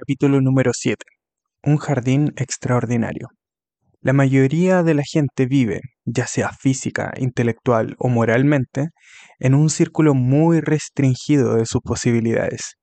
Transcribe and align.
Capítulo 0.00 0.40
número 0.40 0.70
7. 0.72 1.04
Un 1.64 1.76
jardín 1.76 2.32
extraordinario. 2.36 3.30
La 4.00 4.12
mayoría 4.12 4.84
de 4.84 4.94
la 4.94 5.02
gente 5.02 5.46
vive, 5.46 5.80
ya 6.04 6.28
sea 6.28 6.52
física, 6.52 7.12
intelectual 7.16 7.96
o 7.98 8.08
moralmente, 8.08 8.90
en 9.40 9.56
un 9.56 9.70
círculo 9.70 10.14
muy 10.14 10.60
restringido 10.60 11.56
de 11.56 11.66
sus 11.66 11.80
posibilidades. 11.80 12.76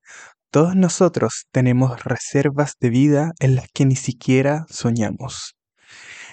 Todos 0.52 0.76
nosotros 0.76 1.46
tenemos 1.54 2.04
reservas 2.04 2.74
de 2.82 2.90
vida 2.90 3.32
en 3.40 3.56
las 3.56 3.70
que 3.74 3.86
ni 3.86 3.96
siquiera 3.96 4.66
soñamos. 4.68 5.54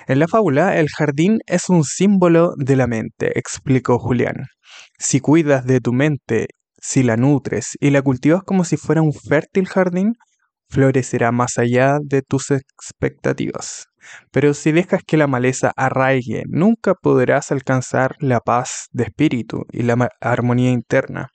En 0.08 0.18
la 0.18 0.26
fábula, 0.26 0.80
el 0.80 0.88
jardín 0.88 1.38
es 1.46 1.68
un 1.68 1.84
símbolo 1.84 2.54
de 2.56 2.74
la 2.74 2.88
mente, 2.88 3.38
explicó 3.38 4.00
Julián. 4.00 4.46
Si 4.98 5.20
cuidas 5.20 5.64
de 5.64 5.78
tu 5.78 5.92
mente, 5.92 6.48
si 6.76 7.04
la 7.04 7.16
nutres 7.16 7.76
y 7.78 7.90
la 7.90 8.02
cultivas 8.02 8.42
como 8.42 8.64
si 8.64 8.76
fuera 8.76 9.00
un 9.00 9.12
fértil 9.12 9.68
jardín, 9.68 10.14
florecerá 10.72 11.32
más 11.32 11.58
allá 11.58 11.98
de 12.02 12.22
tus 12.22 12.50
expectativas. 12.50 13.88
Pero 14.32 14.54
si 14.54 14.72
dejas 14.72 15.02
que 15.06 15.16
la 15.16 15.26
maleza 15.26 15.72
arraigue, 15.76 16.44
nunca 16.48 16.94
podrás 16.94 17.52
alcanzar 17.52 18.16
la 18.20 18.40
paz 18.40 18.88
de 18.90 19.04
espíritu 19.04 19.64
y 19.70 19.82
la 19.82 20.08
armonía 20.20 20.70
interna. 20.70 21.28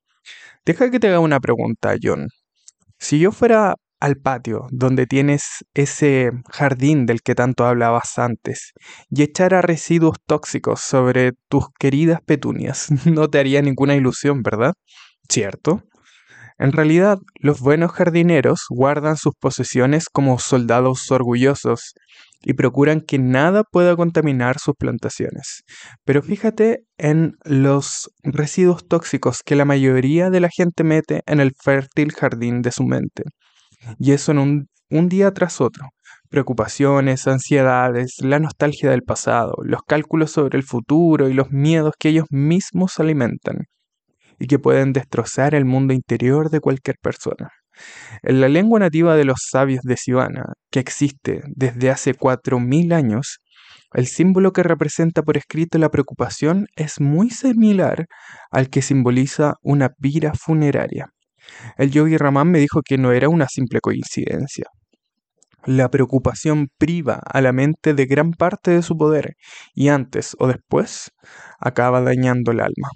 Deja 0.66 0.90
que 0.92 1.00
te 1.00 1.08
haga 1.08 1.20
una 1.20 1.40
pregunta, 1.40 1.96
John. 2.02 2.28
Si 2.98 3.20
yo 3.20 3.32
fuera 3.32 3.76
al 4.00 4.18
patio 4.18 4.68
donde 4.72 5.06
tienes 5.06 5.66
ese 5.74 6.32
jardín 6.50 7.06
del 7.06 7.22
que 7.22 7.36
tanto 7.36 7.66
hablabas 7.66 8.18
antes 8.20 8.74
y 9.10 9.24
echara 9.24 9.62
residuos 9.62 10.18
tóxicos 10.26 10.82
sobre 10.82 11.34
tus 11.48 11.66
queridas 11.80 12.22
petunias, 12.26 12.88
no 13.06 13.30
te 13.30 13.40
haría 13.40 13.62
ninguna 13.62 13.96
ilusión, 13.96 14.42
¿verdad? 14.42 14.74
¿Cierto? 15.30 15.84
En 16.60 16.72
realidad, 16.72 17.20
los 17.40 17.60
buenos 17.60 17.92
jardineros 17.92 18.66
guardan 18.70 19.16
sus 19.16 19.34
posesiones 19.40 20.10
como 20.10 20.40
soldados 20.40 21.12
orgullosos 21.12 21.94
y 22.42 22.54
procuran 22.54 23.02
que 23.02 23.20
nada 23.20 23.64
pueda 23.64 23.96
contaminar 23.96 24.58
sus 24.58 24.74
plantaciones. 24.76 25.64
Pero 26.04 26.24
fíjate 26.24 26.80
en 26.98 27.36
los 27.44 28.12
residuos 28.24 28.88
tóxicos 28.88 29.42
que 29.46 29.56
la 29.56 29.66
mayoría 29.66 30.32
de 30.32 30.40
la 30.40 30.50
gente 30.50 30.84
mete 30.84 31.22
en 31.28 31.40
el 31.40 31.52
fértil 31.64 32.12
jardín 32.12 32.64
de 32.64 32.72
su 32.72 32.84
mente. 32.84 33.24
Y 34.00 34.14
eso 34.14 34.32
en 34.32 34.40
un, 34.40 34.68
un 34.90 35.10
día 35.10 35.32
tras 35.34 35.62
otro. 35.62 35.90
Preocupaciones, 36.30 37.28
ansiedades, 37.28 38.16
la 38.20 38.40
nostalgia 38.40 38.90
del 38.90 39.04
pasado, 39.04 39.54
los 39.64 39.82
cálculos 39.88 40.32
sobre 40.32 40.58
el 40.58 40.64
futuro 40.64 41.30
y 41.30 41.34
los 41.34 41.52
miedos 41.52 41.94
que 42.00 42.10
ellos 42.10 42.26
mismos 42.32 43.00
alimentan 43.00 43.58
y 44.40 44.48
que 44.48 44.60
pueden 44.60 44.94
destrozar 44.94 45.56
el 45.56 45.66
mundo 45.66 45.94
interior 45.94 46.50
de 46.50 46.60
cualquier 46.60 46.98
persona. 47.02 47.50
En 48.24 48.42
la 48.42 48.50
lengua 48.50 48.80
nativa 48.80 49.16
de 49.16 49.26
los 49.26 49.38
sabios 49.50 49.82
de 49.84 49.98
Sivana, 49.98 50.54
que 50.72 50.80
existe 50.80 51.42
desde 51.56 51.90
hace 51.92 52.14
cuatro 52.14 52.60
mil 52.60 52.92
años, 52.94 53.40
el 53.94 54.08
símbolo 54.08 54.52
que 54.52 54.64
representa 54.64 55.24
por 55.24 55.38
escrito 55.38 55.78
la 55.78 55.90
preocupación 55.90 56.68
es 56.76 57.00
muy 57.00 57.30
similar 57.30 58.08
al 58.52 58.70
que 58.70 58.82
simboliza 58.82 59.56
una 59.62 59.90
pira 59.90 60.34
funeraria. 60.34 61.08
El 61.78 61.92
yogi 61.92 62.18
Ramán 62.18 62.52
me 62.52 62.60
dijo 62.60 62.82
que 62.84 62.98
no 62.98 63.12
era 63.12 63.30
una 63.30 63.48
simple 63.48 63.80
coincidencia. 63.80 64.66
La 65.66 65.90
preocupación 65.90 66.68
priva 66.78 67.22
a 67.26 67.42
la 67.42 67.52
mente 67.52 67.94
de 67.94 68.06
gran 68.06 68.32
parte 68.32 68.72
de 68.72 68.82
su 68.82 68.98
poder 68.98 69.36
y 69.74 69.90
antes 69.90 70.36
o 70.40 70.48
después 70.48 71.12
acaba 71.60 72.02
dañando 72.02 72.52
el 72.52 72.62
alma. 72.62 72.90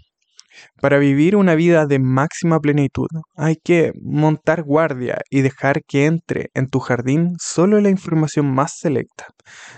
Para 0.81 0.97
vivir 0.97 1.35
una 1.35 1.55
vida 1.55 1.85
de 1.85 1.99
máxima 1.99 2.59
plenitud 2.59 3.07
hay 3.35 3.55
que 3.55 3.93
montar 4.01 4.63
guardia 4.63 5.19
y 5.29 5.41
dejar 5.41 5.83
que 5.83 6.05
entre 6.05 6.49
en 6.53 6.67
tu 6.67 6.79
jardín 6.79 7.35
solo 7.39 7.79
la 7.81 7.89
información 7.89 8.51
más 8.53 8.77
selecta. 8.77 9.27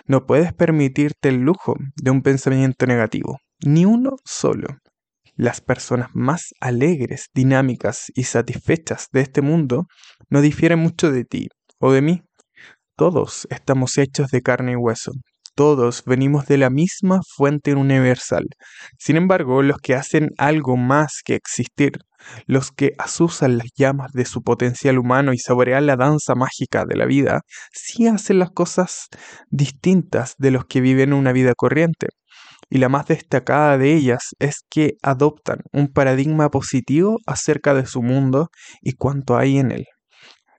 No 0.06 0.26
puedes 0.26 0.54
permitirte 0.54 1.30
el 1.30 1.42
lujo 1.42 1.76
de 1.96 2.12
un 2.12 2.22
pensamiento 2.22 2.86
negativo, 2.86 3.40
ni 3.64 3.86
uno 3.86 4.16
solo. 4.24 4.68
Las 5.36 5.62
personas 5.62 6.10
más 6.14 6.54
alegres, 6.60 7.28
dinámicas 7.34 8.12
y 8.14 8.26
satisfechas 8.26 9.08
de 9.12 9.22
este 9.22 9.42
mundo 9.42 9.88
no 10.30 10.42
difieren 10.42 10.80
mucho 10.80 11.12
de 11.12 11.26
ti 11.26 11.48
o 11.80 11.92
de 11.92 12.02
mí. 12.02 12.22
Todos 12.96 13.48
estamos 13.50 13.98
hechos 13.98 14.30
de 14.30 14.42
carne 14.42 14.74
y 14.74 14.76
hueso, 14.76 15.12
todos 15.56 16.04
venimos 16.06 16.46
de 16.46 16.58
la 16.58 16.70
misma 16.70 17.22
fuente 17.36 17.74
universal. 17.76 18.46
Sin 18.98 19.18
embargo, 19.18 19.62
los 19.62 19.78
que 19.78 19.96
hacen 19.96 20.30
algo 20.38 20.78
más 20.78 21.22
que 21.24 21.36
existir, 21.36 22.00
los 22.48 22.72
que 22.72 22.94
asusan 22.98 23.58
las 23.58 23.68
llamas 23.76 24.12
de 24.14 24.26
su 24.26 24.42
potencial 24.42 24.98
humano 24.98 25.34
y 25.34 25.38
saborean 25.38 25.86
la 25.86 25.96
danza 25.96 26.36
mágica 26.36 26.86
de 26.86 26.96
la 26.96 27.06
vida, 27.06 27.42
sí 27.72 28.08
hacen 28.08 28.40
las 28.40 28.52
cosas 28.52 29.08
distintas 29.50 30.36
de 30.38 30.52
los 30.52 30.66
que 30.66 30.82
viven 30.82 31.14
una 31.14 31.32
vida 31.32 31.54
corriente. 31.56 32.08
Y 32.70 32.80
la 32.80 32.90
más 32.90 33.06
destacada 33.06 33.78
de 33.78 33.94
ellas 33.94 34.30
es 34.40 34.62
que 34.70 34.94
adoptan 35.04 35.60
un 35.72 35.90
paradigma 35.90 36.50
positivo 36.50 37.20
acerca 37.28 37.74
de 37.74 37.86
su 37.86 38.02
mundo 38.02 38.50
y 38.82 38.94
cuanto 38.94 39.38
hay 39.38 39.60
en 39.60 39.72
él. 39.72 39.86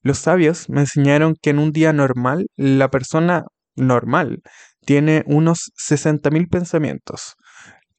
Los 0.03 0.19
sabios 0.19 0.69
me 0.69 0.83
enseñaron 0.83 1.35
que 1.41 1.51
en 1.51 1.59
un 1.59 1.73
día 1.73 1.93
normal 1.93 2.47
la 2.57 2.91
persona 2.91 3.45
normal 3.75 4.43
tiene 4.85 5.23
unos 5.27 5.73
60.000 5.77 6.49
pensamientos. 6.49 7.35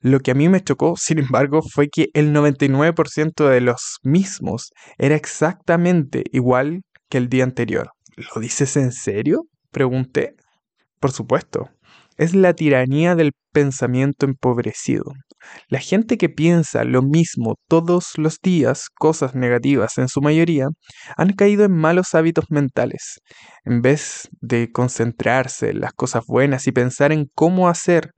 Lo 0.01 0.19
que 0.19 0.31
a 0.31 0.35
mí 0.35 0.49
me 0.49 0.61
chocó, 0.61 0.95
sin 0.97 1.19
embargo, 1.19 1.61
fue 1.61 1.89
que 1.89 2.09
el 2.13 2.33
99% 2.33 3.49
de 3.49 3.61
los 3.61 3.97
mismos 4.03 4.71
era 4.97 5.15
exactamente 5.15 6.23
igual 6.31 6.81
que 7.09 7.17
el 7.17 7.29
día 7.29 7.43
anterior. 7.43 7.89
¿Lo 8.15 8.41
dices 8.41 8.77
en 8.77 8.91
serio? 8.91 9.43
Pregunté. 9.71 10.35
Por 10.99 11.11
supuesto. 11.11 11.69
Es 12.17 12.33
la 12.33 12.53
tiranía 12.53 13.15
del 13.15 13.33
pensamiento 13.51 14.25
empobrecido. 14.25 15.03
La 15.67 15.79
gente 15.79 16.17
que 16.17 16.29
piensa 16.29 16.83
lo 16.83 17.01
mismo 17.01 17.55
todos 17.67 18.13
los 18.17 18.39
días, 18.41 18.87
cosas 18.89 19.35
negativas 19.35 19.97
en 19.97 20.07
su 20.07 20.21
mayoría, 20.21 20.67
han 21.17 21.33
caído 21.33 21.65
en 21.65 21.73
malos 21.73 22.15
hábitos 22.15 22.45
mentales. 22.49 23.19
En 23.63 23.81
vez 23.81 24.29
de 24.41 24.71
concentrarse 24.71 25.69
en 25.69 25.81
las 25.81 25.93
cosas 25.93 26.23
buenas 26.27 26.67
y 26.67 26.71
pensar 26.71 27.11
en 27.11 27.27
cómo 27.35 27.69
hacer 27.69 28.11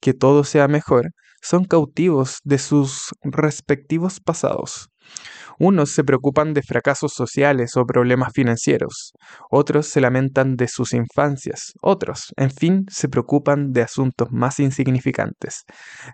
que 0.00 0.14
todo 0.14 0.44
sea 0.44 0.66
mejor, 0.68 1.12
son 1.42 1.64
cautivos 1.64 2.38
de 2.44 2.58
sus 2.58 3.10
respectivos 3.22 4.20
pasados. 4.20 4.88
Unos 5.58 5.90
se 5.90 6.04
preocupan 6.04 6.54
de 6.54 6.62
fracasos 6.62 7.12
sociales 7.12 7.76
o 7.76 7.84
problemas 7.84 8.32
financieros, 8.32 9.12
otros 9.50 9.86
se 9.86 10.00
lamentan 10.00 10.56
de 10.56 10.68
sus 10.68 10.94
infancias, 10.94 11.72
otros, 11.82 12.32
en 12.36 12.50
fin, 12.50 12.86
se 12.88 13.08
preocupan 13.08 13.72
de 13.72 13.82
asuntos 13.82 14.28
más 14.30 14.60
insignificantes, 14.60 15.64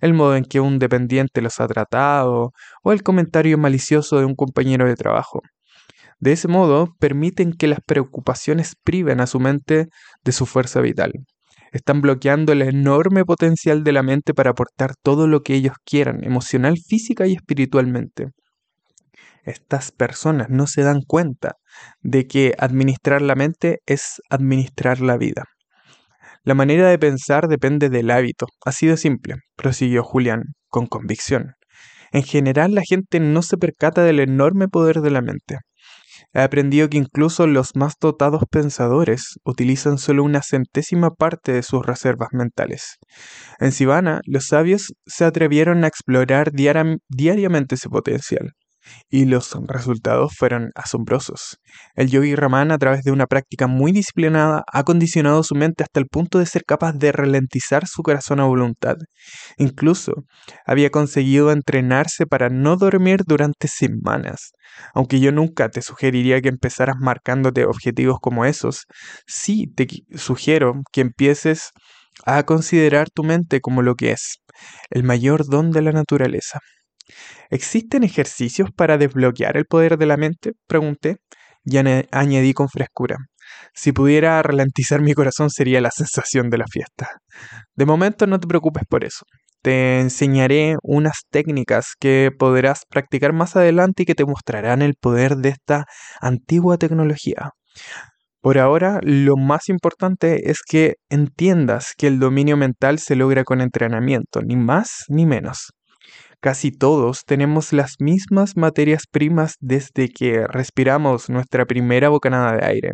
el 0.00 0.15
modo 0.15 0.37
en 0.37 0.44
que 0.44 0.61
un 0.61 0.78
dependiente 0.78 1.41
los 1.41 1.61
ha 1.61 1.69
tratado 1.69 2.53
o 2.83 2.93
el 2.93 3.03
comentario 3.03 3.59
malicioso 3.59 4.19
de 4.19 4.25
un 4.25 4.34
compañero 4.34 4.87
de 4.87 4.97
trabajo. 4.97 5.41
De 6.19 6.33
ese 6.33 6.49
modo, 6.49 6.97
permiten 6.99 7.53
que 7.53 7.69
las 7.69 7.81
preocupaciones 7.87 8.75
priven 8.83 9.21
a 9.21 9.27
su 9.28 9.38
mente 9.38 9.88
de 10.25 10.33
su 10.33 10.47
fuerza 10.47 10.81
vital. 10.81 11.12
Están 11.73 12.01
bloqueando 12.01 12.53
el 12.53 12.62
enorme 12.62 13.25
potencial 13.25 13.84
de 13.84 13.93
la 13.93 14.03
mente 14.03 14.34
para 14.34 14.51
aportar 14.51 14.95
todo 15.03 15.27
lo 15.27 15.43
que 15.43 15.55
ellos 15.55 15.75
quieran, 15.84 16.25
emocional, 16.25 16.77
física 16.79 17.27
y 17.27 17.34
espiritualmente 17.34 18.29
estas 19.49 19.93
personas 19.93 20.49
no 20.51 20.67
se 20.67 20.83
dan 20.83 21.03
cuenta 21.03 21.53
de 22.01 22.27
que 22.27 22.55
administrar 22.59 23.23
la 23.23 23.34
mente 23.34 23.79
es 23.87 24.21
administrar 24.31 25.01
la 25.01 25.17
vida. 25.17 25.45
La 26.45 26.55
manera 26.55 26.89
de 26.89 26.99
pensar 26.99 27.49
depende 27.49 27.89
del 27.89 28.11
hábito, 28.11 28.47
así 28.65 28.87
de 28.87 28.97
simple, 28.97 29.37
prosiguió 29.56 30.03
Julián, 30.03 30.43
con 30.69 30.87
convicción. 30.87 31.55
En 32.12 32.23
general 32.23 32.75
la 32.75 32.83
gente 32.89 33.21
no 33.21 33.43
se 33.43 33.59
percata 33.59 34.03
del 34.03 34.21
enorme 34.21 34.69
poder 34.69 35.00
de 35.00 35.11
la 35.11 35.21
mente. 35.21 35.59
He 36.34 36.41
aprendido 36.41 36.89
que 36.89 36.99
incluso 36.99 37.47
los 37.47 37.75
más 37.75 37.94
dotados 38.00 38.43
pensadores 38.50 39.38
utilizan 39.44 39.99
solo 39.99 40.25
una 40.25 40.43
centésima 40.43 41.11
parte 41.11 41.52
de 41.52 41.62
sus 41.62 41.85
reservas 41.85 42.29
mentales. 42.32 42.99
En 43.58 43.73
Sivana, 43.73 44.20
los 44.25 44.47
sabios 44.47 44.93
se 45.06 45.25
atrevieron 45.25 45.85
a 45.85 45.88
explorar 45.88 46.52
diariamente 46.52 47.76
ese 47.76 47.88
potencial 47.88 48.52
y 49.11 49.25
los 49.25 49.56
resultados 49.67 50.32
fueron 50.37 50.70
asombrosos. 50.75 51.58
El 51.94 52.11
yogi 52.11 52.35
Raman, 52.35 52.70
a 52.70 52.79
través 52.79 53.02
de 53.02 53.12
una 53.12 53.26
práctica 53.26 53.67
muy 53.67 53.93
disciplinada, 53.93 54.64
ha 54.73 54.82
condicionado 54.85 55.43
su 55.43 55.55
mente 55.55 55.82
hasta 55.85 56.00
el 56.00 56.06
punto 56.06 56.38
de 56.38 56.46
ser 56.46 56.64
capaz 56.64 56.93
de 56.94 57.12
ralentizar 57.12 57.87
su 57.87 58.02
corazón 58.02 58.40
a 58.40 58.44
voluntad. 58.44 58.96
Incluso 59.56 60.12
había 60.67 60.90
conseguido 60.90 61.52
entrenarse 61.52 62.26
para 62.26 62.49
no 62.49 62.76
dormir 62.76 63.23
durante 63.26 63.69
semanas. 63.69 64.52
Aunque 64.94 65.20
yo 65.20 65.32
nunca 65.32 65.69
te 65.70 65.82
sugeriría 65.82 66.40
que 66.40 66.49
empezaras 66.49 66.96
marcándote 67.00 67.64
objetivos 67.64 68.19
como 68.20 68.44
esos, 68.44 68.85
sí 69.26 69.67
te 69.75 69.87
sugiero 70.17 70.75
que 70.93 71.00
empieces 71.00 71.70
a 72.25 72.43
considerar 72.44 73.08
tu 73.11 73.23
mente 73.25 73.61
como 73.61 73.82
lo 73.82 73.94
que 73.94 74.12
es, 74.12 74.38
el 74.90 75.05
mayor 75.05 75.46
don 75.46 75.70
de 75.70 75.82
la 75.82 75.93
naturaleza. 75.93 76.61
¿Existen 77.50 78.05
ejercicios 78.05 78.70
para 78.75 78.99
desbloquear 78.99 79.56
el 79.56 79.66
poder 79.66 79.99
de 79.99 80.06
la 80.06 80.16
mente? 80.16 80.52
Pregunté. 80.66 81.19
y 81.64 81.76
añadí 81.76 82.55
con 82.55 82.69
frescura. 82.69 83.16
Si 83.75 83.93
pudiera 83.93 84.43
ralentizar 84.43 85.00
mi 85.02 85.14
corazón 85.14 85.50
sería 85.50 85.81
la 85.81 85.90
sensación 85.90 86.50
de 86.50 86.58
la 86.58 86.66
fiesta. 86.70 87.20
De 87.75 87.87
momento 87.87 88.26
no 88.26 88.40
te 88.40 88.46
preocupes 88.46 88.84
por 88.88 89.05
eso. 89.05 89.25
Te 89.62 90.00
enseñaré 90.00 90.76
unas 90.82 91.22
técnicas 91.31 91.94
que 91.99 92.31
podrás 92.38 92.82
practicar 92.88 93.32
más 93.32 93.56
adelante 93.56 94.04
y 94.04 94.06
que 94.06 94.14
te 94.14 94.25
mostrarán 94.25 94.82
el 94.82 94.94
poder 94.94 95.37
de 95.37 95.50
esta 95.50 95.87
antigua 96.20 96.78
tecnología. 96.78 97.50
Por 98.40 98.58
ahora, 98.58 99.00
lo 99.02 99.37
más 99.37 99.69
importante 99.69 100.50
es 100.50 100.61
que 100.62 100.94
entiendas 101.11 101.93
que 101.99 102.06
el 102.06 102.20
dominio 102.20 102.56
mental 102.56 103.00
se 103.00 103.16
logra 103.16 103.43
con 103.44 103.61
entrenamiento, 103.61 104.43
ni 104.43 104.56
más 104.56 105.04
ni 105.08 105.26
menos. 105.26 105.72
Casi 106.40 106.70
todos 106.70 107.25
tenemos 107.25 107.73
las 107.73 107.96
mismas 107.99 108.56
materias 108.56 109.05
primas 109.11 109.56
desde 109.58 110.08
que 110.08 110.46
respiramos 110.46 111.29
nuestra 111.29 111.67
primera 111.67 112.11
bocanada 112.11 112.56
de 112.56 112.64
aire. 112.64 112.90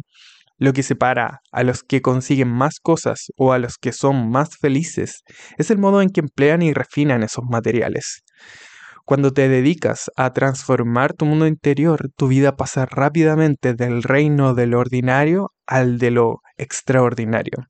Lo 0.57 0.73
que 0.73 0.83
separa 0.83 1.41
a 1.53 1.63
los 1.63 1.83
que 1.83 2.01
consiguen 2.01 2.49
más 2.49 2.79
cosas 2.81 3.27
o 3.37 3.53
a 3.53 3.59
los 3.59 3.77
que 3.77 3.93
son 3.93 4.31
más 4.31 4.57
felices 4.59 5.25
es 5.59 5.71
el 5.71 5.77
modo 5.77 6.01
en 6.01 6.09
que 6.09 6.21
emplean 6.21 6.63
y 6.63 6.73
refinan 6.73 7.23
esos 7.23 7.45
materiales. 7.45 8.23
Cuando 9.05 9.31
te 9.33 9.51
dedicas 9.51 10.11
a 10.17 10.33
transformar 10.33 11.13
tu 11.13 11.27
mundo 11.27 11.47
interior, 11.47 12.09
tu 12.17 12.29
vida 12.29 12.57
pasa 12.57 12.87
rápidamente 12.87 13.75
del 13.75 14.03
reino 14.03 14.55
de 14.55 14.67
lo 14.67 14.79
ordinario 14.79 15.51
al 15.67 15.99
de 15.99 16.13
lo 16.13 16.41
extraordinario. 16.57 17.67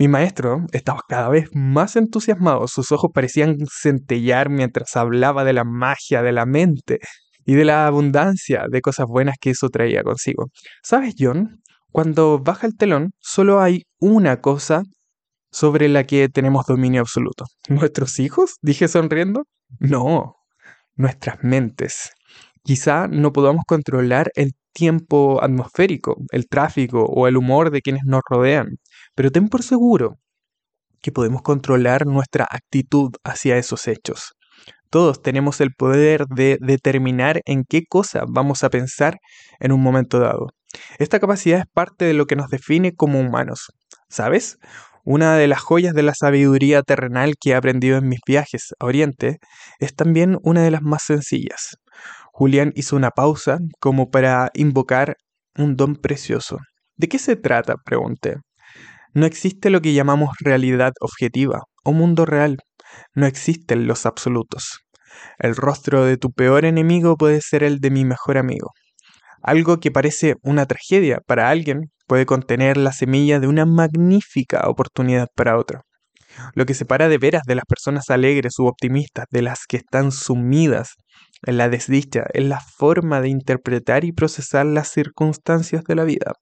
Mi 0.00 0.08
maestro 0.08 0.64
estaba 0.72 1.02
cada 1.06 1.28
vez 1.28 1.50
más 1.52 1.94
entusiasmado, 1.94 2.66
sus 2.68 2.90
ojos 2.90 3.10
parecían 3.12 3.58
centellar 3.70 4.48
mientras 4.48 4.96
hablaba 4.96 5.44
de 5.44 5.52
la 5.52 5.64
magia 5.64 6.22
de 6.22 6.32
la 6.32 6.46
mente 6.46 7.00
y 7.44 7.52
de 7.52 7.66
la 7.66 7.86
abundancia 7.86 8.64
de 8.70 8.80
cosas 8.80 9.04
buenas 9.06 9.36
que 9.38 9.50
eso 9.50 9.68
traía 9.68 10.02
consigo. 10.02 10.46
¿Sabes, 10.82 11.16
John? 11.18 11.60
Cuando 11.92 12.38
baja 12.38 12.66
el 12.66 12.78
telón, 12.78 13.10
solo 13.18 13.60
hay 13.60 13.82
una 13.98 14.40
cosa 14.40 14.84
sobre 15.52 15.86
la 15.90 16.04
que 16.04 16.30
tenemos 16.30 16.64
dominio 16.64 17.02
absoluto. 17.02 17.44
¿Nuestros 17.68 18.20
hijos? 18.20 18.54
dije 18.62 18.88
sonriendo. 18.88 19.44
No, 19.80 20.36
nuestras 20.94 21.44
mentes. 21.44 22.08
Quizá 22.62 23.06
no 23.06 23.34
podamos 23.34 23.64
controlar 23.66 24.30
el 24.34 24.52
tiempo 24.72 25.42
atmosférico, 25.42 26.16
el 26.32 26.48
tráfico 26.48 27.04
o 27.04 27.28
el 27.28 27.36
humor 27.36 27.70
de 27.70 27.82
quienes 27.82 28.04
nos 28.06 28.22
rodean, 28.26 28.78
pero 29.20 29.30
ten 29.30 29.50
por 29.50 29.62
seguro 29.62 30.16
que 31.02 31.12
podemos 31.12 31.42
controlar 31.42 32.06
nuestra 32.06 32.46
actitud 32.50 33.10
hacia 33.22 33.58
esos 33.58 33.86
hechos. 33.86 34.32
Todos 34.88 35.20
tenemos 35.20 35.60
el 35.60 35.74
poder 35.76 36.24
de 36.24 36.56
determinar 36.58 37.42
en 37.44 37.64
qué 37.68 37.82
cosa 37.86 38.24
vamos 38.26 38.64
a 38.64 38.70
pensar 38.70 39.18
en 39.58 39.72
un 39.72 39.82
momento 39.82 40.20
dado. 40.20 40.46
Esta 40.98 41.20
capacidad 41.20 41.58
es 41.58 41.66
parte 41.70 42.06
de 42.06 42.14
lo 42.14 42.24
que 42.24 42.34
nos 42.34 42.48
define 42.48 42.94
como 42.94 43.20
humanos. 43.20 43.66
¿Sabes? 44.08 44.56
Una 45.04 45.36
de 45.36 45.48
las 45.48 45.60
joyas 45.60 45.92
de 45.92 46.02
la 46.02 46.14
sabiduría 46.14 46.80
terrenal 46.80 47.34
que 47.38 47.50
he 47.50 47.54
aprendido 47.54 47.98
en 47.98 48.08
mis 48.08 48.20
viajes 48.26 48.72
a 48.78 48.86
Oriente 48.86 49.36
es 49.80 49.94
también 49.94 50.38
una 50.44 50.62
de 50.62 50.70
las 50.70 50.80
más 50.80 51.02
sencillas. 51.02 51.76
Julián 52.32 52.72
hizo 52.74 52.96
una 52.96 53.10
pausa 53.10 53.58
como 53.80 54.08
para 54.08 54.50
invocar 54.54 55.16
un 55.58 55.76
don 55.76 55.96
precioso. 55.96 56.56
¿De 56.96 57.06
qué 57.06 57.18
se 57.18 57.36
trata? 57.36 57.74
pregunté. 57.84 58.36
No 59.12 59.26
existe 59.26 59.70
lo 59.70 59.80
que 59.80 59.92
llamamos 59.92 60.30
realidad 60.40 60.92
objetiva 61.00 61.62
o 61.84 61.92
mundo 61.92 62.26
real. 62.26 62.58
No 63.14 63.26
existen 63.26 63.86
los 63.86 64.06
absolutos. 64.06 64.80
El 65.38 65.56
rostro 65.56 66.04
de 66.04 66.16
tu 66.16 66.30
peor 66.30 66.64
enemigo 66.64 67.16
puede 67.16 67.40
ser 67.40 67.64
el 67.64 67.80
de 67.80 67.90
mi 67.90 68.04
mejor 68.04 68.38
amigo. 68.38 68.70
Algo 69.42 69.80
que 69.80 69.90
parece 69.90 70.36
una 70.42 70.66
tragedia 70.66 71.20
para 71.26 71.48
alguien 71.48 71.90
puede 72.06 72.26
contener 72.26 72.76
la 72.76 72.92
semilla 72.92 73.40
de 73.40 73.48
una 73.48 73.66
magnífica 73.66 74.68
oportunidad 74.68 75.28
para 75.34 75.58
otro. 75.58 75.80
Lo 76.54 76.64
que 76.64 76.74
separa 76.74 77.08
de 77.08 77.18
veras 77.18 77.42
de 77.46 77.56
las 77.56 77.64
personas 77.64 78.10
alegres 78.10 78.58
u 78.58 78.66
optimistas 78.66 79.26
de 79.30 79.42
las 79.42 79.60
que 79.68 79.78
están 79.78 80.12
sumidas 80.12 80.94
en 81.42 81.56
la 81.56 81.68
desdicha 81.68 82.24
es 82.32 82.44
la 82.44 82.60
forma 82.60 83.20
de 83.20 83.28
interpretar 83.28 84.04
y 84.04 84.12
procesar 84.12 84.66
las 84.66 84.88
circunstancias 84.88 85.84
de 85.84 85.94
la 85.94 86.04
vida. 86.04 86.32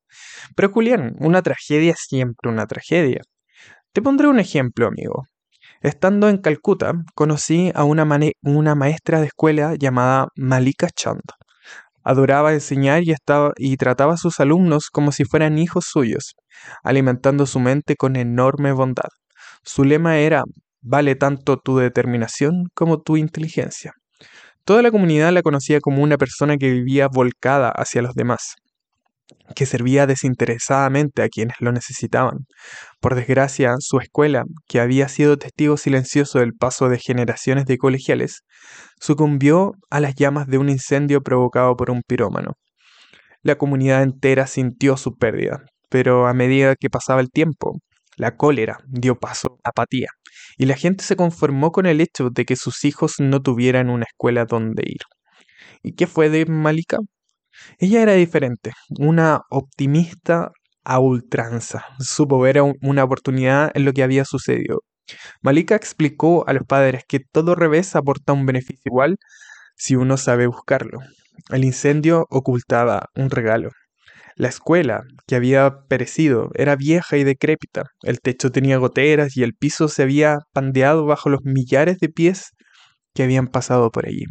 Pero 0.56 0.70
Julián, 0.70 1.14
una 1.20 1.42
tragedia 1.42 1.92
es 1.92 2.00
siempre 2.08 2.50
una 2.50 2.66
tragedia. 2.66 3.20
Te 3.92 4.02
pondré 4.02 4.28
un 4.28 4.40
ejemplo, 4.40 4.86
amigo. 4.86 5.24
Estando 5.80 6.28
en 6.28 6.38
Calcuta, 6.38 6.92
conocí 7.14 7.70
a 7.74 7.84
una, 7.84 8.06
una 8.42 8.74
maestra 8.74 9.20
de 9.20 9.26
escuela 9.26 9.74
llamada 9.78 10.28
Malika 10.36 10.88
Chand. 10.90 11.22
Adoraba 12.02 12.52
enseñar 12.52 13.02
y, 13.04 13.12
estaba, 13.12 13.52
y 13.56 13.76
trataba 13.76 14.14
a 14.14 14.16
sus 14.16 14.40
alumnos 14.40 14.88
como 14.90 15.12
si 15.12 15.24
fueran 15.24 15.58
hijos 15.58 15.86
suyos, 15.88 16.34
alimentando 16.82 17.46
su 17.46 17.60
mente 17.60 17.96
con 17.96 18.16
enorme 18.16 18.72
bondad. 18.72 19.10
Su 19.62 19.84
lema 19.84 20.18
era, 20.18 20.42
vale 20.80 21.14
tanto 21.14 21.58
tu 21.58 21.76
determinación 21.76 22.68
como 22.74 23.00
tu 23.00 23.16
inteligencia. 23.16 23.92
Toda 24.68 24.82
la 24.82 24.90
comunidad 24.90 25.32
la 25.32 25.40
conocía 25.40 25.80
como 25.80 26.02
una 26.02 26.18
persona 26.18 26.58
que 26.58 26.70
vivía 26.70 27.08
volcada 27.08 27.70
hacia 27.70 28.02
los 28.02 28.12
demás, 28.12 28.56
que 29.56 29.64
servía 29.64 30.06
desinteresadamente 30.06 31.22
a 31.22 31.30
quienes 31.30 31.56
lo 31.60 31.72
necesitaban. 31.72 32.40
Por 33.00 33.14
desgracia, 33.14 33.76
su 33.78 33.98
escuela, 33.98 34.44
que 34.66 34.80
había 34.80 35.08
sido 35.08 35.38
testigo 35.38 35.78
silencioso 35.78 36.40
del 36.40 36.52
paso 36.52 36.90
de 36.90 36.98
generaciones 36.98 37.64
de 37.64 37.78
colegiales, 37.78 38.42
sucumbió 39.00 39.72
a 39.88 40.00
las 40.00 40.14
llamas 40.16 40.46
de 40.48 40.58
un 40.58 40.68
incendio 40.68 41.22
provocado 41.22 41.74
por 41.74 41.90
un 41.90 42.02
pirómano. 42.06 42.52
La 43.40 43.56
comunidad 43.56 44.02
entera 44.02 44.46
sintió 44.46 44.98
su 44.98 45.16
pérdida, 45.16 45.62
pero 45.88 46.26
a 46.26 46.34
medida 46.34 46.76
que 46.76 46.90
pasaba 46.90 47.22
el 47.22 47.30
tiempo, 47.30 47.78
la 48.18 48.36
cólera 48.36 48.76
dio 48.86 49.18
paso 49.18 49.60
a 49.64 49.70
apatía, 49.70 50.10
y 50.58 50.66
la 50.66 50.76
gente 50.76 51.04
se 51.04 51.16
conformó 51.16 51.72
con 51.72 51.86
el 51.86 52.00
hecho 52.00 52.30
de 52.30 52.44
que 52.44 52.56
sus 52.56 52.84
hijos 52.84 53.14
no 53.20 53.40
tuvieran 53.40 53.90
una 53.90 54.04
escuela 54.04 54.44
donde 54.44 54.82
ir. 54.86 55.02
¿Y 55.82 55.92
qué 55.94 56.06
fue 56.06 56.30
de 56.30 56.46
Malika? 56.46 56.98
Ella 57.78 58.02
era 58.02 58.14
diferente, 58.14 58.72
una 58.98 59.42
optimista 59.50 60.52
a 60.84 61.00
ultranza. 61.00 61.84
Supo 62.00 62.40
ver 62.40 62.60
una 62.82 63.04
oportunidad 63.04 63.70
en 63.74 63.84
lo 63.84 63.92
que 63.92 64.02
había 64.02 64.24
sucedido. 64.24 64.82
Malika 65.42 65.76
explicó 65.76 66.46
a 66.48 66.52
los 66.52 66.64
padres 66.66 67.04
que 67.08 67.20
todo 67.20 67.54
revés 67.54 67.96
aporta 67.96 68.32
un 68.32 68.46
beneficio 68.46 68.82
igual 68.86 69.16
si 69.76 69.96
uno 69.96 70.16
sabe 70.16 70.46
buscarlo. 70.46 71.00
El 71.50 71.64
incendio 71.64 72.26
ocultaba 72.30 73.08
un 73.14 73.30
regalo. 73.30 73.70
La 74.38 74.46
escuela, 74.46 75.02
que 75.26 75.34
había 75.34 75.80
perecido, 75.88 76.50
era 76.54 76.76
vieja 76.76 77.16
y 77.16 77.24
decrépita. 77.24 77.86
El 78.02 78.20
techo 78.20 78.52
tenía 78.52 78.76
goteras 78.76 79.36
y 79.36 79.42
el 79.42 79.52
piso 79.52 79.88
se 79.88 80.04
había 80.04 80.38
pandeado 80.52 81.06
bajo 81.06 81.28
los 81.28 81.40
millares 81.42 81.98
de 81.98 82.08
pies 82.08 82.52
que 83.14 83.24
habían 83.24 83.48
pasado 83.48 83.90
por 83.90 84.06
allí. 84.06 84.26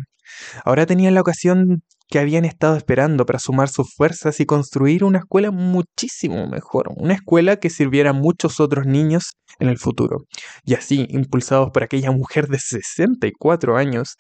Ahora 0.64 0.86
tenían 0.86 1.14
la 1.14 1.20
ocasión 1.20 1.82
que 2.10 2.20
habían 2.20 2.46
estado 2.46 2.78
esperando 2.78 3.26
para 3.26 3.40
sumar 3.40 3.68
sus 3.68 3.94
fuerzas 3.94 4.40
y 4.40 4.46
construir 4.46 5.04
una 5.04 5.20
escuela 5.20 5.52
muchísimo 5.52 6.48
mejor, 6.48 6.88
una 6.96 7.14
escuela 7.14 7.58
que 7.58 7.70
sirviera 7.70 8.12
a 8.12 8.14
muchos 8.14 8.62
otros 8.62 8.86
niños 8.86 9.34
en 9.60 9.68
el 9.68 9.78
futuro. 9.78 10.20
Y 10.64 10.76
así, 10.76 11.06
impulsados 11.10 11.72
por 11.72 11.84
aquella 11.84 12.12
mujer 12.12 12.48
de 12.48 12.60
64 12.60 13.76
años, 13.76 14.16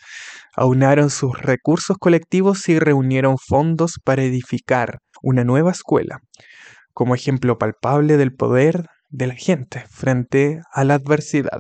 aunaron 0.54 1.10
sus 1.10 1.40
recursos 1.40 1.96
colectivos 1.98 2.68
y 2.68 2.78
reunieron 2.78 3.38
fondos 3.38 3.94
para 4.04 4.24
edificar 4.24 5.00
una 5.22 5.44
nueva 5.44 5.72
escuela, 5.72 6.20
como 6.94 7.16
ejemplo 7.16 7.58
palpable 7.58 8.18
del 8.18 8.34
poder 8.34 8.88
de 9.10 9.28
la 9.28 9.36
gente 9.36 9.84
frente 9.90 10.62
a 10.72 10.84
la 10.84 10.96
adversidad. 10.96 11.60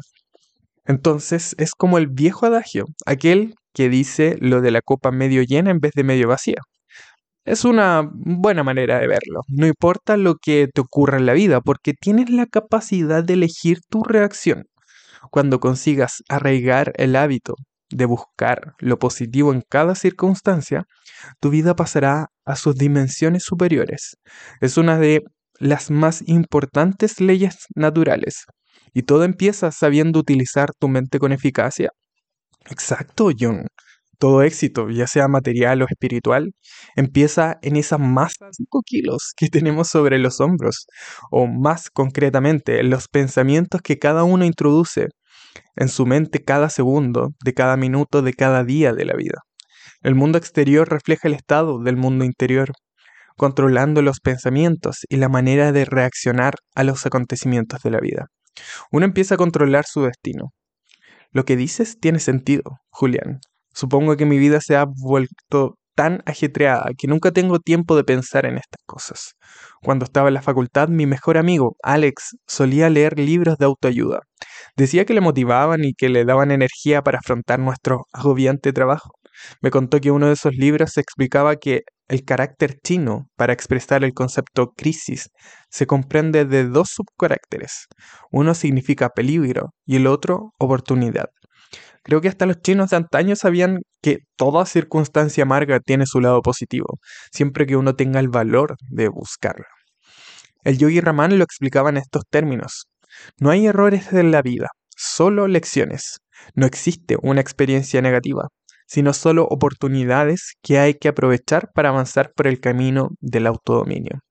Entonces 0.85 1.55
es 1.57 1.73
como 1.75 1.97
el 1.97 2.07
viejo 2.07 2.45
adagio, 2.45 2.85
aquel 3.05 3.55
que 3.73 3.89
dice 3.89 4.37
lo 4.39 4.61
de 4.61 4.71
la 4.71 4.81
copa 4.81 5.11
medio 5.11 5.43
llena 5.43 5.71
en 5.71 5.79
vez 5.79 5.91
de 5.95 6.03
medio 6.03 6.27
vacía. 6.27 6.61
Es 7.45 7.63
una 7.63 8.09
buena 8.13 8.63
manera 8.63 8.99
de 8.99 9.07
verlo. 9.07 9.41
No 9.47 9.67
importa 9.67 10.17
lo 10.17 10.35
que 10.35 10.67
te 10.73 10.81
ocurra 10.81 11.17
en 11.17 11.25
la 11.25 11.33
vida, 11.33 11.61
porque 11.61 11.93
tienes 11.93 12.29
la 12.29 12.45
capacidad 12.45 13.23
de 13.23 13.33
elegir 13.33 13.79
tu 13.89 14.03
reacción. 14.03 14.65
Cuando 15.31 15.59
consigas 15.59 16.23
arraigar 16.27 16.93
el 16.97 17.15
hábito 17.15 17.55
de 17.89 18.05
buscar 18.05 18.73
lo 18.79 18.99
positivo 18.99 19.53
en 19.53 19.63
cada 19.67 19.95
circunstancia, 19.95 20.85
tu 21.39 21.49
vida 21.49 21.75
pasará 21.75 22.27
a 22.45 22.55
sus 22.55 22.75
dimensiones 22.75 23.43
superiores. 23.43 24.17
Es 24.61 24.77
una 24.77 24.97
de 24.97 25.23
las 25.59 25.89
más 25.91 26.23
importantes 26.27 27.19
leyes 27.19 27.65
naturales. 27.75 28.45
Y 28.93 29.03
todo 29.03 29.23
empieza 29.23 29.71
sabiendo 29.71 30.19
utilizar 30.19 30.71
tu 30.79 30.87
mente 30.87 31.19
con 31.19 31.31
eficacia 31.31 31.91
Exacto, 32.69 33.29
John. 33.37 33.67
Todo 34.19 34.41
éxito, 34.41 34.89
ya 34.89 35.05
sea 35.07 35.27
material 35.27 35.81
o 35.83 35.85
espiritual, 35.89 36.51
empieza 36.95 37.59
en 37.61 37.75
esa 37.75 37.97
masa 37.99 38.47
de 38.47 38.53
5 38.53 38.81
kilos 38.83 39.33
que 39.37 39.47
tenemos 39.49 39.89
sobre 39.89 40.17
los 40.19 40.39
hombros, 40.41 40.87
o 41.31 41.47
más 41.47 41.89
concretamente, 41.91 42.79
en 42.79 42.89
los 42.89 43.07
pensamientos 43.07 43.81
que 43.81 43.99
cada 43.99 44.23
uno 44.23 44.45
introduce 44.45 45.07
en 45.75 45.89
su 45.89 46.05
mente 46.05 46.43
cada 46.43 46.69
segundo, 46.69 47.29
de 47.43 47.53
cada 47.53 47.77
minuto, 47.77 48.21
de 48.21 48.33
cada 48.33 48.63
día 48.63 48.93
de 48.93 49.05
la 49.05 49.13
vida. 49.15 49.41
El 50.01 50.15
mundo 50.15 50.37
exterior 50.37 50.89
refleja 50.89 51.27
el 51.27 51.33
estado 51.33 51.79
del 51.79 51.97
mundo 51.97 52.25
interior. 52.25 52.73
controlando 53.39 54.01
los 54.01 54.19
pensamientos 54.19 55.05
y 55.09 55.17
la 55.17 55.29
manera 55.29 55.71
de 55.71 55.85
reaccionar 55.85 56.55
a 56.73 56.83
los 56.83 57.05
acontecimientos 57.05 57.81
de 57.83 57.91
la 57.91 57.99
vida. 57.99 58.25
Uno 58.91 59.05
empieza 59.05 59.35
a 59.35 59.37
controlar 59.37 59.85
su 59.85 60.01
destino. 60.01 60.53
Lo 61.31 61.45
que 61.45 61.55
dices 61.55 61.99
tiene 61.99 62.19
sentido, 62.19 62.63
Julián. 62.89 63.39
Supongo 63.73 64.17
que 64.17 64.25
mi 64.25 64.39
vida 64.39 64.59
se 64.59 64.75
ha 64.75 64.85
vuelto 64.87 65.77
tan 65.97 66.21
ajetreada 66.27 66.91
que 66.95 67.07
nunca 67.07 67.31
tengo 67.31 67.59
tiempo 67.59 67.95
de 67.95 68.03
pensar 68.03 68.45
en 68.45 68.57
estas 68.57 68.81
cosas. 68.85 69.33
Cuando 69.81 70.05
estaba 70.05 70.27
en 70.27 70.35
la 70.35 70.43
facultad, 70.43 70.89
mi 70.89 71.07
mejor 71.07 71.39
amigo, 71.39 71.75
Alex, 71.81 72.37
solía 72.45 72.91
leer 72.91 73.17
libros 73.17 73.57
de 73.57 73.65
autoayuda. 73.65 74.19
Decía 74.75 75.05
que 75.05 75.15
le 75.15 75.21
motivaban 75.21 75.83
y 75.83 75.93
que 75.93 76.09
le 76.09 76.23
daban 76.23 76.51
energía 76.51 77.01
para 77.01 77.17
afrontar 77.17 77.57
nuestro 77.57 78.03
agobiante 78.13 78.73
trabajo. 78.73 79.09
Me 79.59 79.71
contó 79.71 79.99
que 79.99 80.11
uno 80.11 80.27
de 80.27 80.33
esos 80.33 80.53
libros 80.53 80.97
explicaba 80.97 81.55
que 81.55 81.81
el 82.07 82.23
carácter 82.23 82.77
chino 82.83 83.27
para 83.35 83.53
expresar 83.53 84.03
el 84.03 84.13
concepto 84.13 84.73
crisis 84.77 85.29
se 85.69 85.87
comprende 85.87 86.45
de 86.45 86.65
dos 86.65 86.89
subcaracteres. 86.91 87.87
Uno 88.31 88.53
significa 88.53 89.09
peligro 89.09 89.73
y 89.85 89.95
el 89.95 90.05
otro 90.05 90.53
oportunidad. 90.59 91.29
Creo 92.07 92.21
que 92.21 92.29
hasta 92.29 92.45
los 92.45 92.61
chinos 92.61 92.91
de 92.91 92.95
antaño 92.95 93.35
sabían 93.35 93.81
que 94.01 94.19
toda 94.37 94.65
circunstancia 94.65 95.43
amarga 95.43 95.81
tiene 95.81 96.05
su 96.05 96.21
lado 96.21 96.41
positivo, 96.41 96.99
siempre 97.33 97.65
que 97.65 97.75
uno 97.75 97.95
tenga 97.95 98.21
el 98.21 98.29
valor 98.29 98.77
de 98.89 99.09
buscarlo. 99.09 99.65
El 100.63 100.77
yogi 100.77 101.01
Raman 101.01 101.37
lo 101.37 101.43
explicaba 101.43 101.89
en 101.89 101.97
estos 101.97 102.23
términos. 102.29 102.85
No 103.41 103.49
hay 103.49 103.67
errores 103.67 104.13
en 104.13 104.31
la 104.31 104.41
vida, 104.41 104.69
solo 104.95 105.49
lecciones. 105.49 106.19
No 106.55 106.65
existe 106.65 107.17
una 107.21 107.41
experiencia 107.41 108.01
negativa, 108.01 108.47
sino 108.87 109.11
solo 109.11 109.43
oportunidades 109.43 110.53
que 110.61 110.79
hay 110.79 110.93
que 110.93 111.09
aprovechar 111.09 111.71
para 111.73 111.89
avanzar 111.89 112.31
por 112.33 112.47
el 112.47 112.61
camino 112.61 113.09
del 113.19 113.47
autodominio. 113.47 114.21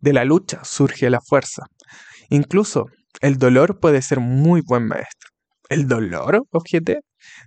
De 0.00 0.12
la 0.12 0.24
lucha 0.24 0.64
surge 0.64 1.08
la 1.08 1.20
fuerza. 1.20 1.66
Incluso 2.30 2.86
el 3.20 3.38
dolor 3.38 3.78
puede 3.78 4.02
ser 4.02 4.18
muy 4.18 4.60
buen 4.60 4.88
maestro. 4.88 5.30
¿El 5.68 5.86
dolor? 5.86 6.42
Objeté. 6.50 6.98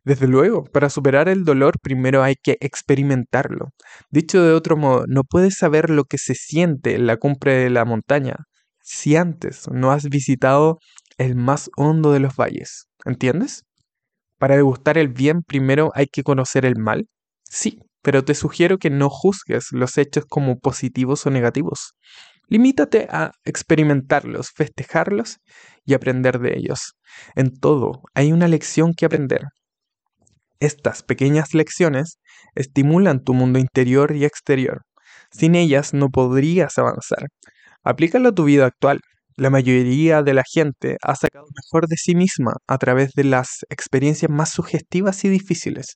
Desde 0.03 0.27
luego, 0.27 0.63
para 0.63 0.89
superar 0.89 1.29
el 1.29 1.43
dolor 1.43 1.79
primero 1.81 2.23
hay 2.23 2.35
que 2.35 2.57
experimentarlo. 2.59 3.69
Dicho 4.09 4.43
de 4.43 4.53
otro 4.53 4.77
modo, 4.77 5.05
no 5.07 5.23
puedes 5.23 5.57
saber 5.57 5.89
lo 5.89 6.05
que 6.05 6.17
se 6.17 6.35
siente 6.35 6.95
en 6.95 7.07
la 7.07 7.17
cumbre 7.17 7.53
de 7.53 7.69
la 7.69 7.85
montaña 7.85 8.35
si 8.81 9.15
antes 9.15 9.67
no 9.71 9.91
has 9.91 10.05
visitado 10.05 10.77
el 11.17 11.35
más 11.35 11.69
hondo 11.75 12.11
de 12.11 12.19
los 12.19 12.35
valles. 12.35 12.87
¿Entiendes? 13.03 13.63
Para 14.37 14.55
degustar 14.55 14.97
el 14.97 15.09
bien 15.09 15.41
primero 15.41 15.91
hay 15.95 16.07
que 16.07 16.23
conocer 16.23 16.65
el 16.65 16.75
mal. 16.77 17.07
Sí, 17.43 17.79
pero 18.01 18.23
te 18.23 18.35
sugiero 18.35 18.77
que 18.77 18.89
no 18.89 19.09
juzgues 19.09 19.69
los 19.71 19.97
hechos 19.97 20.25
como 20.27 20.59
positivos 20.59 21.25
o 21.25 21.31
negativos. 21.31 21.95
Limítate 22.47 23.07
a 23.09 23.31
experimentarlos, 23.43 24.51
festejarlos 24.51 25.37
y 25.83 25.95
aprender 25.95 26.39
de 26.39 26.55
ellos. 26.57 26.93
En 27.35 27.57
todo 27.57 28.03
hay 28.13 28.31
una 28.31 28.47
lección 28.47 28.93
que 28.93 29.05
aprender. 29.05 29.41
Estas 30.59 31.03
pequeñas 31.03 31.53
lecciones 31.53 32.19
estimulan 32.55 33.23
tu 33.23 33.33
mundo 33.33 33.59
interior 33.59 34.15
y 34.15 34.25
exterior. 34.25 34.83
Sin 35.31 35.55
ellas 35.55 35.93
no 35.93 36.09
podrías 36.09 36.77
avanzar. 36.77 37.27
Aplícalo 37.83 38.29
a 38.29 38.35
tu 38.35 38.45
vida 38.45 38.65
actual. 38.65 39.01
La 39.35 39.49
mayoría 39.49 40.23
de 40.23 40.33
la 40.33 40.43
gente 40.49 40.97
ha 41.01 41.15
sacado 41.15 41.45
mejor 41.53 41.87
de 41.89 41.97
sí 41.97 42.15
misma 42.15 42.53
a 42.67 42.77
través 42.77 43.11
de 43.15 43.25
las 43.25 43.65
experiencias 43.69 44.31
más 44.31 44.49
sugestivas 44.49 45.25
y 45.25 45.29
difíciles. 45.29 45.95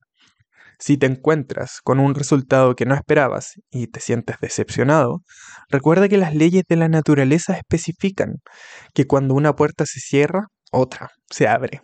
Si 0.77 0.97
te 0.97 1.05
encuentras 1.05 1.79
con 1.83 1.99
un 1.99 2.15
resultado 2.15 2.75
que 2.75 2.85
no 2.85 2.95
esperabas 2.95 3.53
y 3.69 3.87
te 3.87 3.99
sientes 4.01 4.37
decepcionado, 4.41 5.23
recuerda 5.69 6.09
que 6.09 6.17
las 6.17 6.35
leyes 6.35 6.63
de 6.67 6.75
la 6.75 6.89
naturaleza 6.89 7.57
especifican 7.57 8.35
que 8.93 9.05
cuando 9.05 9.35
una 9.35 9.55
puerta 9.55 9.85
se 9.85 9.99
cierra, 9.99 10.47
otra 10.71 11.09
se 11.29 11.47
abre. 11.47 11.81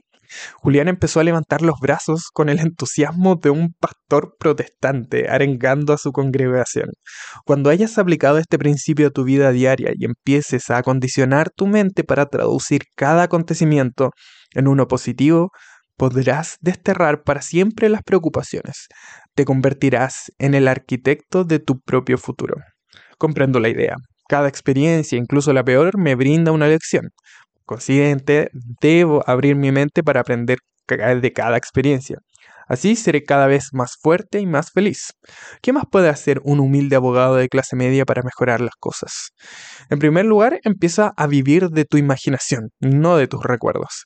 Julián 0.55 0.87
empezó 0.87 1.19
a 1.19 1.23
levantar 1.23 1.61
los 1.61 1.79
brazos 1.79 2.29
con 2.33 2.49
el 2.49 2.59
entusiasmo 2.59 3.35
de 3.35 3.49
un 3.49 3.73
pastor 3.79 4.35
protestante 4.39 5.29
arengando 5.29 5.93
a 5.93 5.97
su 5.97 6.11
congregación. 6.11 6.89
Cuando 7.45 7.69
hayas 7.69 7.97
aplicado 7.97 8.37
este 8.37 8.57
principio 8.57 9.07
a 9.07 9.11
tu 9.11 9.23
vida 9.23 9.51
diaria 9.51 9.91
y 9.95 10.05
empieces 10.05 10.69
a 10.69 10.77
acondicionar 10.77 11.49
tu 11.49 11.67
mente 11.67 12.03
para 12.03 12.25
traducir 12.27 12.83
cada 12.95 13.23
acontecimiento 13.23 14.11
en 14.53 14.67
uno 14.67 14.87
positivo, 14.87 15.51
podrás 15.97 16.57
desterrar 16.61 17.23
para 17.23 17.41
siempre 17.41 17.89
las 17.89 18.03
preocupaciones. 18.03 18.87
Te 19.33 19.45
convertirás 19.45 20.31
en 20.39 20.53
el 20.53 20.67
arquitecto 20.67 21.43
de 21.43 21.59
tu 21.59 21.79
propio 21.79 22.17
futuro. 22.17 22.55
Comprendo 23.17 23.59
la 23.59 23.69
idea. 23.69 23.95
Cada 24.27 24.47
experiencia, 24.47 25.17
incluso 25.17 25.53
la 25.53 25.63
peor, 25.63 25.97
me 25.97 26.15
brinda 26.15 26.51
una 26.51 26.67
lección. 26.67 27.09
Consciente, 27.65 28.49
debo 28.81 29.23
abrir 29.27 29.55
mi 29.55 29.71
mente 29.71 30.03
para 30.03 30.21
aprender 30.21 30.59
de 30.87 31.33
cada 31.33 31.57
experiencia. 31.57 32.19
Así 32.67 32.95
seré 32.95 33.23
cada 33.23 33.47
vez 33.47 33.69
más 33.73 33.95
fuerte 34.01 34.39
y 34.39 34.45
más 34.47 34.71
feliz. 34.71 35.13
¿Qué 35.61 35.71
más 35.71 35.85
puede 35.89 36.09
hacer 36.09 36.41
un 36.43 36.59
humilde 36.59 36.95
abogado 36.95 37.35
de 37.35 37.47
clase 37.47 37.75
media 37.75 38.05
para 38.05 38.23
mejorar 38.23 38.61
las 38.61 38.75
cosas? 38.79 39.29
En 39.89 39.99
primer 39.99 40.25
lugar, 40.25 40.59
empieza 40.63 41.13
a 41.15 41.27
vivir 41.27 41.69
de 41.69 41.85
tu 41.85 41.97
imaginación, 41.97 42.69
no 42.79 43.17
de 43.17 43.27
tus 43.27 43.43
recuerdos. 43.43 44.05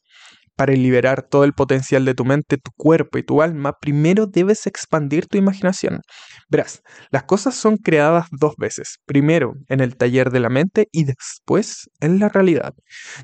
Para 0.59 0.73
liberar 0.73 1.21
todo 1.21 1.45
el 1.45 1.53
potencial 1.53 2.03
de 2.03 2.13
tu 2.13 2.25
mente, 2.25 2.57
tu 2.57 2.71
cuerpo 2.75 3.17
y 3.17 3.23
tu 3.23 3.41
alma, 3.41 3.77
primero 3.79 4.25
debes 4.25 4.67
expandir 4.67 5.25
tu 5.25 5.37
imaginación. 5.37 6.01
Verás, 6.49 6.81
las 7.11 7.23
cosas 7.23 7.55
son 7.55 7.77
creadas 7.77 8.27
dos 8.29 8.55
veces, 8.57 8.97
primero 9.05 9.53
en 9.69 9.79
el 9.79 9.95
taller 9.95 10.31
de 10.31 10.41
la 10.41 10.49
mente 10.49 10.89
y 10.91 11.05
después 11.05 11.89
en 12.01 12.19
la 12.19 12.27
realidad. 12.27 12.73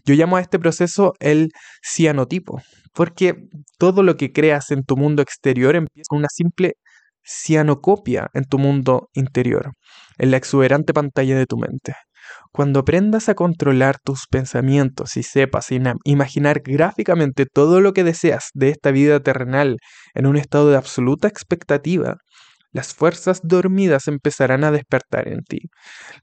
Yo 0.05 0.15
llamo 0.15 0.37
a 0.37 0.39
este 0.39 0.59
proceso 0.59 1.11
el 1.19 1.49
cianotipo, 1.85 2.61
porque 2.93 3.35
todo 3.77 4.01
lo 4.01 4.15
que 4.15 4.31
creas 4.31 4.71
en 4.71 4.85
tu 4.85 4.95
mundo 4.95 5.21
exterior 5.21 5.75
empieza 5.75 6.07
con 6.07 6.19
una 6.19 6.29
simple 6.29 6.75
cianocopia 7.21 8.29
en 8.33 8.45
tu 8.45 8.59
mundo 8.59 9.09
interior, 9.13 9.73
en 10.17 10.31
la 10.31 10.37
exuberante 10.37 10.93
pantalla 10.93 11.35
de 11.35 11.47
tu 11.47 11.57
mente. 11.57 11.95
Cuando 12.51 12.79
aprendas 12.79 13.27
a 13.29 13.35
controlar 13.35 13.97
tus 14.03 14.27
pensamientos 14.29 15.17
y 15.17 15.23
sepas 15.23 15.69
imaginar 16.03 16.61
gráficamente 16.61 17.45
todo 17.45 17.81
lo 17.81 17.93
que 17.93 18.03
deseas 18.03 18.49
de 18.53 18.69
esta 18.69 18.91
vida 18.91 19.19
terrenal 19.19 19.77
en 20.13 20.25
un 20.25 20.37
estado 20.37 20.69
de 20.69 20.77
absoluta 20.77 21.27
expectativa, 21.27 22.17
las 22.71 22.93
fuerzas 22.93 23.39
dormidas 23.43 24.07
empezarán 24.07 24.63
a 24.65 24.71
despertar 24.71 25.29
en 25.29 25.43
ti. 25.43 25.69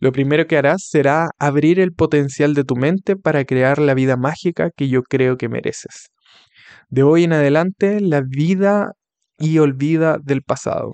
Lo 0.00 0.12
primero 0.12 0.47
que 0.47 0.59
harás 0.59 0.87
será 0.87 1.31
abrir 1.38 1.81
el 1.81 1.92
potencial 1.92 2.54
de 2.54 2.64
tu 2.64 2.76
mente 2.76 3.16
para 3.16 3.45
crear 3.45 3.78
la 3.78 3.95
vida 3.95 4.16
mágica 4.16 4.71
que 4.76 4.88
yo 4.88 5.02
creo 5.02 5.37
que 5.37 5.49
mereces. 5.49 6.09
De 6.90 7.02
hoy 7.02 7.25
en 7.25 7.33
adelante, 7.33 8.00
la 8.00 8.21
vida 8.21 8.92
y 9.38 9.59
olvida 9.59 10.19
del 10.23 10.42
pasado. 10.42 10.92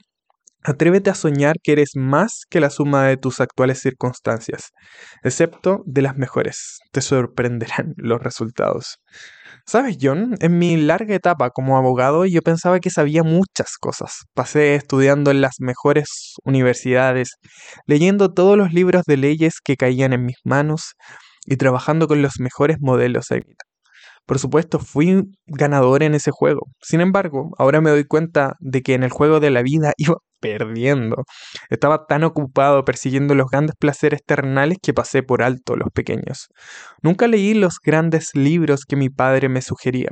Atrévete 0.68 1.08
a 1.08 1.14
soñar 1.14 1.56
que 1.62 1.72
eres 1.72 1.92
más 1.94 2.42
que 2.50 2.60
la 2.60 2.68
suma 2.68 3.06
de 3.06 3.16
tus 3.16 3.40
actuales 3.40 3.78
circunstancias, 3.80 4.72
excepto 5.22 5.82
de 5.87 6.02
las 6.02 6.18
mejores. 6.18 6.80
Te 6.92 7.00
sorprenderán 7.00 7.94
los 7.96 8.22
resultados. 8.22 8.98
Sabes, 9.64 9.96
John, 9.98 10.34
en 10.40 10.58
mi 10.58 10.76
larga 10.76 11.14
etapa 11.14 11.48
como 11.48 11.78
abogado 11.78 12.26
yo 12.26 12.42
pensaba 12.42 12.80
que 12.80 12.90
sabía 12.90 13.22
muchas 13.22 13.78
cosas. 13.80 14.26
Pasé 14.34 14.75
estudiando 14.75 15.30
en 15.30 15.40
las 15.40 15.54
mejores 15.58 16.34
universidades, 16.44 17.37
leyendo 17.87 18.34
todos 18.34 18.58
los 18.58 18.70
libros 18.75 19.04
de 19.06 19.16
leyes 19.16 19.60
que 19.64 19.78
caían 19.78 20.12
en 20.12 20.26
mis 20.26 20.37
manos 20.44 20.92
y 21.46 21.56
trabajando 21.56 22.08
con 22.08 22.20
los 22.20 22.40
mejores 22.40 22.76
modelos 22.78 23.30
por 24.28 24.38
supuesto, 24.38 24.78
fui 24.78 25.25
ganador 25.47 26.02
en 26.02 26.14
ese 26.14 26.30
juego. 26.30 26.66
Sin 26.82 27.00
embargo, 27.00 27.49
ahora 27.56 27.80
me 27.80 27.88
doy 27.88 28.04
cuenta 28.04 28.56
de 28.61 28.82
que 28.82 28.92
en 28.92 29.02
el 29.02 29.11
juego 29.11 29.40
de 29.40 29.49
la 29.50 29.62
vida 29.62 29.94
iba 29.97 30.16
perdiendo. 30.38 31.25
Estaba 31.70 32.04
tan 32.06 32.25
ocupado 32.25 32.85
persiguiendo 32.85 33.35
los 33.35 33.47
grandes 33.50 33.75
placeres 33.78 34.20
terrenales 34.26 34.76
que 34.82 34.92
pasé 34.92 35.23
por 35.23 35.42
alto 35.42 35.76
los 35.76 35.88
pequeños. 35.94 36.49
Nunca 37.02 37.26
leí 37.26 37.54
los 37.54 37.78
grandes 37.82 38.28
libros 38.35 38.85
que 38.87 38.97
mi 38.97 39.08
padre 39.08 39.49
me 39.49 39.62
sugería. 39.62 40.11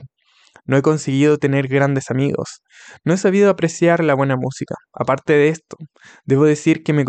No 0.65 0.79
he 0.79 0.83
conseguido 0.83 1.37
tener 1.37 1.69
grandes 1.69 2.11
amigos. 2.11 2.63
No 3.05 3.13
he 3.13 3.19
sabido 3.19 3.51
apreciar 3.51 4.03
la 4.03 4.15
buena 4.15 4.37
música. 4.37 4.77
Aparte 4.95 5.35
de 5.35 5.49
esto, 5.49 5.77
debo 6.25 6.47
decir 6.47 6.83
que 6.83 6.95
me, 6.95 7.05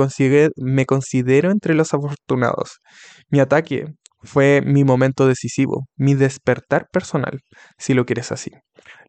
me 0.57 0.85
considero 0.85 1.51
entre 1.51 1.73
los 1.73 1.93
afortunados. 1.93 2.79
Mi 3.29 3.39
ataque 3.39 3.85
fue 4.23 4.61
mi 4.65 4.83
momento 4.83 5.27
decisivo, 5.27 5.87
mi 5.95 6.15
despertar 6.15 6.87
personal, 6.91 7.39
si 7.77 7.93
lo 7.93 8.05
quieres 8.05 8.31
así. 8.31 8.51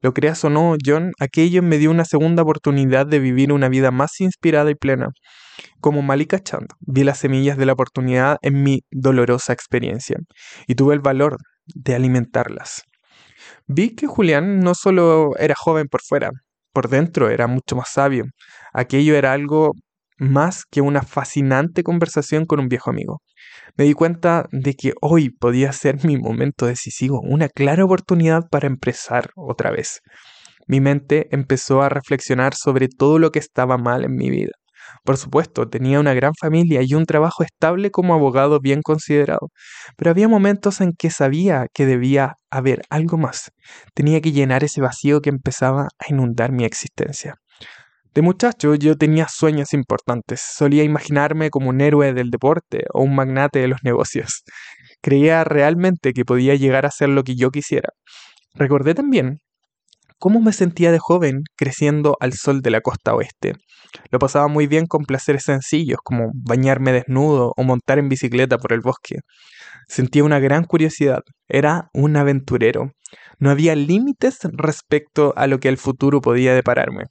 Lo 0.00 0.12
creas 0.14 0.44
o 0.44 0.50
no, 0.50 0.76
John, 0.84 1.12
aquello 1.18 1.62
me 1.62 1.78
dio 1.78 1.90
una 1.90 2.04
segunda 2.04 2.42
oportunidad 2.42 3.06
de 3.06 3.18
vivir 3.18 3.52
una 3.52 3.68
vida 3.68 3.90
más 3.90 4.20
inspirada 4.20 4.70
y 4.70 4.74
plena. 4.74 5.08
Como 5.80 6.02
Malika 6.02 6.38
Chand, 6.38 6.68
vi 6.80 7.04
las 7.04 7.18
semillas 7.18 7.56
de 7.56 7.66
la 7.66 7.72
oportunidad 7.72 8.36
en 8.42 8.62
mi 8.62 8.80
dolorosa 8.90 9.52
experiencia 9.52 10.16
y 10.66 10.74
tuve 10.74 10.94
el 10.94 11.00
valor 11.00 11.36
de 11.66 11.94
alimentarlas. 11.94 12.82
Vi 13.66 13.94
que 13.94 14.06
Julián 14.06 14.60
no 14.60 14.74
solo 14.74 15.36
era 15.38 15.54
joven 15.56 15.88
por 15.88 16.00
fuera, 16.02 16.30
por 16.72 16.88
dentro 16.88 17.28
era 17.28 17.46
mucho 17.46 17.76
más 17.76 17.90
sabio. 17.92 18.24
Aquello 18.72 19.16
era 19.16 19.32
algo 19.32 19.72
más 20.18 20.64
que 20.70 20.80
una 20.80 21.02
fascinante 21.02 21.82
conversación 21.82 22.46
con 22.46 22.60
un 22.60 22.68
viejo 22.68 22.90
amigo. 22.90 23.22
Me 23.76 23.84
di 23.84 23.94
cuenta 23.94 24.48
de 24.50 24.74
que 24.74 24.92
hoy 25.00 25.30
podía 25.30 25.72
ser 25.72 26.04
mi 26.04 26.18
momento 26.18 26.66
decisivo, 26.66 27.20
una 27.20 27.48
clara 27.48 27.84
oportunidad 27.84 28.48
para 28.50 28.66
empezar 28.66 29.30
otra 29.36 29.70
vez. 29.70 30.00
Mi 30.66 30.80
mente 30.80 31.28
empezó 31.30 31.82
a 31.82 31.88
reflexionar 31.88 32.54
sobre 32.54 32.88
todo 32.88 33.18
lo 33.18 33.30
que 33.30 33.38
estaba 33.38 33.78
mal 33.78 34.04
en 34.04 34.14
mi 34.16 34.30
vida. 34.30 34.52
Por 35.04 35.16
supuesto, 35.16 35.68
tenía 35.68 36.00
una 36.00 36.14
gran 36.14 36.32
familia 36.34 36.80
y 36.82 36.94
un 36.94 37.06
trabajo 37.06 37.42
estable 37.42 37.90
como 37.90 38.14
abogado 38.14 38.60
bien 38.60 38.82
considerado, 38.82 39.50
pero 39.96 40.10
había 40.10 40.28
momentos 40.28 40.80
en 40.80 40.92
que 40.92 41.10
sabía 41.10 41.66
que 41.72 41.86
debía 41.86 42.34
haber 42.50 42.82
algo 42.90 43.16
más. 43.18 43.50
Tenía 43.94 44.20
que 44.20 44.32
llenar 44.32 44.64
ese 44.64 44.80
vacío 44.80 45.20
que 45.20 45.30
empezaba 45.30 45.88
a 45.98 46.12
inundar 46.12 46.52
mi 46.52 46.64
existencia. 46.64 47.36
De 48.18 48.22
muchacho 48.22 48.74
yo 48.74 48.96
tenía 48.96 49.28
sueños 49.28 49.72
importantes, 49.72 50.40
solía 50.42 50.82
imaginarme 50.82 51.50
como 51.50 51.68
un 51.68 51.80
héroe 51.80 52.12
del 52.12 52.30
deporte 52.30 52.82
o 52.92 53.04
un 53.04 53.14
magnate 53.14 53.60
de 53.60 53.68
los 53.68 53.78
negocios. 53.84 54.42
Creía 55.00 55.44
realmente 55.44 56.12
que 56.12 56.24
podía 56.24 56.56
llegar 56.56 56.84
a 56.84 56.90
ser 56.90 57.10
lo 57.10 57.22
que 57.22 57.36
yo 57.36 57.52
quisiera. 57.52 57.90
Recordé 58.54 58.96
también 58.96 59.38
cómo 60.18 60.40
me 60.40 60.52
sentía 60.52 60.90
de 60.90 60.98
joven 60.98 61.42
creciendo 61.56 62.16
al 62.18 62.32
sol 62.32 62.60
de 62.60 62.70
la 62.70 62.80
costa 62.80 63.14
oeste. 63.14 63.52
Lo 64.10 64.18
pasaba 64.18 64.48
muy 64.48 64.66
bien 64.66 64.86
con 64.86 65.04
placeres 65.04 65.44
sencillos 65.44 66.00
como 66.02 66.32
bañarme 66.34 66.90
desnudo 66.90 67.52
o 67.56 67.62
montar 67.62 68.00
en 68.00 68.08
bicicleta 68.08 68.58
por 68.58 68.72
el 68.72 68.80
bosque. 68.80 69.20
Sentía 69.86 70.24
una 70.24 70.40
gran 70.40 70.64
curiosidad, 70.64 71.20
era 71.46 71.88
un 71.94 72.16
aventurero. 72.16 72.90
No 73.38 73.50
había 73.50 73.76
límites 73.76 74.40
respecto 74.42 75.34
a 75.36 75.46
lo 75.46 75.60
que 75.60 75.68
el 75.68 75.78
futuro 75.78 76.20
podía 76.20 76.52
depararme. 76.52 77.04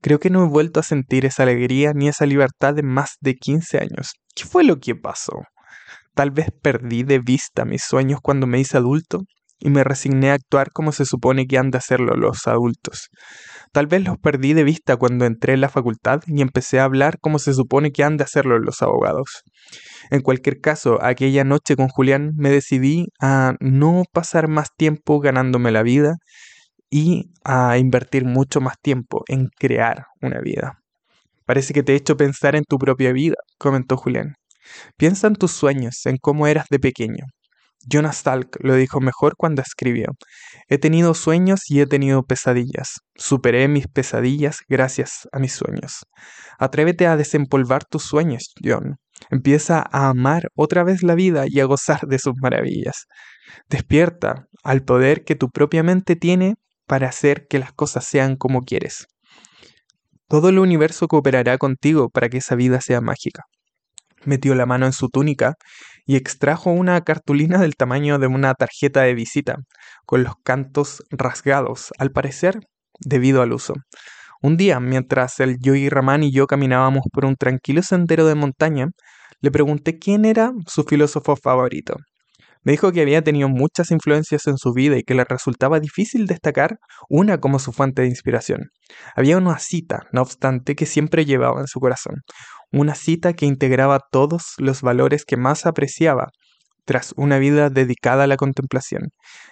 Creo 0.00 0.20
que 0.20 0.30
no 0.30 0.44
he 0.44 0.48
vuelto 0.48 0.80
a 0.80 0.84
sentir 0.84 1.26
esa 1.26 1.42
alegría 1.42 1.92
ni 1.94 2.08
esa 2.08 2.26
libertad 2.26 2.78
en 2.78 2.86
más 2.86 3.16
de 3.20 3.34
15 3.34 3.78
años. 3.78 4.12
¿Qué 4.34 4.44
fue 4.44 4.64
lo 4.64 4.78
que 4.78 4.94
pasó? 4.94 5.42
Tal 6.14 6.30
vez 6.30 6.48
perdí 6.62 7.02
de 7.02 7.18
vista 7.18 7.64
mis 7.64 7.82
sueños 7.82 8.20
cuando 8.22 8.46
me 8.46 8.60
hice 8.60 8.76
adulto 8.76 9.20
y 9.60 9.70
me 9.70 9.84
resigné 9.84 10.30
a 10.30 10.34
actuar 10.34 10.70
como 10.72 10.92
se 10.92 11.04
supone 11.04 11.46
que 11.46 11.58
han 11.58 11.70
de 11.70 11.78
hacerlo 11.78 12.14
los 12.14 12.46
adultos. 12.46 13.08
Tal 13.72 13.86
vez 13.86 14.04
los 14.04 14.16
perdí 14.18 14.52
de 14.52 14.64
vista 14.64 14.96
cuando 14.96 15.24
entré 15.26 15.54
en 15.54 15.60
la 15.60 15.68
facultad 15.68 16.20
y 16.26 16.42
empecé 16.42 16.78
a 16.78 16.84
hablar 16.84 17.18
como 17.20 17.38
se 17.38 17.54
supone 17.54 17.90
que 17.90 18.04
han 18.04 18.16
de 18.16 18.24
hacerlo 18.24 18.58
los 18.58 18.82
abogados. 18.82 19.42
En 20.10 20.20
cualquier 20.20 20.60
caso, 20.60 21.02
aquella 21.02 21.44
noche 21.44 21.76
con 21.76 21.88
Julián 21.88 22.32
me 22.36 22.50
decidí 22.50 23.06
a 23.20 23.54
no 23.60 24.04
pasar 24.12 24.48
más 24.48 24.68
tiempo 24.76 25.20
ganándome 25.20 25.72
la 25.72 25.82
vida 25.82 26.16
y 26.90 27.30
a 27.44 27.78
invertir 27.78 28.24
mucho 28.24 28.60
más 28.60 28.76
tiempo 28.80 29.24
en 29.28 29.48
crear 29.58 30.06
una 30.22 30.40
vida. 30.40 30.78
Parece 31.44 31.72
que 31.72 31.82
te 31.82 31.92
he 31.92 31.96
hecho 31.96 32.16
pensar 32.16 32.56
en 32.56 32.64
tu 32.64 32.78
propia 32.78 33.12
vida, 33.12 33.36
comentó 33.58 33.96
Julián. 33.96 34.34
Piensa 34.96 35.26
en 35.26 35.34
tus 35.34 35.52
sueños, 35.52 36.04
en 36.06 36.18
cómo 36.18 36.46
eras 36.46 36.66
de 36.70 36.78
pequeño. 36.78 37.24
Jonas 37.86 38.18
Salk 38.18 38.56
lo 38.60 38.74
dijo 38.74 39.00
mejor 39.00 39.34
cuando 39.36 39.62
escribió, 39.62 40.08
He 40.68 40.78
tenido 40.78 41.14
sueños 41.14 41.70
y 41.70 41.80
he 41.80 41.86
tenido 41.86 42.22
pesadillas. 42.22 42.98
Superé 43.14 43.68
mis 43.68 43.86
pesadillas 43.86 44.60
gracias 44.68 45.28
a 45.32 45.38
mis 45.38 45.52
sueños. 45.52 46.04
Atrévete 46.58 47.06
a 47.06 47.16
desempolvar 47.16 47.84
tus 47.84 48.02
sueños, 48.02 48.52
John. 48.62 48.96
Empieza 49.30 49.78
a 49.90 50.08
amar 50.08 50.48
otra 50.54 50.84
vez 50.84 51.02
la 51.02 51.14
vida 51.14 51.44
y 51.46 51.60
a 51.60 51.64
gozar 51.64 52.00
de 52.02 52.18
sus 52.18 52.34
maravillas. 52.42 53.06
Despierta 53.68 54.46
al 54.62 54.82
poder 54.82 55.24
que 55.24 55.34
tu 55.34 55.48
propia 55.48 55.82
mente 55.82 56.16
tiene 56.16 56.56
para 56.88 57.08
hacer 57.08 57.46
que 57.48 57.60
las 57.60 57.72
cosas 57.72 58.04
sean 58.04 58.34
como 58.34 58.62
quieres. 58.62 59.06
Todo 60.26 60.48
el 60.48 60.58
universo 60.58 61.06
cooperará 61.06 61.56
contigo 61.58 62.08
para 62.08 62.28
que 62.28 62.38
esa 62.38 62.56
vida 62.56 62.80
sea 62.80 63.00
mágica. 63.00 63.44
Metió 64.24 64.54
la 64.56 64.66
mano 64.66 64.86
en 64.86 64.92
su 64.92 65.08
túnica 65.08 65.54
y 66.06 66.16
extrajo 66.16 66.70
una 66.70 67.00
cartulina 67.02 67.58
del 67.58 67.76
tamaño 67.76 68.18
de 68.18 68.26
una 68.26 68.54
tarjeta 68.54 69.02
de 69.02 69.14
visita, 69.14 69.56
con 70.06 70.24
los 70.24 70.34
cantos 70.42 71.02
rasgados, 71.10 71.92
al 71.98 72.10
parecer 72.10 72.58
debido 72.98 73.42
al 73.42 73.52
uso. 73.52 73.74
Un 74.42 74.56
día, 74.56 74.80
mientras 74.80 75.40
el 75.40 75.58
Yogi 75.60 75.88
Raman 75.88 76.22
y 76.22 76.32
yo 76.32 76.46
caminábamos 76.46 77.04
por 77.12 77.24
un 77.24 77.36
tranquilo 77.36 77.82
sendero 77.82 78.26
de 78.26 78.34
montaña, 78.34 78.88
le 79.40 79.50
pregunté 79.50 79.98
quién 79.98 80.24
era 80.24 80.52
su 80.66 80.84
filósofo 80.84 81.36
favorito. 81.36 81.96
Me 82.68 82.72
dijo 82.72 82.92
que 82.92 83.00
había 83.00 83.24
tenido 83.24 83.48
muchas 83.48 83.90
influencias 83.92 84.46
en 84.46 84.58
su 84.58 84.74
vida 84.74 84.98
y 84.98 85.02
que 85.02 85.14
le 85.14 85.24
resultaba 85.24 85.80
difícil 85.80 86.26
destacar 86.26 86.76
una 87.08 87.40
como 87.40 87.58
su 87.60 87.72
fuente 87.72 88.02
de 88.02 88.08
inspiración. 88.08 88.68
Había 89.16 89.38
una 89.38 89.58
cita, 89.58 90.02
no 90.12 90.20
obstante, 90.20 90.76
que 90.76 90.84
siempre 90.84 91.24
llevaba 91.24 91.62
en 91.62 91.66
su 91.66 91.80
corazón, 91.80 92.16
una 92.70 92.94
cita 92.94 93.32
que 93.32 93.46
integraba 93.46 94.00
todos 94.12 94.52
los 94.58 94.82
valores 94.82 95.24
que 95.24 95.38
más 95.38 95.64
apreciaba 95.64 96.28
tras 96.88 97.12
una 97.18 97.38
vida 97.38 97.68
dedicada 97.68 98.24
a 98.24 98.26
la 98.26 98.38
contemplación. 98.38 99.10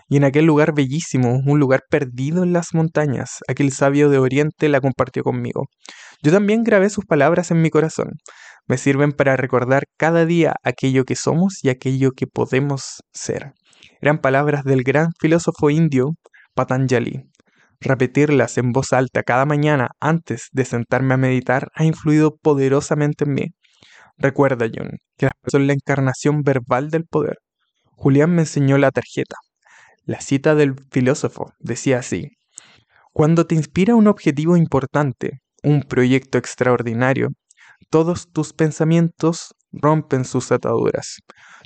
Y 0.09 0.17
en 0.17 0.25
aquel 0.25 0.47
lugar 0.47 0.73
bellísimo, 0.75 1.43
un 1.45 1.61
lugar 1.61 1.83
perdido 1.91 2.43
en 2.43 2.55
las 2.55 2.73
montañas, 2.73 3.41
aquel 3.47 3.73
sabio 3.73 4.09
de 4.09 4.19
Oriente 4.19 4.71
la 4.71 4.81
compartió 4.81 5.23
conmigo. 5.23 5.67
Yo 6.23 6.33
también 6.33 6.65
grabé 6.65 6.89
sus 6.89 7.05
palabras 7.05 7.51
en 7.51 7.61
mi 7.61 7.69
corazón. 7.69 8.13
Me 8.67 8.79
sirven 8.79 9.13
para 9.13 9.37
recordar 9.37 9.83
cada 9.99 10.25
día 10.25 10.55
aquello 10.65 11.05
que 11.05 11.15
somos 11.15 11.63
y 11.63 11.69
aquello 11.69 12.13
que 12.13 12.27
podemos 12.27 13.03
ser. 13.13 13.53
Eran 14.01 14.19
palabras 14.23 14.65
del 14.65 14.83
gran 14.83 15.09
filósofo 15.21 15.69
indio 15.69 16.13
Patanjali, 16.55 17.25
Repetirlas 17.81 18.57
en 18.57 18.73
voz 18.73 18.95
alta 18.95 19.23
cada 19.23 19.45
mañana 19.45 19.91
antes 20.01 20.49
de 20.53 20.65
sentarme 20.65 21.13
a 21.13 21.19
meditar 21.19 21.69
ha 21.75 21.85
influido 21.85 22.35
poderosamente 22.35 23.25
en 23.25 23.35
mí. 23.35 23.45
Recuerda, 24.19 24.67
John, 24.75 24.99
que 25.19 25.27
las 25.27 25.35
son 25.47 25.67
la 25.67 25.75
encarnación 25.75 26.43
verbal 26.43 26.91
del 26.91 27.05
poder. 27.05 27.39
Julián 27.85 28.35
me 28.35 28.43
enseñó 28.43 28.79
la 28.79 28.91
tarjeta. 28.91 29.37
La 30.05 30.21
cita 30.21 30.55
del 30.55 30.75
filósofo 30.91 31.53
decía 31.59 31.99
así, 31.99 32.31
Cuando 33.13 33.47
te 33.47 33.55
inspira 33.55 33.95
un 33.95 34.07
objetivo 34.07 34.57
importante, 34.57 35.41
un 35.63 35.83
proyecto 35.83 36.39
extraordinario, 36.39 37.31
todos 37.91 38.31
tus 38.33 38.53
pensamientos 38.53 39.55
rompen 39.73 40.25
sus 40.25 40.53
ataduras. 40.53 41.19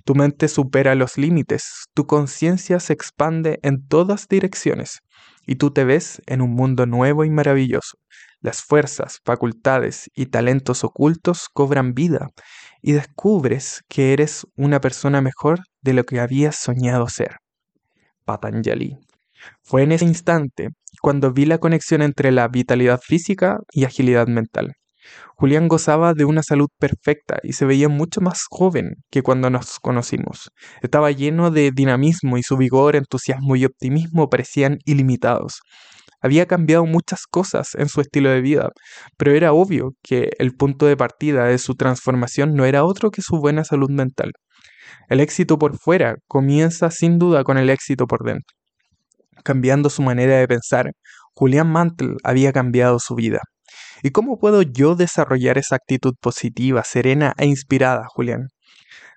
Tu 0.05 0.15
mente 0.15 0.49
supera 0.49 0.95
los 0.95 1.19
límites, 1.19 1.85
tu 1.95 2.07
conciencia 2.07 2.81
se 2.81 2.93
expande 2.93 3.59
en 3.63 3.87
todas 3.87 4.27
direcciones 4.29 5.01
y 5.47 5.57
tú 5.57 5.71
te 5.71 5.85
ves 5.85 6.21
en 6.27 6.41
un 6.41 6.51
mundo 6.51 6.87
nuevo 6.87 7.25
y 7.25 7.31
maravilloso. 7.31 8.00
Las 8.41 8.63
fuerzas, 8.63 9.21
facultades 9.25 10.11
y 10.15 10.27
talentos 10.27 10.83
ocultos 10.83 11.49
cobran 11.53 11.93
vida 11.93 12.29
y 12.81 12.93
descubres 12.93 13.83
que 13.89 14.15
eres 14.15 14.47
una 14.57 14.81
persona 14.81 15.21
mejor 15.21 15.61
de 15.83 15.93
lo 15.93 16.05
que 16.05 16.21
habías 16.21 16.57
soñado 16.57 17.07
ser. 17.09 17.37
Patanjali. 18.25 18.99
Fue 19.63 19.83
en 19.83 19.93
ese 19.93 20.05
instante 20.05 20.71
cuando 21.03 21.33
vi 21.33 21.45
la 21.47 21.59
conexión 21.59 22.03
entre 22.03 22.31
la 22.31 22.49
vitalidad 22.49 23.01
física 23.03 23.59
y 23.73 23.85
agilidad 23.85 24.27
mental. 24.27 24.75
Julián 25.37 25.69
gozaba 25.69 26.13
de 26.15 26.25
una 26.25 26.43
salud 26.43 26.69
perfecta 26.79 27.41
y 27.43 27.55
se 27.55 27.65
veía 27.65 27.89
mucho 27.89 28.21
más 28.21 28.45
joven 28.49 28.97
que 29.11 29.23
cuando 29.23 29.51
nos 29.51 29.81
conocimos. 29.81 30.51
Estaba 30.83 31.11
lleno 31.11 31.51
de 31.51 31.71
dinamismo 31.73 32.37
y 32.37 32.43
su 32.43 32.57
vigor, 32.57 32.97
entusiasmo 32.97 33.57
y 33.57 33.65
optimismo 33.65 34.29
parecían 34.29 34.79
ilimitados. 34.85 35.61
Había 36.23 36.47
cambiado 36.47 36.85
muchas 36.87 37.27
cosas 37.31 37.75
en 37.75 37.89
su 37.89 38.01
estilo 38.01 38.31
de 38.31 38.41
vida, 38.41 38.69
pero 39.17 39.33
era 39.33 39.53
obvio 39.53 39.93
que 40.03 40.31
el 40.39 40.55
punto 40.55 40.87
de 40.87 40.97
partida 40.97 41.47
de 41.47 41.59
su 41.59 41.75
transformación 41.75 42.55
no 42.55 42.65
era 42.65 42.85
otro 42.85 43.11
que 43.11 43.23
su 43.23 43.39
buena 43.39 43.65
salud 43.65 43.91
mental. 43.91 44.33
El 45.09 45.21
éxito 45.21 45.59
por 45.59 45.79
fuera 45.79 46.17
comienza 46.27 46.91
sin 46.91 47.19
duda 47.19 47.45
con 47.45 47.59
el 47.59 47.71
éxito 47.71 48.07
por 48.07 48.25
dentro. 48.25 48.57
Cambiando 49.45 49.89
su 49.89 50.03
manera 50.03 50.37
de 50.37 50.47
pensar, 50.47 50.93
Julián 51.35 51.71
Mantle 51.71 52.17
había 52.23 52.53
cambiado 52.53 52.99
su 52.99 53.15
vida. 53.15 53.41
¿Y 54.03 54.11
cómo 54.11 54.39
puedo 54.39 54.63
yo 54.63 54.97
desarrollar 54.97 55.59
esa 55.59 55.77
actitud 55.77 56.15
positiva, 56.21 56.85
serena 56.85 57.35
e 57.39 57.47
inspirada, 57.47 58.05
Julián? 58.09 58.49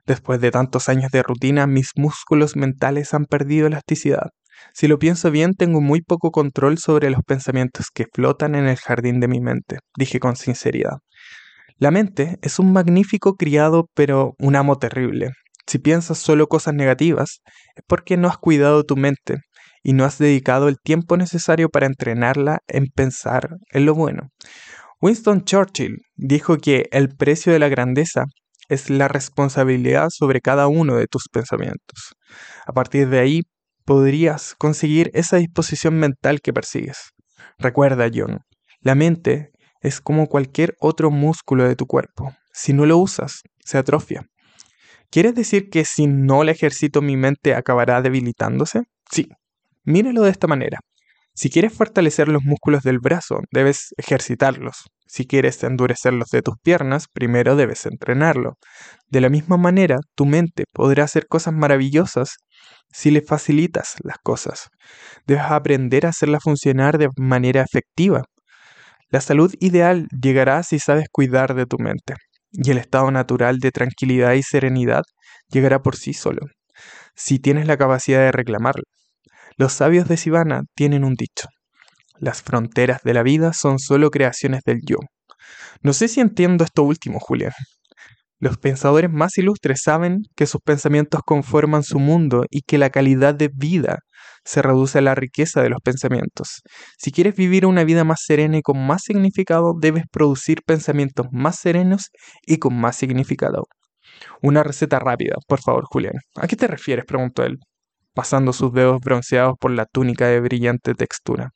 Después 0.06 0.42
de 0.42 0.52
tantos 0.52 0.90
años 0.90 1.12
de 1.12 1.24
rutina, 1.24 1.68
mis 1.68 1.92
músculos 1.96 2.56
mentales 2.56 3.14
han 3.14 3.26
perdido 3.26 3.68
elasticidad. 3.68 4.32
Si 4.74 4.88
lo 4.88 5.00
pienso 5.00 5.32
bien, 5.32 5.54
tengo 5.54 5.82
muy 5.82 6.02
poco 6.02 6.32
control 6.32 6.78
sobre 6.78 7.10
los 7.10 7.22
pensamientos 7.26 7.88
que 7.94 8.06
flotan 8.14 8.56
en 8.56 8.68
el 8.68 8.78
jardín 8.78 9.20
de 9.20 9.28
mi 9.28 9.40
mente, 9.40 9.80
dije 9.98 10.20
con 10.20 10.36
sinceridad. 10.36 10.98
La 11.78 11.92
mente 11.92 12.38
es 12.42 12.60
un 12.60 12.72
magnífico 12.72 13.36
criado, 13.36 13.90
pero 13.94 14.34
un 14.40 14.56
amo 14.56 14.78
terrible. 14.78 15.32
Si 15.68 15.80
piensas 15.80 16.18
solo 16.18 16.48
cosas 16.48 16.74
negativas, 16.74 17.42
es 17.76 17.84
porque 17.88 18.18
no 18.18 18.28
has 18.28 18.38
cuidado 18.38 18.84
tu 18.84 18.96
mente 18.96 19.38
y 19.82 19.94
no 19.94 20.06
has 20.06 20.18
dedicado 20.18 20.70
el 20.70 20.78
tiempo 20.82 21.18
necesario 21.18 21.70
para 21.70 21.86
entrenarla 21.86 22.60
en 22.68 22.88
pensar 22.88 23.58
en 23.72 23.86
lo 23.86 23.96
bueno. 23.96 24.30
Winston 25.02 25.44
Churchill 25.44 25.98
dijo 26.16 26.58
que 26.58 26.88
el 26.92 27.10
precio 27.10 27.52
de 27.52 27.60
la 27.60 27.68
grandeza 27.68 28.26
es 28.70 28.90
la 28.90 29.10
responsabilidad 29.10 30.10
sobre 30.10 30.40
cada 30.40 30.68
uno 30.68 30.96
de 30.96 31.08
tus 31.08 31.28
pensamientos. 31.32 32.14
A 32.66 32.72
partir 32.72 33.10
de 33.10 33.20
ahí 33.20 33.42
podrías 33.86 34.56
conseguir 34.56 35.12
esa 35.14 35.38
disposición 35.38 35.96
mental 35.96 36.42
que 36.42 36.54
persigues. 36.54 37.12
Recuerda, 37.58 38.10
John, 38.14 38.40
la 38.82 38.96
mente 38.96 39.52
es 39.82 40.02
como 40.02 40.28
cualquier 40.28 40.76
otro 40.80 41.12
músculo 41.12 41.68
de 41.68 41.76
tu 41.76 41.86
cuerpo. 41.86 42.34
Si 42.54 42.74
no 42.74 42.86
lo 42.86 42.98
usas, 42.98 43.42
se 43.60 43.78
atrofia. 43.78 44.26
¿Quieres 45.10 45.36
decir 45.36 45.70
que 45.70 45.86
si 45.86 46.08
no 46.08 46.44
le 46.44 46.54
ejercito 46.54 47.02
mi 47.02 47.18
mente 47.18 47.54
acabará 47.54 48.02
debilitándose? 48.02 48.84
Sí. 49.12 49.28
Míralo 49.84 50.24
de 50.24 50.32
esta 50.32 50.48
manera. 50.48 50.80
Si 51.36 51.50
quieres 51.50 51.74
fortalecer 51.74 52.28
los 52.28 52.44
músculos 52.44 52.84
del 52.84 53.00
brazo, 53.00 53.42
debes 53.52 53.94
ejercitarlos. 53.98 54.86
Si 55.14 55.28
quieres 55.28 55.64
endurecer 55.64 56.12
los 56.12 56.30
de 56.30 56.42
tus 56.42 56.56
piernas, 56.64 57.06
primero 57.08 57.56
debes 57.56 57.86
entrenarlo. 57.86 58.58
De 59.10 59.22
la 59.22 59.30
misma 59.30 59.58
manera, 59.58 60.00
tu 60.16 60.26
mente 60.26 60.64
podrá 60.74 61.04
hacer 61.04 61.28
cosas 61.28 61.54
maravillosas 61.54 62.38
si 62.92 63.12
le 63.12 63.22
facilitas 63.22 63.94
las 64.04 64.18
cosas. 64.18 64.70
Debes 65.28 65.44
aprender 65.44 66.08
a 66.08 66.10
hacerla 66.10 66.40
funcionar 66.40 66.98
de 66.98 67.10
manera 67.16 67.62
efectiva. 67.62 68.24
La 69.12 69.22
salud 69.22 69.54
ideal 69.60 70.08
llegará 70.20 70.64
si 70.64 70.80
sabes 70.80 71.06
cuidar 71.12 71.54
de 71.54 71.68
tu 71.68 71.78
mente, 71.78 72.16
y 72.52 72.72
el 72.72 72.80
estado 72.80 73.12
natural 73.12 73.60
de 73.60 73.70
tranquilidad 73.70 74.34
y 74.34 74.42
serenidad 74.42 75.04
llegará 75.48 75.84
por 75.84 75.96
sí 75.96 76.16
solo, 76.16 76.48
si 77.14 77.38
tienes 77.38 77.68
la 77.68 77.78
capacidad 77.78 78.22
de 78.22 78.32
reclamarlo. 78.32 78.86
Los 79.58 79.74
sabios 79.74 80.08
de 80.08 80.18
Sivana 80.18 80.64
tienen 80.74 81.04
un 81.04 81.14
dicho. 81.14 81.50
Las 82.24 82.42
fronteras 82.42 83.02
de 83.04 83.14
la 83.14 83.22
vida 83.22 83.52
son 83.52 83.80
solo 83.80 84.10
creaciones 84.10 84.62
del 84.66 84.80
yo. 84.86 84.96
No 85.82 85.92
sé 85.92 86.08
si 86.08 86.22
entiendo 86.22 86.64
esto 86.64 86.84
último, 86.84 87.20
Julián. 87.20 87.52
Los 88.40 88.58
pensadores 88.58 89.12
más 89.12 89.38
ilustres 89.38 89.82
saben 89.84 90.22
que 90.34 90.46
sus 90.46 90.62
pensamientos 90.62 91.20
conforman 91.26 91.84
su 91.84 92.00
mundo 92.00 92.46
y 92.50 92.62
que 92.62 92.78
la 92.78 92.92
calidad 92.92 93.36
de 93.36 93.50
vida 93.54 94.00
se 94.46 94.62
reduce 94.62 95.00
a 95.00 95.02
la 95.02 95.16
riqueza 95.16 95.62
de 95.62 95.70
los 95.70 95.82
pensamientos. 95.84 96.62
Si 96.98 97.12
quieres 97.12 97.36
vivir 97.36 97.66
una 97.66 97.84
vida 97.84 98.06
más 98.06 98.22
serena 98.26 98.58
y 98.58 98.62
con 98.62 98.78
más 98.88 99.02
significado, 99.04 99.74
debes 99.78 100.06
producir 100.10 100.62
pensamientos 100.66 101.28
más 101.34 101.58
serenos 101.58 102.10
y 102.48 102.56
con 102.56 102.74
más 102.74 102.96
significado. 102.96 103.66
Una 104.42 104.64
receta 104.64 104.98
rápida, 104.98 105.36
por 105.46 105.60
favor, 105.60 105.84
Julián. 105.92 106.16
¿A 106.36 106.48
qué 106.48 106.56
te 106.56 106.68
refieres? 106.68 107.04
preguntó 107.04 107.44
él 107.44 107.58
pasando 108.16 108.54
sus 108.54 108.72
dedos 108.72 109.00
bronceados 109.02 109.56
por 109.60 109.72
la 109.72 109.88
túnica 109.88 110.28
de 110.28 110.40
brillante 110.40 110.94
textura. 110.94 111.50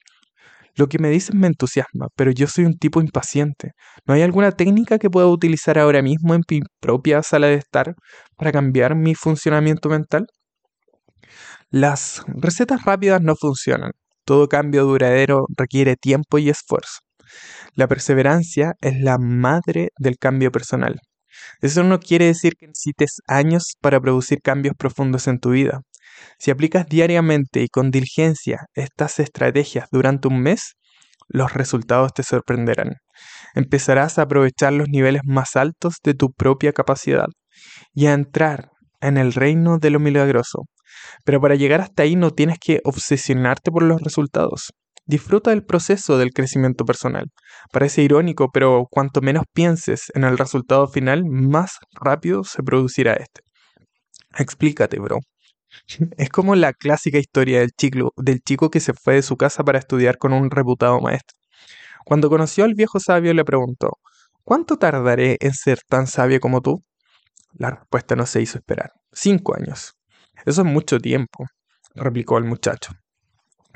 Lo 0.78 0.88
que 0.88 1.00
me 1.00 1.10
dices 1.10 1.34
me 1.34 1.48
entusiasma, 1.48 2.08
pero 2.16 2.32
yo 2.32 2.48
soy 2.48 2.66
un 2.66 2.78
tipo 2.78 3.02
impaciente. 3.02 3.72
¿No 4.06 4.14
hay 4.14 4.22
alguna 4.22 4.52
técnica 4.52 5.00
que 5.00 5.10
pueda 5.10 5.28
utilizar 5.28 5.80
ahora 5.80 6.04
mismo 6.04 6.36
en 6.36 6.44
mi 6.50 6.62
propia 6.80 7.24
sala 7.24 7.48
de 7.48 7.56
estar 7.56 7.96
para 8.36 8.52
cambiar 8.52 8.96
mi 8.96 9.16
funcionamiento 9.16 9.90
mental? 9.90 10.28
Las 11.72 12.22
recetas 12.28 12.84
rápidas 12.86 13.22
no 13.22 13.36
funcionan. 13.36 13.92
Todo 14.24 14.48
cambio 14.48 14.86
duradero 14.86 15.48
requiere 15.58 15.96
tiempo 15.96 16.38
y 16.38 16.50
esfuerzo. 16.50 17.00
La 17.74 17.88
perseverancia 17.88 18.74
es 18.80 19.00
la 19.02 19.18
madre 19.18 19.90
del 19.98 20.18
cambio 20.18 20.52
personal. 20.52 21.00
Eso 21.62 21.84
no 21.84 22.00
quiere 22.00 22.26
decir 22.26 22.54
que 22.58 22.68
necesites 22.68 23.22
años 23.28 23.76
para 23.82 24.00
producir 24.00 24.42
cambios 24.44 24.76
profundos 24.78 25.28
en 25.28 25.40
tu 25.40 25.52
vida. 25.52 25.82
Si 26.40 26.52
aplicas 26.52 26.88
diariamente 26.88 27.62
y 27.62 27.68
con 27.68 27.92
diligencia 27.92 28.66
estas 28.74 29.20
estrategias 29.20 29.88
durante 29.92 30.28
un 30.28 30.42
mes, 30.42 30.74
los 31.30 31.54
resultados 31.54 32.14
te 32.14 32.24
sorprenderán. 32.24 32.96
Empezarás 33.56 34.18
a 34.18 34.24
aprovechar 34.24 34.74
los 34.74 34.88
niveles 34.90 35.22
más 35.26 35.56
altos 35.56 35.96
de 36.04 36.14
tu 36.14 36.32
propia 36.32 36.74
capacidad 36.74 37.28
y 37.94 38.08
a 38.08 38.14
entrar 38.14 38.70
en 39.02 39.18
el 39.18 39.34
reino 39.34 39.78
de 39.80 39.90
lo 39.90 40.00
milagroso. 40.00 40.64
Pero 41.24 41.42
para 41.42 41.56
llegar 41.56 41.82
hasta 41.82 42.04
ahí 42.04 42.16
no 42.16 42.32
tienes 42.32 42.58
que 42.60 42.80
obsesionarte 42.84 43.72
por 43.72 43.84
los 43.84 44.02
resultados. 44.02 44.72
Disfruta 45.06 45.52
del 45.52 45.64
proceso 45.64 46.18
del 46.18 46.32
crecimiento 46.32 46.84
personal. 46.84 47.28
Parece 47.72 48.02
irónico, 48.02 48.50
pero 48.52 48.88
cuanto 48.90 49.22
menos 49.22 49.44
pienses 49.54 50.12
en 50.14 50.26
el 50.26 50.38
resultado 50.38 50.88
final, 50.88 51.24
más 51.26 51.78
rápido 51.94 52.44
se 52.44 52.62
producirá 52.62 53.14
este. 53.14 53.42
Explícate, 54.38 55.00
bro. 55.00 55.20
Es 56.18 56.30
como 56.30 56.56
la 56.56 56.74
clásica 56.74 57.18
historia 57.18 57.60
del 57.60 57.72
chico, 57.72 58.14
del 58.18 58.42
chico 58.42 58.70
que 58.70 58.80
se 58.80 58.94
fue 58.94 59.16
de 59.16 59.22
su 59.22 59.38
casa 59.38 59.64
para 59.64 59.80
estudiar 59.80 60.18
con 60.18 60.34
un 60.34 60.52
reputado 60.52 61.00
maestro. 61.02 61.38
Cuando 62.06 62.30
conoció 62.30 62.64
al 62.64 62.74
viejo 62.74 63.00
sabio 63.00 63.34
le 63.34 63.44
preguntó, 63.44 63.98
¿cuánto 64.44 64.78
tardaré 64.78 65.38
en 65.42 65.54
ser 65.54 65.80
tan 65.88 66.08
sabio 66.08 66.40
como 66.40 66.62
tú? 66.62 66.84
La 67.54 67.72
respuesta 67.72 68.16
no 68.16 68.26
se 68.26 68.42
hizo 68.42 68.58
esperar. 68.58 68.92
Cinco 69.12 69.56
años. 69.56 69.94
Eso 70.46 70.62
es 70.62 70.68
mucho 70.68 71.00
tiempo, 71.00 71.48
replicó 71.96 72.38
el 72.38 72.46
muchacho. 72.46 72.92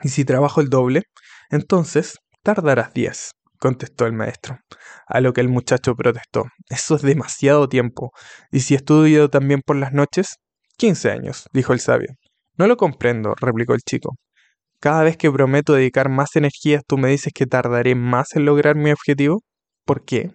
¿Y 0.03 0.09
si 0.09 0.23
trabajo 0.25 0.61
el 0.61 0.69
doble? 0.69 1.03
Entonces 1.49 2.19
tardarás 2.43 2.93
diez, 2.93 3.31
contestó 3.59 4.05
el 4.05 4.13
maestro. 4.13 4.59
A 5.07 5.19
lo 5.19 5.33
que 5.33 5.41
el 5.41 5.49
muchacho 5.49 5.95
protestó. 5.95 6.45
Eso 6.69 6.95
es 6.95 7.01
demasiado 7.01 7.67
tiempo. 7.67 8.11
¿Y 8.51 8.61
si 8.61 8.75
estudio 8.75 9.29
también 9.29 9.61
por 9.65 9.75
las 9.75 9.93
noches? 9.93 10.37
Quince 10.77 11.11
años, 11.11 11.47
dijo 11.53 11.73
el 11.73 11.79
sabio. 11.79 12.15
No 12.57 12.67
lo 12.67 12.77
comprendo, 12.77 13.33
replicó 13.39 13.73
el 13.73 13.81
chico. 13.81 14.15
Cada 14.79 15.03
vez 15.03 15.15
que 15.17 15.31
prometo 15.31 15.73
dedicar 15.73 16.09
más 16.09 16.35
energías, 16.35 16.83
tú 16.87 16.97
me 16.97 17.09
dices 17.09 17.33
que 17.33 17.45
tardaré 17.45 17.95
más 17.95 18.35
en 18.35 18.45
lograr 18.45 18.75
mi 18.75 18.91
objetivo. 18.91 19.41
¿Por 19.85 20.05
qué? 20.05 20.31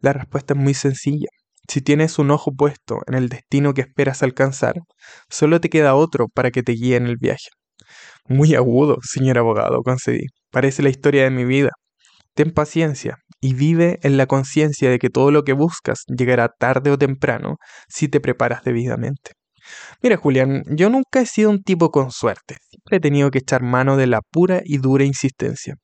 La 0.00 0.12
respuesta 0.12 0.54
es 0.54 0.60
muy 0.60 0.74
sencilla. 0.74 1.28
Si 1.68 1.80
tienes 1.80 2.18
un 2.18 2.30
ojo 2.30 2.52
puesto 2.52 2.98
en 3.06 3.14
el 3.14 3.28
destino 3.28 3.72
que 3.72 3.82
esperas 3.82 4.22
alcanzar, 4.22 4.74
solo 5.30 5.60
te 5.60 5.70
queda 5.70 5.94
otro 5.94 6.28
para 6.28 6.50
que 6.50 6.62
te 6.62 6.72
guíe 6.72 6.96
en 6.96 7.06
el 7.06 7.16
viaje. 7.16 7.48
Muy 8.28 8.54
agudo, 8.54 8.98
señor 9.02 9.38
abogado, 9.38 9.82
concedí. 9.82 10.26
Parece 10.50 10.82
la 10.82 10.90
historia 10.90 11.24
de 11.24 11.30
mi 11.30 11.44
vida. 11.44 11.70
Ten 12.34 12.52
paciencia 12.52 13.16
y 13.40 13.54
vive 13.54 13.98
en 14.02 14.16
la 14.16 14.26
conciencia 14.26 14.90
de 14.90 14.98
que 14.98 15.10
todo 15.10 15.30
lo 15.30 15.44
que 15.44 15.52
buscas 15.52 16.04
llegará 16.06 16.48
tarde 16.48 16.90
o 16.90 16.98
temprano 16.98 17.56
si 17.88 18.08
te 18.08 18.20
preparas 18.20 18.64
debidamente. 18.64 19.32
Mira, 20.02 20.16
Julián, 20.16 20.62
yo 20.68 20.90
nunca 20.90 21.20
he 21.20 21.26
sido 21.26 21.50
un 21.50 21.62
tipo 21.62 21.90
con 21.90 22.10
suerte. 22.10 22.56
Siempre 22.68 22.96
he 22.96 23.00
tenido 23.00 23.30
que 23.30 23.38
echar 23.38 23.62
mano 23.62 23.96
de 23.96 24.06
la 24.06 24.20
pura 24.20 24.60
y 24.64 24.78
dura 24.78 25.04
insistencia. 25.04 25.76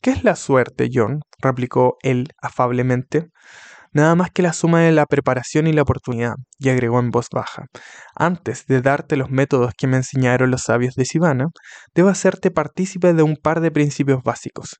¿Qué 0.00 0.10
es 0.10 0.24
la 0.24 0.36
suerte, 0.36 0.88
John? 0.92 1.20
replicó 1.40 1.96
él 2.02 2.28
afablemente. 2.40 3.28
Nada 3.92 4.14
más 4.14 4.30
que 4.30 4.42
la 4.42 4.52
suma 4.52 4.82
de 4.82 4.92
la 4.92 5.06
preparación 5.06 5.66
y 5.66 5.72
la 5.72 5.82
oportunidad, 5.82 6.34
y 6.58 6.68
agregó 6.68 7.00
en 7.00 7.10
voz 7.10 7.28
baja. 7.32 7.66
Antes 8.14 8.66
de 8.66 8.82
darte 8.82 9.16
los 9.16 9.30
métodos 9.30 9.72
que 9.76 9.86
me 9.86 9.96
enseñaron 9.96 10.50
los 10.50 10.62
sabios 10.62 10.94
de 10.94 11.04
Sivana, 11.04 11.46
debo 11.94 12.10
hacerte 12.10 12.50
partícipe 12.50 13.14
de 13.14 13.22
un 13.22 13.36
par 13.36 13.60
de 13.60 13.70
principios 13.70 14.22
básicos. 14.22 14.76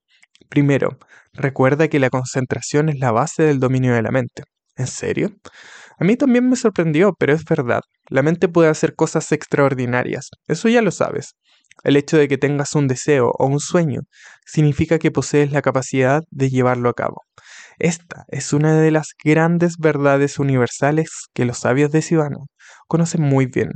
Primero, 0.48 0.98
recuerda 1.32 1.88
que 1.88 1.98
la 1.98 2.10
concentración 2.10 2.90
es 2.90 2.98
la 2.98 3.10
base 3.10 3.42
del 3.42 3.60
dominio 3.60 3.94
de 3.94 4.02
la 4.02 4.10
mente. 4.10 4.44
¿En 4.76 4.86
serio? 4.86 5.30
A 6.00 6.04
mí 6.04 6.16
también 6.16 6.48
me 6.48 6.56
sorprendió, 6.56 7.12
pero 7.18 7.32
es 7.32 7.44
verdad. 7.44 7.80
La 8.08 8.22
mente 8.22 8.48
puede 8.48 8.68
hacer 8.68 8.94
cosas 8.94 9.32
extraordinarias. 9.32 10.30
Eso 10.46 10.68
ya 10.68 10.80
lo 10.80 10.90
sabes. 10.92 11.34
El 11.84 11.96
hecho 11.96 12.16
de 12.16 12.28
que 12.28 12.38
tengas 12.38 12.74
un 12.74 12.88
deseo 12.88 13.30
o 13.38 13.46
un 13.46 13.60
sueño 13.60 14.02
significa 14.46 14.98
que 14.98 15.10
posees 15.10 15.52
la 15.52 15.62
capacidad 15.62 16.22
de 16.30 16.50
llevarlo 16.50 16.88
a 16.88 16.94
cabo. 16.94 17.22
Esta 17.78 18.24
es 18.28 18.52
una 18.52 18.80
de 18.80 18.90
las 18.90 19.14
grandes 19.24 19.76
verdades 19.78 20.38
universales 20.38 21.10
que 21.32 21.44
los 21.44 21.58
sabios 21.58 21.92
de 21.92 22.02
Sivana 22.02 22.38
conocen 22.88 23.22
muy 23.22 23.46
bien. 23.46 23.70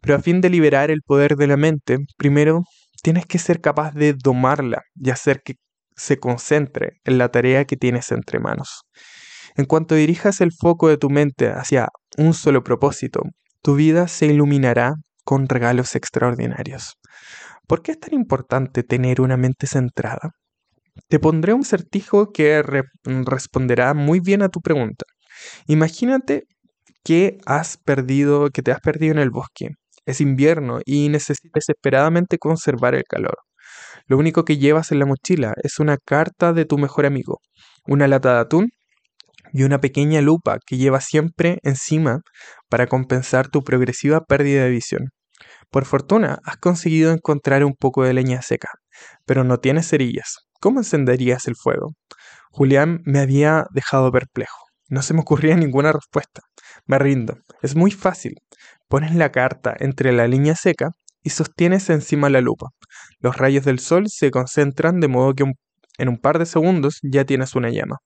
Pero 0.00 0.16
a 0.16 0.20
fin 0.20 0.40
de 0.40 0.50
liberar 0.50 0.90
el 0.90 1.02
poder 1.02 1.36
de 1.36 1.46
la 1.46 1.56
mente, 1.56 1.98
primero 2.16 2.62
tienes 3.02 3.26
que 3.26 3.38
ser 3.38 3.60
capaz 3.60 3.92
de 3.92 4.14
domarla 4.14 4.82
y 4.96 5.10
hacer 5.10 5.42
que 5.44 5.54
se 5.96 6.18
concentre 6.18 7.00
en 7.04 7.18
la 7.18 7.28
tarea 7.30 7.64
que 7.64 7.76
tienes 7.76 8.10
entre 8.10 8.40
manos. 8.40 8.82
En 9.56 9.66
cuanto 9.66 9.94
dirijas 9.94 10.40
el 10.40 10.50
foco 10.52 10.88
de 10.88 10.96
tu 10.96 11.10
mente 11.10 11.48
hacia 11.48 11.88
un 12.18 12.34
solo 12.34 12.64
propósito, 12.64 13.22
tu 13.62 13.76
vida 13.76 14.08
se 14.08 14.26
iluminará 14.26 14.94
con 15.24 15.48
regalos 15.48 15.94
extraordinarios. 15.94 16.94
¿Por 17.68 17.82
qué 17.82 17.92
es 17.92 18.00
tan 18.00 18.14
importante 18.14 18.82
tener 18.82 19.20
una 19.20 19.36
mente 19.36 19.66
centrada? 19.68 20.32
Te 21.08 21.20
pondré 21.20 21.54
un 21.54 21.64
certijo 21.64 22.32
que 22.32 22.62
responderá 23.04 23.94
muy 23.94 24.20
bien 24.20 24.42
a 24.42 24.48
tu 24.48 24.60
pregunta. 24.60 25.04
Imagínate 25.66 26.44
que 27.04 27.38
has 27.46 27.76
perdido, 27.76 28.50
que 28.50 28.62
te 28.62 28.72
has 28.72 28.80
perdido 28.80 29.12
en 29.12 29.18
el 29.18 29.30
bosque. 29.30 29.68
Es 30.04 30.20
invierno 30.20 30.80
y 30.84 31.08
necesitas 31.08 31.52
desesperadamente 31.54 32.38
conservar 32.38 32.94
el 32.94 33.04
calor. 33.04 33.38
Lo 34.06 34.18
único 34.18 34.44
que 34.44 34.58
llevas 34.58 34.92
en 34.92 34.98
la 34.98 35.06
mochila 35.06 35.54
es 35.62 35.78
una 35.78 35.96
carta 35.96 36.52
de 36.52 36.64
tu 36.64 36.76
mejor 36.76 37.06
amigo, 37.06 37.38
una 37.86 38.08
lata 38.08 38.34
de 38.34 38.40
atún 38.40 38.70
y 39.54 39.62
una 39.62 39.80
pequeña 39.80 40.20
lupa 40.20 40.58
que 40.66 40.76
llevas 40.76 41.04
siempre 41.04 41.60
encima 41.62 42.22
para 42.68 42.88
compensar 42.88 43.48
tu 43.48 43.62
progresiva 43.62 44.20
pérdida 44.24 44.64
de 44.64 44.70
visión. 44.70 45.10
Por 45.70 45.84
fortuna, 45.84 46.40
has 46.44 46.56
conseguido 46.56 47.12
encontrar 47.12 47.64
un 47.64 47.74
poco 47.74 48.02
de 48.02 48.14
leña 48.14 48.42
seca, 48.42 48.68
pero 49.24 49.44
no 49.44 49.58
tienes 49.58 49.88
cerillas. 49.88 50.38
¿Cómo 50.60 50.80
encenderías 50.80 51.46
el 51.46 51.54
fuego? 51.54 51.94
Julián 52.50 53.00
me 53.04 53.20
había 53.20 53.66
dejado 53.70 54.10
perplejo. 54.10 54.58
No 54.88 55.02
se 55.02 55.14
me 55.14 55.20
ocurría 55.20 55.54
ninguna 55.56 55.92
respuesta. 55.92 56.42
Me 56.86 56.98
rindo. 56.98 57.36
Es 57.62 57.76
muy 57.76 57.92
fácil. 57.92 58.34
Pones 58.88 59.14
la 59.14 59.30
carta 59.30 59.74
entre 59.78 60.10
la 60.12 60.26
línea 60.26 60.56
seca 60.56 60.90
y 61.22 61.30
sostienes 61.30 61.90
encima 61.90 62.28
la 62.28 62.40
lupa. 62.40 62.70
Los 63.20 63.36
rayos 63.36 63.64
del 63.64 63.78
sol 63.78 64.08
se 64.08 64.32
concentran 64.32 64.98
de 64.98 65.08
modo 65.08 65.32
que 65.34 65.44
En 65.96 66.08
un 66.08 66.18
par 66.18 66.40
de 66.40 66.46
segundos 66.46 66.98
ya 67.04 67.24
tienes 67.24 67.54
una 67.54 67.70
llama. 67.70 67.98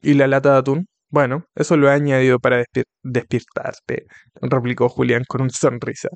¿Y 0.00 0.14
la 0.14 0.26
lata 0.26 0.52
de 0.52 0.58
atún? 0.58 0.88
Bueno, 1.10 1.44
eso 1.54 1.76
lo 1.76 1.88
he 1.88 1.92
añadido 1.94 2.38
para 2.38 2.64
despiertarte, 3.02 4.04
replicó 4.42 4.88
Julián 4.88 5.24
con 5.26 5.42
una 5.42 5.50
sonrisa. 5.50 6.10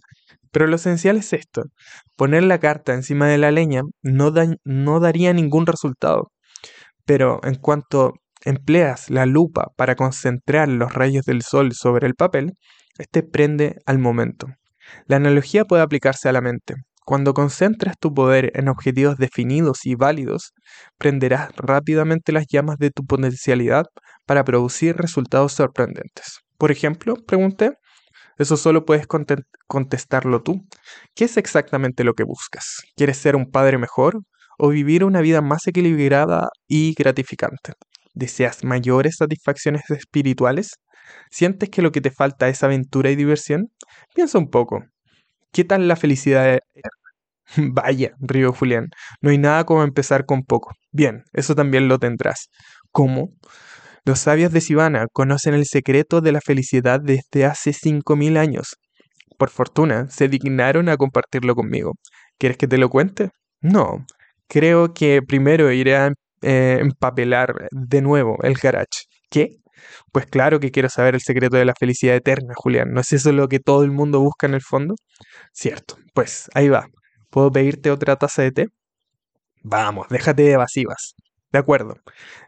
Pero 0.50 0.66
lo 0.66 0.76
esencial 0.76 1.16
es 1.16 1.32
esto. 1.32 1.64
Poner 2.16 2.42
la 2.44 2.60
carta 2.60 2.94
encima 2.94 3.26
de 3.28 3.38
la 3.38 3.50
leña 3.50 3.82
no, 4.02 4.32
no 4.64 5.00
daría 5.00 5.32
ningún 5.32 5.66
resultado. 5.66 6.30
Pero 7.06 7.40
en 7.44 7.56
cuanto 7.56 8.14
empleas 8.44 9.10
la 9.10 9.26
lupa 9.26 9.68
para 9.76 9.96
concentrar 9.96 10.68
los 10.68 10.92
rayos 10.94 11.24
del 11.24 11.42
sol 11.42 11.72
sobre 11.72 12.06
el 12.06 12.14
papel, 12.14 12.52
este 12.98 13.22
prende 13.22 13.76
al 13.86 13.98
momento. 13.98 14.48
La 15.06 15.16
analogía 15.16 15.64
puede 15.64 15.82
aplicarse 15.82 16.28
a 16.28 16.32
la 16.32 16.40
mente. 16.42 16.74
Cuando 17.04 17.34
concentras 17.34 17.96
tu 17.98 18.14
poder 18.14 18.52
en 18.54 18.68
objetivos 18.68 19.16
definidos 19.16 19.84
y 19.84 19.96
válidos, 19.96 20.52
prenderás 20.98 21.50
rápidamente 21.56 22.32
las 22.32 22.46
llamas 22.48 22.78
de 22.78 22.90
tu 22.90 23.04
potencialidad 23.04 23.86
para 24.24 24.44
producir 24.44 24.96
resultados 24.96 25.52
sorprendentes. 25.52 26.38
Por 26.58 26.70
ejemplo, 26.70 27.16
pregunté, 27.26 27.72
eso 28.38 28.56
solo 28.56 28.84
puedes 28.84 29.06
contestarlo 29.66 30.42
tú. 30.42 30.64
¿Qué 31.14 31.24
es 31.24 31.36
exactamente 31.36 32.04
lo 32.04 32.14
que 32.14 32.24
buscas? 32.24 32.82
¿Quieres 32.96 33.18
ser 33.18 33.36
un 33.36 33.50
padre 33.50 33.78
mejor 33.78 34.20
o 34.58 34.68
vivir 34.68 35.04
una 35.04 35.20
vida 35.20 35.40
más 35.40 35.66
equilibrada 35.66 36.48
y 36.68 36.94
gratificante? 36.94 37.72
¿Deseas 38.14 38.64
mayores 38.64 39.16
satisfacciones 39.18 39.90
espirituales? 39.90 40.76
¿Sientes 41.30 41.68
que 41.68 41.82
lo 41.82 41.90
que 41.92 42.00
te 42.00 42.10
falta 42.10 42.48
es 42.48 42.62
aventura 42.62 43.10
y 43.10 43.16
diversión? 43.16 43.72
Piensa 44.14 44.38
un 44.38 44.50
poco. 44.50 44.84
¿Qué 45.52 45.64
tal 45.64 45.86
la 45.88 45.96
felicidad? 45.96 46.60
Vaya, 47.56 48.12
río 48.20 48.52
Julián, 48.52 48.88
no 49.20 49.30
hay 49.30 49.38
nada 49.38 49.64
como 49.64 49.82
empezar 49.84 50.24
con 50.26 50.44
poco. 50.44 50.72
Bien, 50.92 51.24
eso 51.32 51.54
también 51.54 51.88
lo 51.88 51.98
tendrás. 51.98 52.48
¿Cómo? 52.90 53.30
Los 54.04 54.20
sabios 54.20 54.52
de 54.52 54.60
Sivana 54.60 55.06
conocen 55.12 55.54
el 55.54 55.66
secreto 55.66 56.20
de 56.20 56.32
la 56.32 56.40
felicidad 56.40 57.00
desde 57.00 57.44
hace 57.44 57.72
cinco 57.72 58.16
mil 58.16 58.36
años. 58.36 58.76
Por 59.38 59.50
fortuna, 59.50 60.08
se 60.10 60.28
dignaron 60.28 60.88
a 60.88 60.96
compartirlo 60.96 61.54
conmigo. 61.54 61.94
¿Quieres 62.38 62.58
que 62.58 62.68
te 62.68 62.78
lo 62.78 62.90
cuente? 62.90 63.30
No. 63.60 64.06
Creo 64.48 64.94
que 64.94 65.22
primero 65.22 65.70
iré 65.72 65.96
a 65.96 66.12
eh, 66.42 66.78
empapelar 66.80 67.68
de 67.70 68.02
nuevo 68.02 68.38
el 68.42 68.54
garage. 68.54 69.06
¿Qué? 69.30 69.58
Pues 70.12 70.26
claro 70.26 70.60
que 70.60 70.70
quiero 70.70 70.88
saber 70.88 71.14
el 71.14 71.20
secreto 71.20 71.56
de 71.56 71.64
la 71.64 71.74
felicidad 71.78 72.16
eterna, 72.16 72.54
Julián. 72.56 72.92
¿No 72.92 73.00
es 73.00 73.12
eso 73.12 73.32
lo 73.32 73.48
que 73.48 73.60
todo 73.60 73.84
el 73.84 73.90
mundo 73.90 74.20
busca 74.20 74.46
en 74.46 74.54
el 74.54 74.62
fondo? 74.62 74.94
Cierto. 75.52 75.96
Pues 76.14 76.50
ahí 76.54 76.68
va. 76.68 76.86
¿Puedo 77.30 77.50
pedirte 77.50 77.90
otra 77.90 78.16
taza 78.16 78.42
de 78.42 78.52
té? 78.52 78.66
Vamos, 79.62 80.08
déjate 80.10 80.42
de 80.42 80.52
evasivas. 80.52 81.14
De 81.52 81.58
acuerdo. 81.58 81.96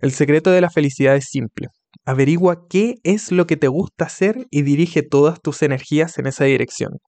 El 0.00 0.12
secreto 0.12 0.50
de 0.50 0.60
la 0.60 0.70
felicidad 0.70 1.16
es 1.16 1.26
simple. 1.30 1.68
Averigua 2.06 2.66
qué 2.68 2.96
es 3.02 3.32
lo 3.32 3.46
que 3.46 3.56
te 3.56 3.68
gusta 3.68 4.06
hacer 4.06 4.46
y 4.50 4.62
dirige 4.62 5.02
todas 5.02 5.40
tus 5.40 5.62
energías 5.62 6.18
en 6.18 6.26
esa 6.26 6.44
dirección. 6.44 6.98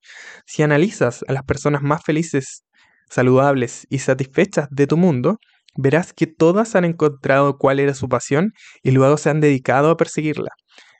Si 0.46 0.62
analizas 0.62 1.24
a 1.28 1.32
las 1.32 1.42
personas 1.42 1.82
más 1.82 2.02
felices, 2.02 2.64
saludables 3.10 3.86
y 3.90 3.98
satisfechas 3.98 4.68
de 4.70 4.86
tu 4.86 4.96
mundo, 4.96 5.38
verás 5.76 6.12
que 6.12 6.26
todas 6.26 6.74
han 6.74 6.84
encontrado 6.84 7.58
cuál 7.58 7.80
era 7.80 7.94
su 7.94 8.08
pasión 8.08 8.52
y 8.82 8.90
luego 8.92 9.16
se 9.16 9.30
han 9.30 9.40
dedicado 9.40 9.90
a 9.90 9.96
perseguirla. 9.96 10.50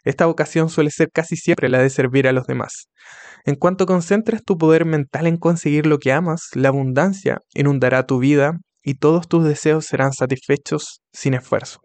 Esta 0.05 0.27
vocación 0.27 0.69
suele 0.69 0.91
ser 0.91 1.11
casi 1.13 1.37
siempre 1.37 1.69
la 1.69 1.81
de 1.81 1.91
servir 1.91 2.29
a 2.29 2.33
los 2.33 2.47
demás. 2.47 2.89
En 3.45 3.57
cuanto 3.57 3.87
concentres 3.87 4.45
tu 4.45 4.57
poder 4.57 4.85
mental 4.85 5.27
en 5.27 5.37
conseguir 5.37 5.87
lo 5.87 5.99
que 5.99 6.13
amas, 6.13 6.49
la 6.55 6.69
abundancia 6.69 7.39
inundará 7.55 8.07
tu 8.07 8.19
vida 8.19 8.53
y 8.83 8.95
todos 8.95 9.29
tus 9.29 9.45
deseos 9.45 9.85
serán 9.87 10.13
satisfechos 10.13 11.01
sin 11.13 11.35
esfuerzo. 11.35 11.81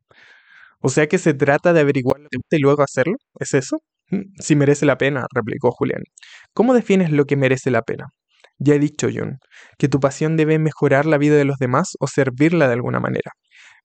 O 0.82 0.90
sea 0.90 1.08
que 1.08 1.18
se 1.18 1.34
trata 1.34 1.74
de 1.74 1.82
averiguar 1.82 2.20
lo 2.20 2.28
que 2.30 2.38
gusta 2.38 2.58
y 2.58 2.60
luego 2.60 2.84
hacerlo. 2.84 3.16
¿Es 3.40 3.54
eso? 3.54 3.78
Mm, 4.10 4.34
si 4.40 4.56
merece 4.56 4.86
la 4.86 4.98
pena, 4.98 5.26
replicó 5.34 5.72
Julián. 5.72 6.02
¿Cómo 6.54 6.74
defines 6.74 7.12
lo 7.12 7.26
que 7.26 7.38
merece 7.38 7.72
la 7.72 7.82
pena? 7.82 8.08
Ya 8.60 8.76
he 8.76 8.80
dicho, 8.80 9.08
Jun, 9.14 9.40
que 9.78 9.88
tu 9.88 10.00
pasión 10.00 10.38
debe 10.38 10.60
mejorar 10.60 11.06
la 11.06 11.18
vida 11.18 11.36
de 11.36 11.46
los 11.46 11.58
demás 11.58 11.96
o 12.00 12.08
servirla 12.08 12.68
de 12.68 12.74
alguna 12.74 13.00
manera. 13.00 13.32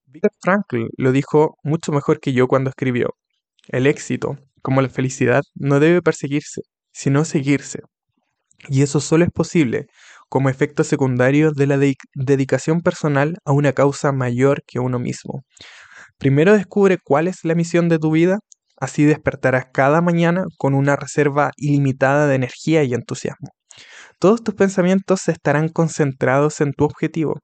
Viktor 0.05 0.31
Frankl 0.41 0.87
lo 0.97 1.11
dijo 1.11 1.57
mucho 1.63 1.91
mejor 1.91 2.19
que 2.19 2.33
yo 2.33 2.47
cuando 2.47 2.69
escribió, 2.69 3.09
el 3.69 3.87
éxito, 3.87 4.37
como 4.61 4.81
la 4.81 4.89
felicidad, 4.89 5.41
no 5.55 5.79
debe 5.79 6.01
perseguirse, 6.01 6.61
sino 6.91 7.25
seguirse. 7.25 7.81
Y 8.69 8.81
eso 8.81 8.99
solo 8.99 9.23
es 9.25 9.31
posible 9.31 9.87
como 10.29 10.49
efecto 10.49 10.83
secundario 10.83 11.51
de 11.51 11.67
la 11.67 11.79
dedicación 12.15 12.81
personal 12.81 13.35
a 13.45 13.53
una 13.53 13.73
causa 13.73 14.11
mayor 14.11 14.63
que 14.67 14.79
uno 14.79 14.99
mismo. 14.99 15.43
Primero 16.17 16.53
descubre 16.53 16.97
cuál 17.03 17.27
es 17.27 17.43
la 17.43 17.55
misión 17.55 17.89
de 17.89 17.99
tu 17.99 18.11
vida, 18.11 18.39
así 18.79 19.05
despertarás 19.05 19.67
cada 19.73 20.01
mañana 20.01 20.43
con 20.57 20.73
una 20.73 20.95
reserva 20.95 21.51
ilimitada 21.57 22.27
de 22.27 22.35
energía 22.35 22.83
y 22.83 22.93
entusiasmo. 22.93 23.49
Todos 24.19 24.43
tus 24.43 24.55
pensamientos 24.55 25.27
estarán 25.27 25.69
concentrados 25.69 26.59
en 26.61 26.73
tu 26.73 26.85
objetivo. 26.85 27.41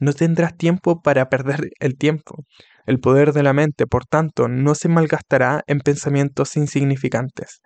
No 0.00 0.12
tendrás 0.12 0.56
tiempo 0.56 1.02
para 1.02 1.28
perder 1.28 1.70
el 1.80 1.96
tiempo. 1.96 2.44
El 2.86 3.00
poder 3.00 3.32
de 3.32 3.42
la 3.42 3.52
mente, 3.52 3.86
por 3.86 4.04
tanto, 4.06 4.46
no 4.48 4.74
se 4.76 4.88
malgastará 4.88 5.62
en 5.66 5.80
pensamientos 5.80 6.56
insignificantes. 6.56 7.60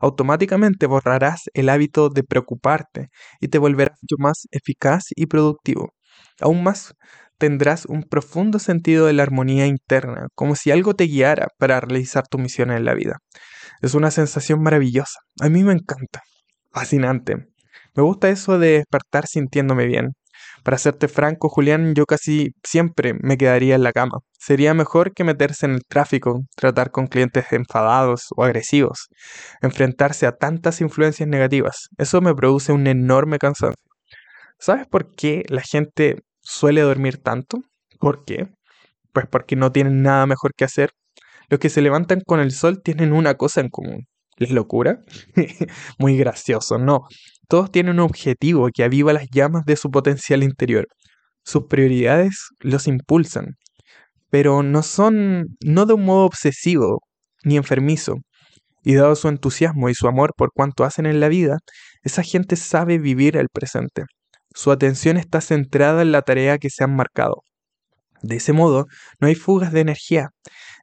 Automáticamente 0.00 0.86
borrarás 0.86 1.50
el 1.52 1.68
hábito 1.68 2.08
de 2.08 2.22
preocuparte 2.22 3.08
y 3.40 3.48
te 3.48 3.58
volverás 3.58 3.98
mucho 4.00 4.16
más 4.18 4.46
eficaz 4.52 5.06
y 5.14 5.26
productivo. 5.26 5.92
Aún 6.40 6.62
más, 6.62 6.94
tendrás 7.36 7.84
un 7.84 8.04
profundo 8.04 8.58
sentido 8.58 9.06
de 9.06 9.12
la 9.12 9.22
armonía 9.22 9.66
interna, 9.66 10.28
como 10.34 10.56
si 10.56 10.70
algo 10.70 10.94
te 10.94 11.04
guiara 11.04 11.48
para 11.58 11.80
realizar 11.80 12.26
tu 12.26 12.38
misión 12.38 12.70
en 12.70 12.84
la 12.84 12.94
vida. 12.94 13.18
Es 13.82 13.94
una 13.94 14.10
sensación 14.10 14.62
maravillosa. 14.62 15.20
A 15.40 15.48
mí 15.48 15.62
me 15.62 15.72
encanta. 15.72 16.22
Fascinante. 16.72 17.48
Me 17.94 18.02
gusta 18.02 18.28
eso 18.28 18.58
de 18.58 18.78
despertar 18.78 19.26
sintiéndome 19.26 19.86
bien. 19.86 20.12
Para 20.64 20.78
serte 20.78 21.08
franco, 21.08 21.48
Julián, 21.48 21.94
yo 21.94 22.04
casi 22.04 22.50
siempre 22.62 23.14
me 23.20 23.36
quedaría 23.36 23.74
en 23.74 23.82
la 23.82 23.92
cama. 23.92 24.18
Sería 24.38 24.74
mejor 24.74 25.12
que 25.14 25.24
meterse 25.24 25.66
en 25.66 25.72
el 25.72 25.82
tráfico, 25.88 26.42
tratar 26.56 26.90
con 26.90 27.06
clientes 27.06 27.46
enfadados 27.52 28.26
o 28.36 28.44
agresivos, 28.44 29.08
enfrentarse 29.62 30.26
a 30.26 30.32
tantas 30.32 30.80
influencias 30.80 31.28
negativas. 31.28 31.88
Eso 31.96 32.20
me 32.20 32.34
produce 32.34 32.72
un 32.72 32.86
enorme 32.86 33.38
cansancio. 33.38 33.82
¿Sabes 34.58 34.86
por 34.86 35.14
qué 35.14 35.44
la 35.48 35.62
gente 35.62 36.16
suele 36.40 36.80
dormir 36.82 37.18
tanto? 37.22 37.58
¿Por 38.00 38.24
qué? 38.24 38.48
Pues 39.12 39.26
porque 39.30 39.56
no 39.56 39.72
tienen 39.72 40.02
nada 40.02 40.26
mejor 40.26 40.52
que 40.54 40.64
hacer. 40.64 40.90
Los 41.48 41.60
que 41.60 41.70
se 41.70 41.82
levantan 41.82 42.20
con 42.26 42.40
el 42.40 42.52
sol 42.52 42.82
tienen 42.82 43.12
una 43.12 43.34
cosa 43.34 43.60
en 43.60 43.70
común. 43.70 44.06
¿Les 44.36 44.50
locura? 44.50 45.00
Muy 45.98 46.16
gracioso, 46.16 46.78
no. 46.78 47.06
Todos 47.48 47.70
tienen 47.72 47.94
un 47.94 48.00
objetivo 48.00 48.68
que 48.72 48.84
aviva 48.84 49.14
las 49.14 49.26
llamas 49.30 49.64
de 49.64 49.76
su 49.76 49.90
potencial 49.90 50.42
interior. 50.42 50.86
Sus 51.44 51.64
prioridades 51.66 52.48
los 52.60 52.86
impulsan, 52.86 53.54
pero 54.30 54.62
no 54.62 54.82
son, 54.82 55.56
no 55.64 55.86
de 55.86 55.94
un 55.94 56.04
modo 56.04 56.26
obsesivo 56.26 57.00
ni 57.44 57.56
enfermizo. 57.56 58.16
Y 58.84 58.94
dado 58.94 59.16
su 59.16 59.28
entusiasmo 59.28 59.88
y 59.88 59.94
su 59.94 60.06
amor 60.08 60.34
por 60.36 60.50
cuanto 60.52 60.84
hacen 60.84 61.06
en 61.06 61.20
la 61.20 61.28
vida, 61.28 61.58
esa 62.02 62.22
gente 62.22 62.56
sabe 62.56 62.98
vivir 62.98 63.36
el 63.36 63.48
presente. 63.48 64.04
Su 64.54 64.70
atención 64.70 65.16
está 65.16 65.40
centrada 65.40 66.02
en 66.02 66.12
la 66.12 66.22
tarea 66.22 66.58
que 66.58 66.70
se 66.70 66.84
han 66.84 66.94
marcado. 66.94 67.42
De 68.22 68.36
ese 68.36 68.52
modo, 68.52 68.86
no 69.20 69.28
hay 69.28 69.34
fugas 69.34 69.72
de 69.72 69.80
energía. 69.80 70.30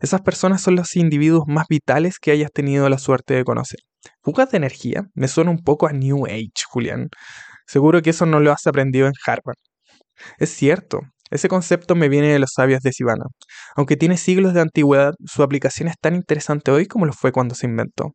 Esas 0.01 0.21
personas 0.21 0.61
son 0.61 0.75
los 0.75 0.95
individuos 0.95 1.43
más 1.47 1.65
vitales 1.69 2.17
que 2.19 2.31
hayas 2.31 2.51
tenido 2.51 2.89
la 2.89 2.97
suerte 2.97 3.33
de 3.35 3.43
conocer. 3.43 3.79
Fugas 4.25 4.49
de 4.49 4.57
energía 4.57 5.07
me 5.13 5.27
suena 5.27 5.51
un 5.51 5.59
poco 5.59 5.85
a 5.85 5.91
New 5.91 6.25
Age, 6.25 6.49
Julián. 6.67 7.09
Seguro 7.67 8.01
que 8.01 8.09
eso 8.09 8.25
no 8.25 8.39
lo 8.39 8.51
has 8.51 8.65
aprendido 8.65 9.05
en 9.05 9.13
Harvard. 9.23 9.57
Es 10.39 10.49
cierto, 10.49 11.01
ese 11.29 11.47
concepto 11.47 11.93
me 11.93 12.09
viene 12.09 12.33
de 12.33 12.39
los 12.39 12.53
sabios 12.55 12.81
de 12.81 12.91
Sivana. 12.91 13.25
Aunque 13.75 13.97
tiene 13.97 14.17
siglos 14.17 14.55
de 14.55 14.61
antigüedad, 14.61 15.13
su 15.27 15.43
aplicación 15.43 15.89
es 15.89 15.95
tan 16.01 16.15
interesante 16.15 16.71
hoy 16.71 16.87
como 16.87 17.05
lo 17.05 17.13
fue 17.13 17.31
cuando 17.31 17.53
se 17.53 17.67
inventó. 17.67 18.13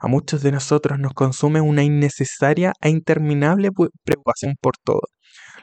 A 0.00 0.08
muchos 0.08 0.42
de 0.42 0.50
nosotros 0.50 0.98
nos 0.98 1.14
consume 1.14 1.60
una 1.60 1.84
innecesaria 1.84 2.72
e 2.80 2.88
interminable 2.90 3.70
preocupación 4.02 4.56
por 4.60 4.76
todo, 4.82 5.02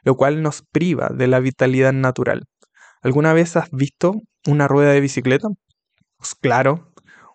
lo 0.04 0.15
cual 0.15 0.41
nos 0.41 0.62
priva 0.71 1.10
de 1.13 1.27
la 1.27 1.41
vitalidad 1.41 1.91
natural. 1.91 2.43
¿Alguna 3.01 3.34
vez 3.34 3.58
has 3.58 3.69
visto 3.71 4.13
una 4.47 4.69
rueda 4.69 4.91
de 4.93 5.01
bicicleta? 5.01 5.49
Pues 6.15 6.34
claro, 6.36 6.90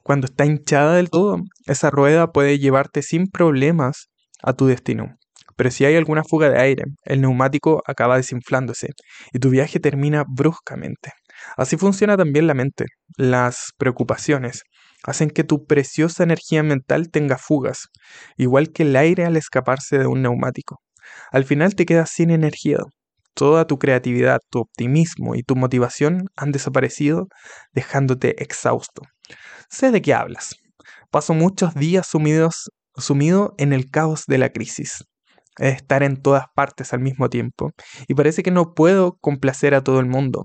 cuando 0.07 0.27
está 0.27 0.47
hinchada 0.47 0.95
del 0.95 1.11
todo, 1.11 1.39
esa 1.67 1.91
rueda 1.91 2.31
puede 2.31 2.61
llevarte 2.61 3.03
sin 3.03 3.27
problemas 3.27 4.07
a 4.41 4.53
tu 4.53 4.67
destino. 4.67 5.17
Pero 5.57 5.73
si 5.73 5.85
hay 5.85 5.97
alguna 5.97 6.23
fuga 6.23 6.49
de 6.49 6.61
aire, 6.61 6.85
el 7.03 7.21
neumático 7.23 7.83
acaba 7.89 8.17
desinflándose 8.17 8.91
y 9.33 9.41
tu 9.41 9.51
viaje 9.51 9.81
termina 9.81 10.23
bruscamente. 10.29 11.11
Así 11.57 11.77
funciona 11.77 12.17
también 12.17 12.47
la 12.47 12.55
mente. 12.55 12.85
Las 13.17 13.73
preocupaciones 13.79 14.63
hacen 15.03 15.29
que 15.29 15.43
tu 15.43 15.65
preciosa 15.65 16.23
energía 16.23 16.63
mental 16.63 17.11
tenga 17.11 17.37
fugas, 17.37 17.89
igual 18.37 18.71
que 18.71 18.85
el 18.85 18.95
aire 18.95 19.25
al 19.25 19.37
escaparse 19.37 19.99
de 19.99 20.07
un 20.07 20.23
neumático. 20.23 20.77
Al 21.33 21.45
final 21.45 21.75
te 21.75 21.85
quedas 21.85 22.11
sin 22.11 22.31
energía. 22.31 22.79
Toda 23.35 23.67
tu 23.67 23.81
creatividad, 23.81 24.39
tu 24.51 24.61
optimismo 24.61 25.35
y 25.35 25.43
tu 25.43 25.57
motivación 25.57 26.29
han 26.37 26.53
desaparecido, 26.53 27.27
dejándote 27.73 28.41
exhausto. 28.41 29.03
Sé 29.71 29.91
de 29.91 30.03
qué 30.03 30.15
hablas. 30.15 30.57
Paso 31.11 31.35
muchos 31.35 31.75
días 31.75 32.07
sumido 32.07 33.55
en 33.59 33.73
el 33.73 33.91
caos 33.91 34.25
de 34.27 34.39
la 34.39 34.51
crisis. 34.51 35.05
estar 35.59 36.03
en 36.03 36.21
todas 36.21 36.45
partes 36.55 36.93
al 36.93 37.01
mismo 37.01 37.31
tiempo. 37.31 37.71
Y 38.09 38.15
parece 38.15 38.43
que 38.43 38.51
no 38.51 38.75
puedo 38.75 39.17
complacer 39.21 39.75
a 39.75 39.83
todo 39.83 40.01
el 40.01 40.07
mundo. 40.07 40.45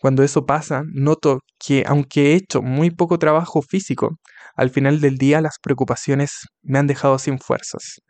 Cuando 0.00 0.22
eso 0.24 0.46
pasa, 0.46 0.82
noto 0.92 1.40
que 1.58 1.84
aunque 1.86 2.32
he 2.32 2.34
hecho 2.34 2.62
muy 2.62 2.90
poco 2.90 3.18
trabajo 3.18 3.62
físico, 3.62 4.18
al 4.56 4.70
final 4.70 5.00
del 5.00 5.16
día 5.16 5.40
las 5.40 5.58
preocupaciones 5.62 6.46
me 6.62 6.78
han 6.80 6.88
dejado 6.88 7.18
sin 7.20 7.38
fuerzas. 7.38 8.00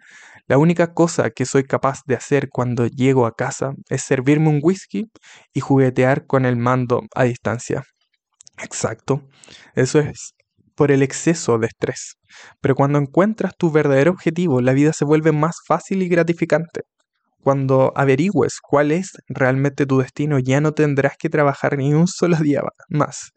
La 0.46 0.56
única 0.56 0.94
cosa 0.94 1.28
que 1.30 1.44
soy 1.44 1.64
capaz 1.64 2.00
de 2.06 2.14
hacer 2.14 2.48
cuando 2.50 2.86
llego 2.86 3.26
a 3.26 3.34
casa 3.34 3.72
es 3.90 4.02
servirme 4.02 4.48
un 4.48 4.60
whisky 4.62 5.04
y 5.52 5.60
juguetear 5.60 6.26
con 6.26 6.46
el 6.46 6.56
mando 6.56 7.02
a 7.14 7.24
distancia. 7.24 7.84
Exacto, 8.62 9.22
eso 9.74 10.00
es 10.00 10.34
por 10.74 10.92
el 10.92 11.02
exceso 11.02 11.58
de 11.58 11.66
estrés. 11.66 12.14
Pero 12.60 12.76
cuando 12.76 12.98
encuentras 12.98 13.56
tu 13.56 13.70
verdadero 13.70 14.12
objetivo, 14.12 14.60
la 14.60 14.72
vida 14.72 14.92
se 14.92 15.04
vuelve 15.04 15.32
más 15.32 15.56
fácil 15.66 16.02
y 16.02 16.08
gratificante. 16.08 16.82
Cuando 17.42 17.92
averigües 17.96 18.60
cuál 18.60 18.92
es 18.92 19.12
realmente 19.28 19.86
tu 19.86 19.98
destino, 19.98 20.38
ya 20.38 20.60
no 20.60 20.72
tendrás 20.72 21.16
que 21.18 21.30
trabajar 21.30 21.76
ni 21.78 21.94
un 21.94 22.06
solo 22.06 22.36
día 22.42 22.62
más. 22.88 23.32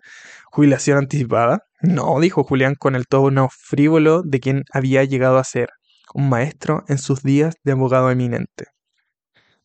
¿Jubilación 0.52 0.98
anticipada? 1.00 1.60
No, 1.82 2.20
dijo 2.20 2.44
Julián 2.44 2.76
con 2.76 2.96
el 2.96 3.08
tono 3.08 3.50
frívolo 3.52 4.22
de 4.24 4.40
quien 4.40 4.64
había 4.72 5.04
llegado 5.04 5.38
a 5.38 5.44
ser 5.44 5.70
un 6.14 6.30
maestro 6.30 6.84
en 6.88 6.98
sus 7.00 7.24
días 7.24 7.56
de 7.64 7.72
abogado 7.72 8.12
eminente. 8.12 8.66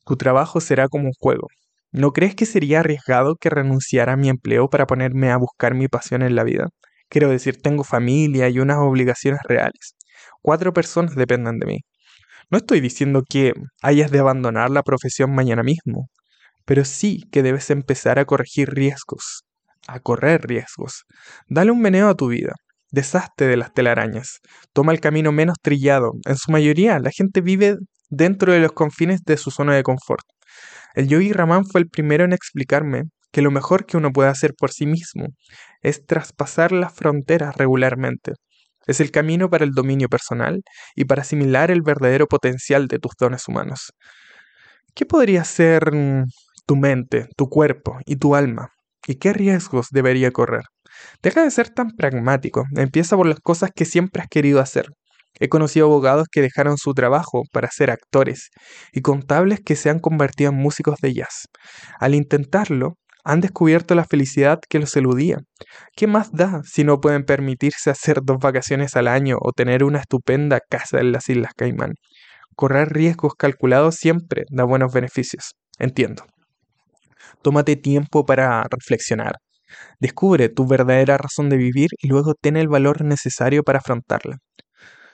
Tu 0.07 0.17
trabajo 0.17 0.61
será 0.61 0.89
como 0.89 1.07
un 1.09 1.15
juego. 1.19 1.49
¿No 1.97 2.13
crees 2.13 2.35
que 2.35 2.45
sería 2.45 2.81
arriesgado 2.81 3.37
que 3.37 3.49
renunciara 3.49 4.13
a 4.13 4.17
mi 4.19 4.29
empleo 4.29 4.69
para 4.69 4.87
ponerme 4.87 5.31
a 5.31 5.39
buscar 5.39 5.75
mi 5.75 5.89
pasión 5.89 6.21
en 6.21 6.37
la 6.37 6.45
vida? 6.45 6.69
Quiero 7.09 7.31
decir, 7.31 7.57
tengo 7.63 7.85
familia 7.85 8.51
y 8.51 8.59
unas 8.59 8.77
obligaciones 8.81 9.41
reales. 9.45 9.97
Cuatro 10.43 10.75
personas 10.75 11.15
dependen 11.15 11.59
de 11.59 11.65
mí. 11.67 11.79
No 12.51 12.59
estoy 12.59 12.81
diciendo 12.81 13.23
que 13.27 13.55
hayas 13.81 14.11
de 14.11 14.19
abandonar 14.19 14.69
la 14.71 14.83
profesión 14.83 15.35
mañana 15.35 15.63
mismo, 15.63 16.11
pero 16.67 16.85
sí 16.85 17.23
que 17.33 17.43
debes 17.43 17.71
empezar 17.71 18.19
a 18.19 18.27
corregir 18.27 18.69
riesgos, 18.75 19.45
a 19.89 19.99
correr 19.99 20.43
riesgos. 20.47 21.05
Dale 21.49 21.71
un 21.71 21.81
meneo 21.81 22.11
a 22.11 22.15
tu 22.15 22.29
vida. 22.29 22.53
Deshazte 22.91 23.47
de 23.47 23.57
las 23.57 23.73
telarañas. 23.73 24.41
Toma 24.75 24.93
el 24.93 25.01
camino 25.01 25.33
menos 25.33 25.57
trillado. 25.63 26.13
En 26.27 26.37
su 26.37 26.53
mayoría, 26.53 26.99
la 26.99 27.11
gente 27.11 27.41
vive 27.41 27.79
dentro 28.11 28.53
de 28.53 28.61
los 28.61 28.73
confines 28.73 29.23
de 29.25 29.39
su 29.39 29.51
zona 29.51 29.75
de 29.75 29.83
confort. 29.83 30.27
El 30.97 31.09
yogi 31.09 31.35
Raman 31.35 31.67
fue 31.67 31.83
el 31.83 31.91
primero 31.91 32.25
en 32.25 32.33
explicarme 32.33 33.05
que 33.31 33.43
lo 33.43 33.51
mejor 33.51 33.85
que 33.85 33.99
uno 33.99 34.13
puede 34.13 34.31
hacer 34.31 34.55
por 34.59 34.71
sí 34.71 34.87
mismo 34.87 35.27
es 35.83 36.07
traspasar 36.07 36.73
las 36.73 36.95
fronteras 36.95 37.55
regularmente. 37.55 38.33
Es 38.87 39.01
el 39.01 39.11
camino 39.11 39.51
para 39.51 39.65
el 39.65 39.73
dominio 39.73 40.09
personal 40.09 40.63
y 40.95 41.05
para 41.05 41.21
asimilar 41.21 41.71
el 41.71 41.83
verdadero 41.83 42.27
potencial 42.27 42.89
de 42.89 42.99
tus 42.99 43.13
dones 43.21 43.47
humanos. 43.47 43.93
¿Qué 44.95 45.05
podría 45.05 45.45
ser 45.45 45.93
mm, 45.95 46.25
tu 46.67 46.77
mente, 46.77 47.29
tu 47.37 47.51
cuerpo 47.51 47.99
y 48.07 48.17
tu 48.17 48.35
alma? 48.35 48.71
¿Y 49.07 49.17
qué 49.17 49.35
riesgos 49.35 49.89
debería 49.91 50.31
correr? 50.31 50.63
Deja 51.23 51.43
de 51.43 51.51
ser 51.51 51.69
tan 51.69 51.91
pragmático, 51.91 52.65
empieza 52.75 53.17
por 53.17 53.27
las 53.27 53.41
cosas 53.41 53.71
que 53.75 53.85
siempre 53.85 54.23
has 54.23 54.29
querido 54.29 54.61
hacer. 54.61 54.87
He 55.39 55.49
conocido 55.49 55.87
abogados 55.87 56.27
que 56.31 56.41
dejaron 56.41 56.79
su 56.79 56.95
trabajo 56.95 57.43
para 57.53 57.71
ser 57.71 57.91
actores 57.91 58.51
y 58.93 59.03
contables 59.03 59.61
que 59.61 59.77
se 59.77 59.91
han 59.91 59.99
convertido 59.99 60.51
en 60.51 60.57
músicos 60.57 60.97
de 61.01 61.15
jazz. 61.15 61.47
Al 62.01 62.15
intentarlo, 62.15 62.95
han 63.25 63.41
descubierto 63.41 63.97
la 63.97 64.05
felicidad 64.05 64.61
que 64.69 64.79
los 64.79 64.95
eludía. 64.97 65.39
¿Qué 65.97 66.07
más 66.07 66.31
da 66.33 66.61
si 66.65 66.85
no 66.85 67.01
pueden 67.01 67.25
permitirse 67.25 67.91
hacer 67.91 68.21
dos 68.23 68.39
vacaciones 68.39 68.95
al 68.95 69.09
año 69.09 69.37
o 69.41 69.51
tener 69.51 69.83
una 69.83 69.99
estupenda 69.99 70.61
casa 70.61 71.01
en 71.01 71.11
las 71.11 71.29
Islas 71.29 71.53
Caimán? 71.57 71.95
Correr 72.55 72.89
riesgos 72.89 73.35
calculados 73.35 73.97
siempre 73.97 74.45
da 74.51 74.63
buenos 74.63 74.93
beneficios. 74.93 75.57
Entiendo. 75.79 76.25
Tómate 77.43 77.75
tiempo 77.75 78.25
para 78.25 78.65
reflexionar. 78.71 79.39
Descubre 79.99 80.49
tu 80.49 80.67
verdadera 80.67 81.19
razón 81.19 81.49
de 81.49 81.57
vivir 81.57 81.91
y 82.01 82.07
luego 82.09 82.35
ten 82.41 82.57
el 82.57 82.69
valor 82.69 83.05
necesario 83.05 83.65
para 83.65 83.81
afrontarla. 83.81 84.39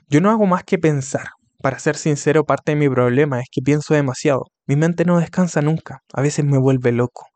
Yo 0.08 0.20
no 0.20 0.30
hago 0.30 0.46
más 0.46 0.64
que 0.64 0.78
pensar. 0.78 1.28
Para 1.62 1.78
ser 1.78 1.96
sincero, 1.96 2.44
parte 2.44 2.72
de 2.72 2.76
mi 2.76 2.88
problema 2.88 3.40
es 3.40 3.46
que 3.50 3.62
pienso 3.62 3.94
demasiado. 3.94 4.46
Mi 4.66 4.76
mente 4.76 5.04
no 5.04 5.20
descansa 5.20 5.62
nunca. 5.62 6.00
A 6.12 6.20
veces 6.20 6.44
me 6.44 6.58
vuelve 6.58 6.92
loco. 6.92 7.26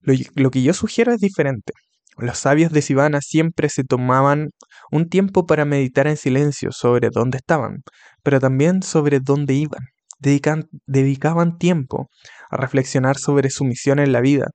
Lo, 0.00 0.50
que 0.50 0.62
yo 0.62 0.74
sugiero 0.74 1.12
es 1.12 1.20
diferente. 1.20 1.72
Los 2.16 2.38
sabios 2.38 2.72
de 2.72 2.82
Sivana 2.82 3.20
siempre 3.20 3.68
se 3.68 3.84
tomaban 3.84 4.50
un 4.90 5.08
tiempo 5.08 5.46
para 5.46 5.64
meditar 5.64 6.06
en 6.06 6.16
silencio 6.16 6.70
sobre 6.72 7.08
dónde 7.10 7.38
estaban, 7.38 7.82
pero 8.22 8.38
también 8.38 8.82
sobre 8.82 9.20
dónde 9.20 9.54
iban. 9.54 9.82
dedicaban 10.18 11.58
tiempo 11.58 12.08
a 12.50 12.56
reflexionar 12.56 13.16
sobre 13.16 13.50
su 13.50 13.64
misión 13.64 13.98
en 13.98 14.12
la 14.12 14.20
vida 14.20 14.46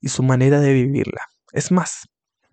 y 0.00 0.08
su 0.08 0.22
manera 0.22 0.60
de 0.60 0.72
vivirla. 0.72 1.22
Es 1.52 1.70
más, 1.70 2.08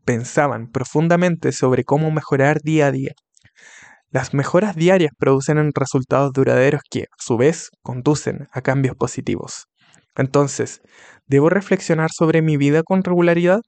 pensaban 0.05 0.69
profundamente 0.71 1.51
sobre 1.51 1.83
cómo 1.83 2.11
mejorar 2.11 2.61
día 2.61 2.87
a 2.87 2.91
día. 2.91 3.13
Las 4.11 4.33
mejoras 4.33 4.75
diarias 4.75 5.13
producen 5.17 5.71
resultados 5.73 6.33
duraderos 6.33 6.81
que, 6.89 7.03
a 7.03 7.15
su 7.17 7.37
vez, 7.37 7.69
conducen 7.81 8.49
a 8.51 8.61
cambios 8.61 8.97
positivos. 8.97 9.67
Entonces, 10.17 10.81
¿debo 11.27 11.49
reflexionar 11.49 12.09
sobre 12.11 12.41
mi 12.41 12.57
vida 12.57 12.83
con 12.83 13.05
regularidad? 13.05 13.61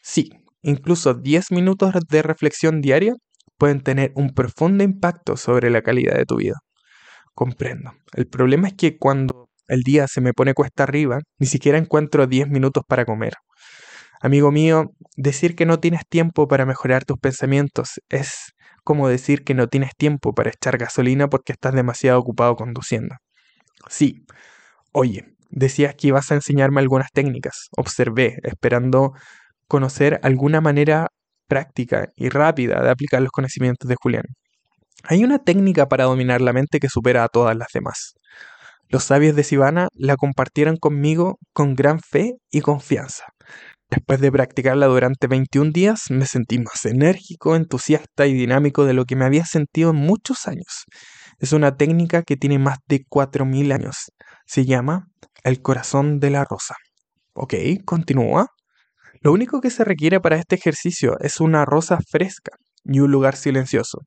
Sí, 0.00 0.30
incluso 0.62 1.14
10 1.14 1.50
minutos 1.50 1.92
de 2.08 2.22
reflexión 2.22 2.80
diaria 2.80 3.14
pueden 3.58 3.80
tener 3.80 4.12
un 4.14 4.32
profundo 4.32 4.84
impacto 4.84 5.36
sobre 5.36 5.70
la 5.70 5.82
calidad 5.82 6.14
de 6.14 6.24
tu 6.24 6.36
vida. 6.36 6.54
Comprendo. 7.34 7.92
El 8.14 8.28
problema 8.28 8.68
es 8.68 8.74
que 8.74 8.96
cuando 8.96 9.48
el 9.66 9.80
día 9.82 10.06
se 10.06 10.20
me 10.20 10.32
pone 10.32 10.54
cuesta 10.54 10.84
arriba, 10.84 11.18
ni 11.40 11.48
siquiera 11.48 11.78
encuentro 11.78 12.28
10 12.28 12.48
minutos 12.48 12.84
para 12.86 13.04
comer. 13.04 13.34
Amigo 14.20 14.50
mío, 14.52 14.92
decir 15.16 15.56
que 15.56 15.66
no 15.66 15.80
tienes 15.80 16.02
tiempo 16.08 16.48
para 16.48 16.66
mejorar 16.66 17.04
tus 17.04 17.18
pensamientos 17.18 18.00
es 18.08 18.52
como 18.84 19.08
decir 19.08 19.44
que 19.44 19.54
no 19.54 19.68
tienes 19.68 19.90
tiempo 19.96 20.34
para 20.34 20.50
echar 20.50 20.78
gasolina 20.78 21.28
porque 21.28 21.52
estás 21.52 21.74
demasiado 21.74 22.18
ocupado 22.18 22.56
conduciendo. 22.56 23.16
Sí, 23.88 24.24
oye, 24.92 25.24
Decías 25.50 25.96
que 25.96 26.08
ibas 26.08 26.30
a 26.30 26.36
enseñarme 26.36 26.80
algunas 26.80 27.10
técnicas. 27.12 27.68
Observé, 27.76 28.38
esperando 28.44 29.12
conocer 29.66 30.20
alguna 30.22 30.60
manera 30.60 31.08
práctica 31.48 32.08
y 32.16 32.28
rápida 32.28 32.80
de 32.82 32.90
aplicar 32.90 33.20
los 33.20 33.32
conocimientos 33.32 33.88
de 33.88 33.96
Julián. 34.00 34.24
Hay 35.04 35.24
una 35.24 35.38
técnica 35.40 35.88
para 35.88 36.04
dominar 36.04 36.40
la 36.40 36.52
mente 36.52 36.78
que 36.78 36.88
supera 36.88 37.24
a 37.24 37.28
todas 37.28 37.56
las 37.56 37.68
demás. 37.74 38.14
Los 38.88 39.04
sabios 39.04 39.34
de 39.34 39.44
Sivana 39.44 39.88
la 39.94 40.16
compartieron 40.16 40.76
conmigo 40.76 41.38
con 41.52 41.74
gran 41.74 42.00
fe 42.00 42.34
y 42.50 42.60
confianza. 42.60 43.24
Después 43.90 44.20
de 44.20 44.30
practicarla 44.30 44.86
durante 44.86 45.26
21 45.26 45.72
días, 45.72 46.04
me 46.10 46.24
sentí 46.24 46.60
más 46.60 46.84
enérgico, 46.84 47.56
entusiasta 47.56 48.26
y 48.26 48.34
dinámico 48.34 48.84
de 48.84 48.94
lo 48.94 49.04
que 49.04 49.16
me 49.16 49.24
había 49.24 49.44
sentido 49.44 49.90
en 49.90 49.96
muchos 49.96 50.46
años. 50.46 50.84
Es 51.40 51.52
una 51.52 51.76
técnica 51.76 52.22
que 52.22 52.36
tiene 52.36 52.60
más 52.60 52.78
de 52.86 53.04
4.000 53.08 53.72
años. 53.72 54.12
Se 54.46 54.64
llama 54.64 55.08
el 55.42 55.60
corazón 55.60 56.20
de 56.20 56.30
la 56.30 56.44
rosa. 56.44 56.76
Ok, 57.32 57.54
continúa. 57.84 58.46
Lo 59.22 59.32
único 59.32 59.60
que 59.60 59.70
se 59.70 59.82
requiere 59.82 60.20
para 60.20 60.36
este 60.36 60.54
ejercicio 60.54 61.18
es 61.20 61.40
una 61.40 61.64
rosa 61.64 61.98
fresca 62.08 62.52
y 62.84 63.00
un 63.00 63.10
lugar 63.10 63.34
silencioso. 63.34 63.98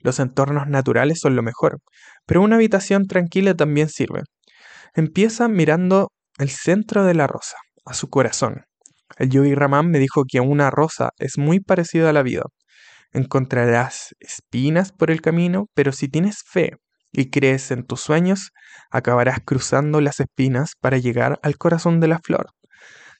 Los 0.00 0.20
entornos 0.20 0.68
naturales 0.68 1.20
son 1.20 1.34
lo 1.34 1.42
mejor, 1.42 1.78
pero 2.26 2.42
una 2.42 2.56
habitación 2.56 3.06
tranquila 3.06 3.54
también 3.54 3.88
sirve. 3.88 4.22
Empieza 4.94 5.48
mirando 5.48 6.12
el 6.38 6.50
centro 6.50 7.04
de 7.04 7.14
la 7.14 7.26
rosa, 7.26 7.56
a 7.86 7.94
su 7.94 8.10
corazón. 8.10 8.64
El 9.18 9.30
yogi 9.30 9.54
Raman 9.54 9.90
me 9.90 9.98
dijo 9.98 10.24
que 10.28 10.40
una 10.40 10.70
rosa 10.70 11.10
es 11.18 11.38
muy 11.38 11.60
parecida 11.60 12.10
a 12.10 12.12
la 12.12 12.22
vida. 12.22 12.42
Encontrarás 13.12 14.14
espinas 14.20 14.92
por 14.92 15.10
el 15.10 15.20
camino, 15.20 15.66
pero 15.74 15.92
si 15.92 16.08
tienes 16.08 16.42
fe 16.44 16.72
y 17.12 17.30
crees 17.30 17.70
en 17.70 17.86
tus 17.86 18.00
sueños, 18.00 18.50
acabarás 18.90 19.38
cruzando 19.44 20.00
las 20.00 20.18
espinas 20.20 20.72
para 20.80 20.98
llegar 20.98 21.38
al 21.42 21.56
corazón 21.56 22.00
de 22.00 22.08
la 22.08 22.18
flor. 22.18 22.48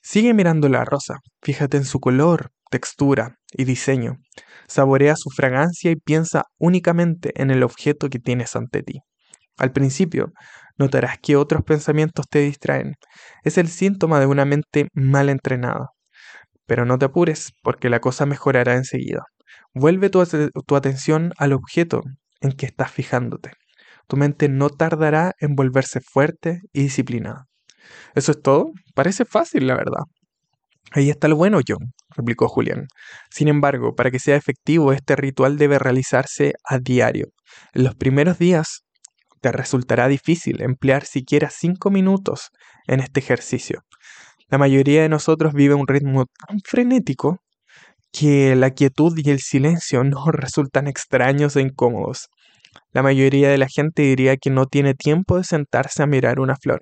Sigue 0.01 0.33
mirando 0.33 0.69
la 0.69 0.85
rosa, 0.85 1.19
fíjate 1.41 1.77
en 1.77 1.85
su 1.85 1.99
color, 1.99 2.51
textura 2.69 3.37
y 3.51 3.63
diseño. 3.63 4.17
Saborea 4.67 5.15
su 5.15 5.29
fragancia 5.29 5.91
y 5.91 5.95
piensa 5.95 6.43
únicamente 6.59 7.31
en 7.41 7.49
el 7.51 7.63
objeto 7.63 8.09
que 8.09 8.19
tienes 8.19 8.55
ante 8.55 8.83
ti. 8.83 8.99
Al 9.57 9.71
principio, 9.71 10.33
notarás 10.77 11.17
que 11.21 11.35
otros 11.35 11.63
pensamientos 11.63 12.27
te 12.29 12.39
distraen. 12.39 12.95
Es 13.43 13.57
el 13.57 13.67
síntoma 13.67 14.19
de 14.19 14.25
una 14.27 14.45
mente 14.45 14.87
mal 14.93 15.29
entrenada. 15.29 15.89
Pero 16.65 16.85
no 16.85 16.97
te 16.97 17.05
apures, 17.05 17.53
porque 17.63 17.89
la 17.89 17.99
cosa 17.99 18.25
mejorará 18.25 18.75
enseguida. 18.75 19.23
Vuelve 19.73 20.09
tu, 20.09 20.21
atención 20.75 21.33
al 21.37 21.53
objeto 21.53 22.01
en 22.41 22.53
que 22.53 22.65
estás 22.65 22.91
fijándote 22.91 23.51
tu 24.07 24.17
mente 24.17 24.49
no 24.49 24.69
tardará 24.69 25.33
en 25.39 25.55
volverse 25.55 25.99
fuerte 26.01 26.61
y 26.73 26.83
disciplinada. 26.83 27.45
¿Eso 28.13 28.31
es 28.31 28.41
todo? 28.41 28.71
Parece 28.93 29.25
fácil, 29.25 29.67
la 29.67 29.75
verdad. 29.75 30.03
Ahí 30.91 31.09
está 31.09 31.27
lo 31.27 31.35
bueno, 31.35 31.59
John, 31.67 31.93
replicó 32.15 32.47
Julián. 32.47 32.87
Sin 33.29 33.47
embargo, 33.47 33.95
para 33.95 34.11
que 34.11 34.19
sea 34.19 34.35
efectivo, 34.35 34.93
este 34.93 35.15
ritual 35.15 35.57
debe 35.57 35.79
realizarse 35.79 36.53
a 36.63 36.79
diario. 36.79 37.27
En 37.73 37.83
los 37.83 37.95
primeros 37.95 38.37
días 38.37 38.84
te 39.45 39.51
resultará 39.51 40.07
difícil 40.07 40.59
emplear 40.63 41.05
siquiera 41.05 41.51
cinco 41.51 41.91
minutos 41.91 42.49
en 42.87 42.99
este 42.99 43.19
ejercicio. 43.19 43.83
La 44.49 44.57
mayoría 44.57 45.03
de 45.03 45.09
nosotros 45.09 45.53
vive 45.53 45.75
un 45.75 45.85
ritmo 45.87 46.25
tan 46.25 46.61
frenético 46.61 47.43
que 48.11 48.55
la 48.55 48.71
quietud 48.71 49.15
y 49.15 49.29
el 49.29 49.39
silencio 49.41 50.03
nos 50.03 50.25
resultan 50.33 50.87
extraños 50.87 51.55
e 51.55 51.61
incómodos. 51.61 52.29
La 52.91 53.03
mayoría 53.03 53.47
de 53.51 53.59
la 53.59 53.67
gente 53.67 54.01
diría 54.01 54.35
que 54.35 54.49
no 54.49 54.65
tiene 54.65 54.95
tiempo 54.95 55.37
de 55.37 55.43
sentarse 55.43 56.01
a 56.01 56.07
mirar 56.07 56.39
una 56.39 56.55
flor. 56.55 56.79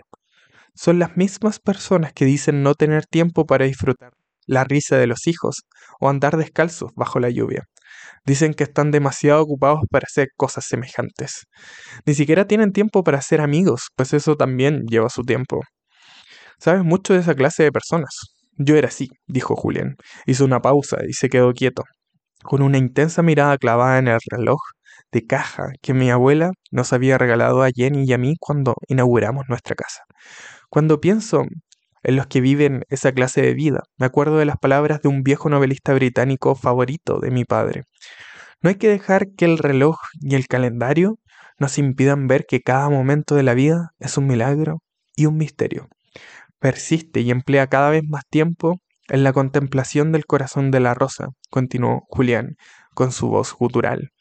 Son 0.74 1.00
las 1.00 1.18
mismas 1.18 1.60
personas 1.60 2.14
que 2.14 2.24
dicen 2.24 2.64
no 2.64 2.76
tener 2.76 3.06
tiempo 3.06 3.46
para 3.46 3.66
disfrutar 3.66 4.14
la 4.48 4.64
risa 4.64 4.96
de 4.96 5.08
los 5.08 5.28
hijos 5.28 5.64
o 6.00 6.08
andar 6.08 6.38
descalzos 6.38 6.92
bajo 6.96 7.20
la 7.20 7.30
lluvia. 7.30 7.68
Dicen 8.26 8.54
que 8.54 8.64
están 8.64 8.92
demasiado 8.92 9.42
ocupados 9.42 9.82
para 9.90 10.06
hacer 10.06 10.30
cosas 10.36 10.66
semejantes. 10.68 11.44
Ni 12.06 12.14
siquiera 12.14 12.48
tienen 12.48 12.72
tiempo 12.72 13.04
para 13.04 13.22
ser 13.22 13.42
amigos, 13.42 13.90
pues 13.96 14.14
eso 14.14 14.36
también 14.36 14.84
lleva 14.88 15.10
su 15.10 15.24
tiempo. 15.24 15.62
Sabes 16.60 16.84
mucho 16.84 17.14
de 17.14 17.20
esa 17.20 17.36
clase 17.36 17.64
de 17.64 17.72
personas. 17.72 18.12
Yo 18.58 18.76
era 18.76 18.88
así, 18.88 19.10
dijo 19.28 19.56
Julián. 19.56 19.96
Hizo 20.26 20.46
una 20.46 20.62
pausa 20.62 20.98
y 21.08 21.14
se 21.14 21.30
quedó 21.30 21.54
quieto, 21.54 21.84
con 22.44 22.62
una 22.62 22.78
intensa 22.78 23.22
mirada 23.22 23.58
clavada 23.58 23.98
en 23.98 24.08
el 24.08 24.20
reloj 24.30 24.60
de 25.12 25.26
caja 25.26 25.68
que 25.82 25.94
mi 25.94 26.10
abuela 26.10 26.52
nos 26.72 26.94
había 26.94 27.18
regalado 27.18 27.64
a 27.64 27.70
Jenny 27.74 28.06
y 28.06 28.14
a 28.14 28.18
mí 28.18 28.36
cuando 28.40 28.76
inauguramos 28.88 29.46
nuestra 29.48 29.76
casa. 29.76 30.04
Cuando 30.70 31.00
pienso 31.00 31.44
en 32.04 32.16
los 32.16 32.28
que 32.28 32.42
viven 32.42 32.84
esa 32.90 33.12
clase 33.12 33.42
de 33.42 33.54
vida. 33.54 33.84
Me 33.98 34.06
acuerdo 34.06 34.38
de 34.38 34.46
las 34.46 34.58
palabras 34.58 35.02
de 35.02 35.10
un 35.10 35.24
viejo 35.24 35.50
novelista 35.50 35.94
británico 35.94 36.56
favorito 36.56 37.20
de 37.20 37.32
mi 37.32 37.46
padre. 37.46 37.84
No 38.62 38.70
hay 38.70 38.76
que 38.76 38.90
dejar 38.90 39.32
que 39.36 39.46
el 39.46 39.58
reloj 39.58 39.98
y 40.22 40.36
el 40.36 40.48
calendario 40.48 41.20
nos 41.60 41.78
impidan 41.78 42.28
ver 42.28 42.46
que 42.46 42.62
cada 42.62 42.90
momento 42.90 43.36
de 43.36 43.44
la 43.44 43.54
vida 43.54 43.92
es 44.00 44.18
un 44.18 44.28
milagro 44.28 44.82
y 45.16 45.26
un 45.26 45.38
misterio. 45.38 45.88
Persiste 46.60 47.22
y 47.22 47.32
emplea 47.32 47.68
cada 47.68 47.90
vez 47.90 48.04
más 48.08 48.24
tiempo 48.30 48.80
en 49.10 49.24
la 49.24 49.34
contemplación 49.34 50.12
del 50.12 50.26
corazón 50.26 50.72
de 50.72 50.80
la 50.80 50.94
rosa, 50.94 51.28
continuó 51.50 52.04
Julián 52.08 52.56
con 52.94 53.12
su 53.12 53.28
voz 53.28 53.54
gutural. 53.54 54.12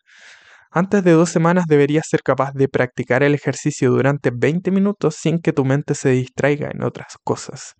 Antes 0.74 1.04
de 1.04 1.10
dos 1.12 1.28
semanas 1.28 1.66
deberías 1.68 2.06
ser 2.08 2.22
capaz 2.22 2.54
de 2.54 2.66
practicar 2.66 3.22
el 3.22 3.34
ejercicio 3.34 3.90
durante 3.90 4.30
20 4.34 4.70
minutos 4.70 5.16
sin 5.16 5.38
que 5.38 5.52
tu 5.52 5.66
mente 5.66 5.94
se 5.94 6.08
distraiga 6.08 6.70
en 6.72 6.82
otras 6.82 7.18
cosas. 7.22 7.74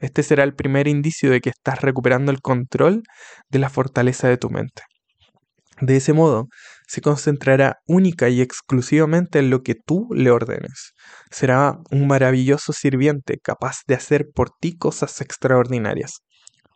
Este 0.00 0.24
será 0.24 0.42
el 0.42 0.52
primer 0.52 0.88
indicio 0.88 1.30
de 1.30 1.40
que 1.40 1.50
estás 1.50 1.82
recuperando 1.82 2.32
el 2.32 2.40
control 2.40 3.04
de 3.48 3.58
la 3.60 3.70
fortaleza 3.70 4.26
de 4.26 4.38
tu 4.38 4.50
mente. 4.50 4.82
De 5.80 5.96
ese 5.96 6.12
modo, 6.12 6.48
se 6.88 7.00
concentrará 7.00 7.76
única 7.86 8.28
y 8.28 8.40
exclusivamente 8.40 9.38
en 9.38 9.48
lo 9.48 9.62
que 9.62 9.76
tú 9.76 10.08
le 10.12 10.32
ordenes. 10.32 10.94
Será 11.30 11.78
un 11.92 12.08
maravilloso 12.08 12.72
sirviente 12.72 13.38
capaz 13.40 13.82
de 13.86 13.94
hacer 13.94 14.26
por 14.34 14.50
ti 14.50 14.76
cosas 14.76 15.20
extraordinarias. 15.20 16.22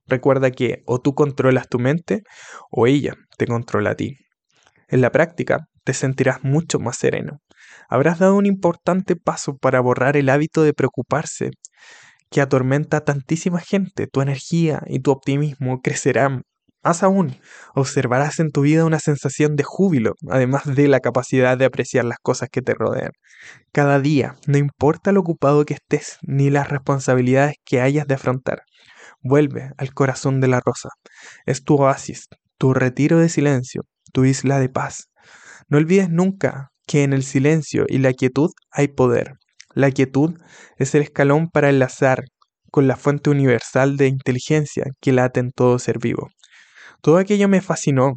Recuerda 0.07 0.53
que 0.53 0.85
o 0.87 1.01
tú 1.01 1.15
controlas 1.15 1.69
tu 1.69 1.81
mente 1.81 2.23
o 2.71 2.87
ella 2.87 3.15
te 3.37 3.49
controla 3.49 3.91
a 3.91 3.95
ti. 3.97 4.17
En 4.89 5.01
la 5.01 5.11
práctica, 5.11 5.67
te 5.85 5.93
sentirás 5.95 6.45
mucho 6.45 6.79
más 6.79 6.97
sereno. 6.97 7.39
Habrás 7.89 8.19
dado 8.19 8.37
un 8.37 8.47
importante 8.47 9.17
paso 9.17 9.57
para 9.57 9.81
borrar 9.81 10.17
el 10.17 10.29
hábito 10.29 10.63
de 10.63 10.75
preocuparse 10.75 11.51
que 12.31 12.41
atormenta 12.41 12.99
a 12.99 13.05
tantísima 13.05 13.61
gente. 13.61 14.07
Tu 14.07 14.21
energía 14.21 14.83
y 14.87 15.01
tu 15.01 15.11
optimismo 15.11 15.81
crecerán. 15.81 16.43
Más 16.83 17.03
aún, 17.03 17.37
observarás 17.75 18.39
en 18.39 18.51
tu 18.51 18.61
vida 18.61 18.85
una 18.85 19.01
sensación 19.01 19.57
de 19.57 19.65
júbilo, 19.65 20.15
además 20.31 20.63
de 20.67 20.87
la 20.87 21.01
capacidad 21.01 21.59
de 21.59 21.65
apreciar 21.65 22.05
las 22.05 22.19
cosas 22.23 22.49
que 22.49 22.63
te 22.63 22.75
rodean. 22.75 23.11
Cada 23.73 23.99
día, 23.99 24.37
no 24.47 24.57
importa 24.57 25.11
lo 25.11 25.21
ocupado 25.21 25.65
que 25.65 25.75
estés 25.75 26.19
ni 26.23 26.49
las 26.49 26.69
responsabilidades 26.69 27.57
que 27.65 27.81
hayas 27.81 28.07
de 28.07 28.15
afrontar, 28.15 28.63
vuelve 29.21 29.71
al 29.79 29.95
corazón 29.95 30.41
de 30.41 30.47
la 30.47 30.61
rosa. 30.65 30.91
Es 31.45 31.65
tu 31.65 31.75
oasis, 31.75 32.29
tu 32.59 32.75
retiro 32.75 33.19
de 33.19 33.29
silencio, 33.29 33.83
tu 34.13 34.25
isla 34.25 34.59
de 34.59 34.69
paz. 34.69 35.09
No 35.69 35.79
olvides 35.79 36.11
nunca 36.11 36.71
que 36.87 37.03
en 37.03 37.13
el 37.13 37.23
silencio 37.23 37.85
y 37.89 37.99
la 37.99 38.13
quietud 38.13 38.51
hay 38.71 38.89
poder. 38.89 39.35
La 39.75 39.91
quietud 39.91 40.39
es 40.79 40.95
el 40.95 41.03
escalón 41.03 41.49
para 41.51 41.69
enlazar 41.69 42.25
con 42.71 42.87
la 42.87 42.97
fuente 42.97 43.31
universal 43.31 43.97
de 43.97 44.09
inteligencia 44.09 44.85
que 45.01 45.13
late 45.13 45.41
en 45.41 45.51
todo 45.51 45.79
ser 45.79 45.99
vivo. 45.99 46.29
Todo 47.03 47.19
aquello 47.19 47.49
me 47.49 47.61
fascinó. 47.61 48.15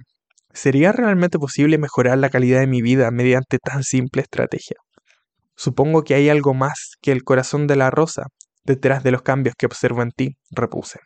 ¿Sería 0.53 0.91
realmente 0.91 1.37
posible 1.37 1.77
mejorar 1.77 2.17
la 2.17 2.29
calidad 2.29 2.59
de 2.59 2.67
mi 2.67 2.81
vida 2.81 3.11
mediante 3.11 3.57
tan 3.59 3.83
simple 3.83 4.21
estrategia? 4.21 4.77
Supongo 5.55 6.03
que 6.03 6.15
hay 6.15 6.29
algo 6.29 6.53
más 6.53 6.93
que 7.01 7.11
el 7.11 7.23
corazón 7.23 7.67
de 7.67 7.75
la 7.75 7.91
rosa 7.91 8.23
detrás 8.69 9.01
de 9.03 9.09
los 9.09 9.23
cambios 9.23 9.55
que 9.57 9.65
observo 9.65 10.03
en 10.03 10.11
ti, 10.11 10.37
repuse. 10.51 10.99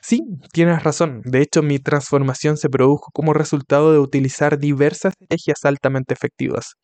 Sí, 0.00 0.22
tienes 0.52 0.82
razón. 0.82 1.20
De 1.24 1.42
hecho, 1.42 1.62
mi 1.62 1.78
transformación 1.78 2.56
se 2.56 2.70
produjo 2.70 3.10
como 3.12 3.34
resultado 3.34 3.92
de 3.92 3.98
utilizar 3.98 4.58
diversas 4.58 5.12
estrategias 5.12 5.64
altamente 5.64 6.14
efectivas. 6.14 6.76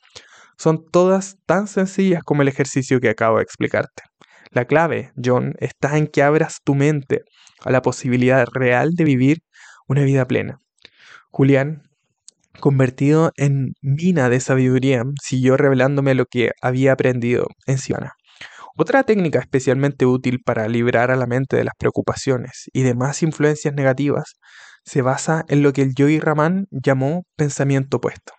Son 0.59 0.85
todas 0.93 1.37
tan 1.47 1.67
sencillas 1.69 2.23
como 2.23 2.43
el 2.43 2.49
ejercicio 2.49 3.01
que 3.01 3.09
acabo 3.09 3.39
de 3.39 3.45
explicarte. 3.45 4.03
La 4.51 4.67
clave, 4.67 5.11
John, 5.17 5.55
está 5.59 5.97
en 5.97 6.07
que 6.07 6.23
abras 6.23 6.59
tu 6.63 6.75
mente 6.75 7.23
a 7.65 7.71
la 7.71 7.81
posibilidad 7.81 8.47
real 8.53 8.91
de 8.93 9.05
vivir 9.05 9.39
una 9.89 10.03
vida 10.03 10.27
plena. 10.27 10.59
Julián, 11.31 11.83
convertido 12.61 13.33
en 13.37 13.73
mina 13.81 14.29
de 14.29 14.41
sabiduría, 14.41 15.05
siguió 15.23 15.57
revelándome 15.57 16.15
lo 16.15 16.27
que 16.27 16.51
había 16.61 16.93
aprendido 16.93 17.47
en 17.67 17.79
Siona. 17.79 18.13
Otra 18.83 19.03
técnica 19.03 19.41
especialmente 19.41 20.07
útil 20.07 20.41
para 20.43 20.67
librar 20.67 21.11
a 21.11 21.17
la 21.17 21.27
mente 21.27 21.55
de 21.55 21.65
las 21.65 21.75
preocupaciones 21.79 22.71
y 22.73 22.83
demás 22.83 23.23
influencias 23.23 23.75
negativas 23.75 24.37
se 24.85 25.03
basa 25.03 25.45
en 25.49 25.63
lo 25.63 25.75
que 25.75 25.83
el 25.83 25.95
Yogi 25.95 26.19
Raman 26.19 26.67
llamó 26.71 27.27
pensamiento 27.37 27.99
opuesto. 27.99 28.33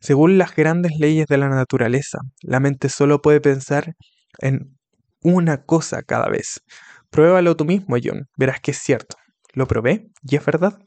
Según 0.00 0.38
las 0.38 0.54
grandes 0.54 0.92
leyes 1.00 1.26
de 1.26 1.36
la 1.36 1.48
naturaleza, 1.48 2.20
la 2.42 2.60
mente 2.60 2.88
solo 2.88 3.20
puede 3.22 3.40
pensar 3.40 3.94
en 4.38 4.78
una 5.20 5.64
cosa 5.64 6.04
cada 6.04 6.28
vez. 6.28 6.60
Pruébalo 7.10 7.56
tú 7.56 7.64
mismo, 7.64 7.96
John, 8.00 8.28
verás 8.36 8.60
que 8.60 8.70
es 8.70 8.78
cierto. 8.78 9.16
Lo 9.52 9.66
probé 9.66 10.12
y 10.22 10.36
es 10.36 10.44
verdad. 10.44 10.78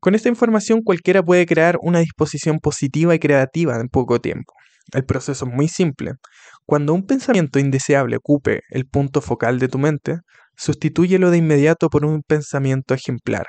Con 0.00 0.16
esta 0.16 0.28
información 0.28 0.82
cualquiera 0.82 1.22
puede 1.22 1.46
crear 1.46 1.78
una 1.80 2.00
disposición 2.00 2.58
positiva 2.58 3.14
y 3.14 3.20
creativa 3.20 3.76
en 3.76 3.86
poco 3.86 4.20
tiempo. 4.20 4.52
El 4.92 5.04
proceso 5.04 5.46
es 5.46 5.52
muy 5.52 5.68
simple. 5.68 6.12
Cuando 6.64 6.94
un 6.94 7.06
pensamiento 7.06 7.58
indeseable 7.58 8.16
ocupe 8.16 8.62
el 8.70 8.86
punto 8.86 9.20
focal 9.20 9.58
de 9.58 9.68
tu 9.68 9.78
mente, 9.78 10.18
sustitúyelo 10.56 11.30
de 11.30 11.38
inmediato 11.38 11.88
por 11.88 12.04
un 12.04 12.22
pensamiento 12.22 12.94
ejemplar. 12.94 13.46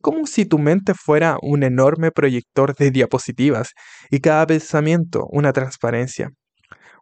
Como 0.00 0.26
si 0.26 0.44
tu 0.44 0.58
mente 0.58 0.94
fuera 0.94 1.36
un 1.42 1.62
enorme 1.62 2.12
proyector 2.12 2.74
de 2.76 2.90
diapositivas 2.90 3.72
y 4.10 4.20
cada 4.20 4.46
pensamiento 4.46 5.26
una 5.30 5.52
transparencia. 5.52 6.30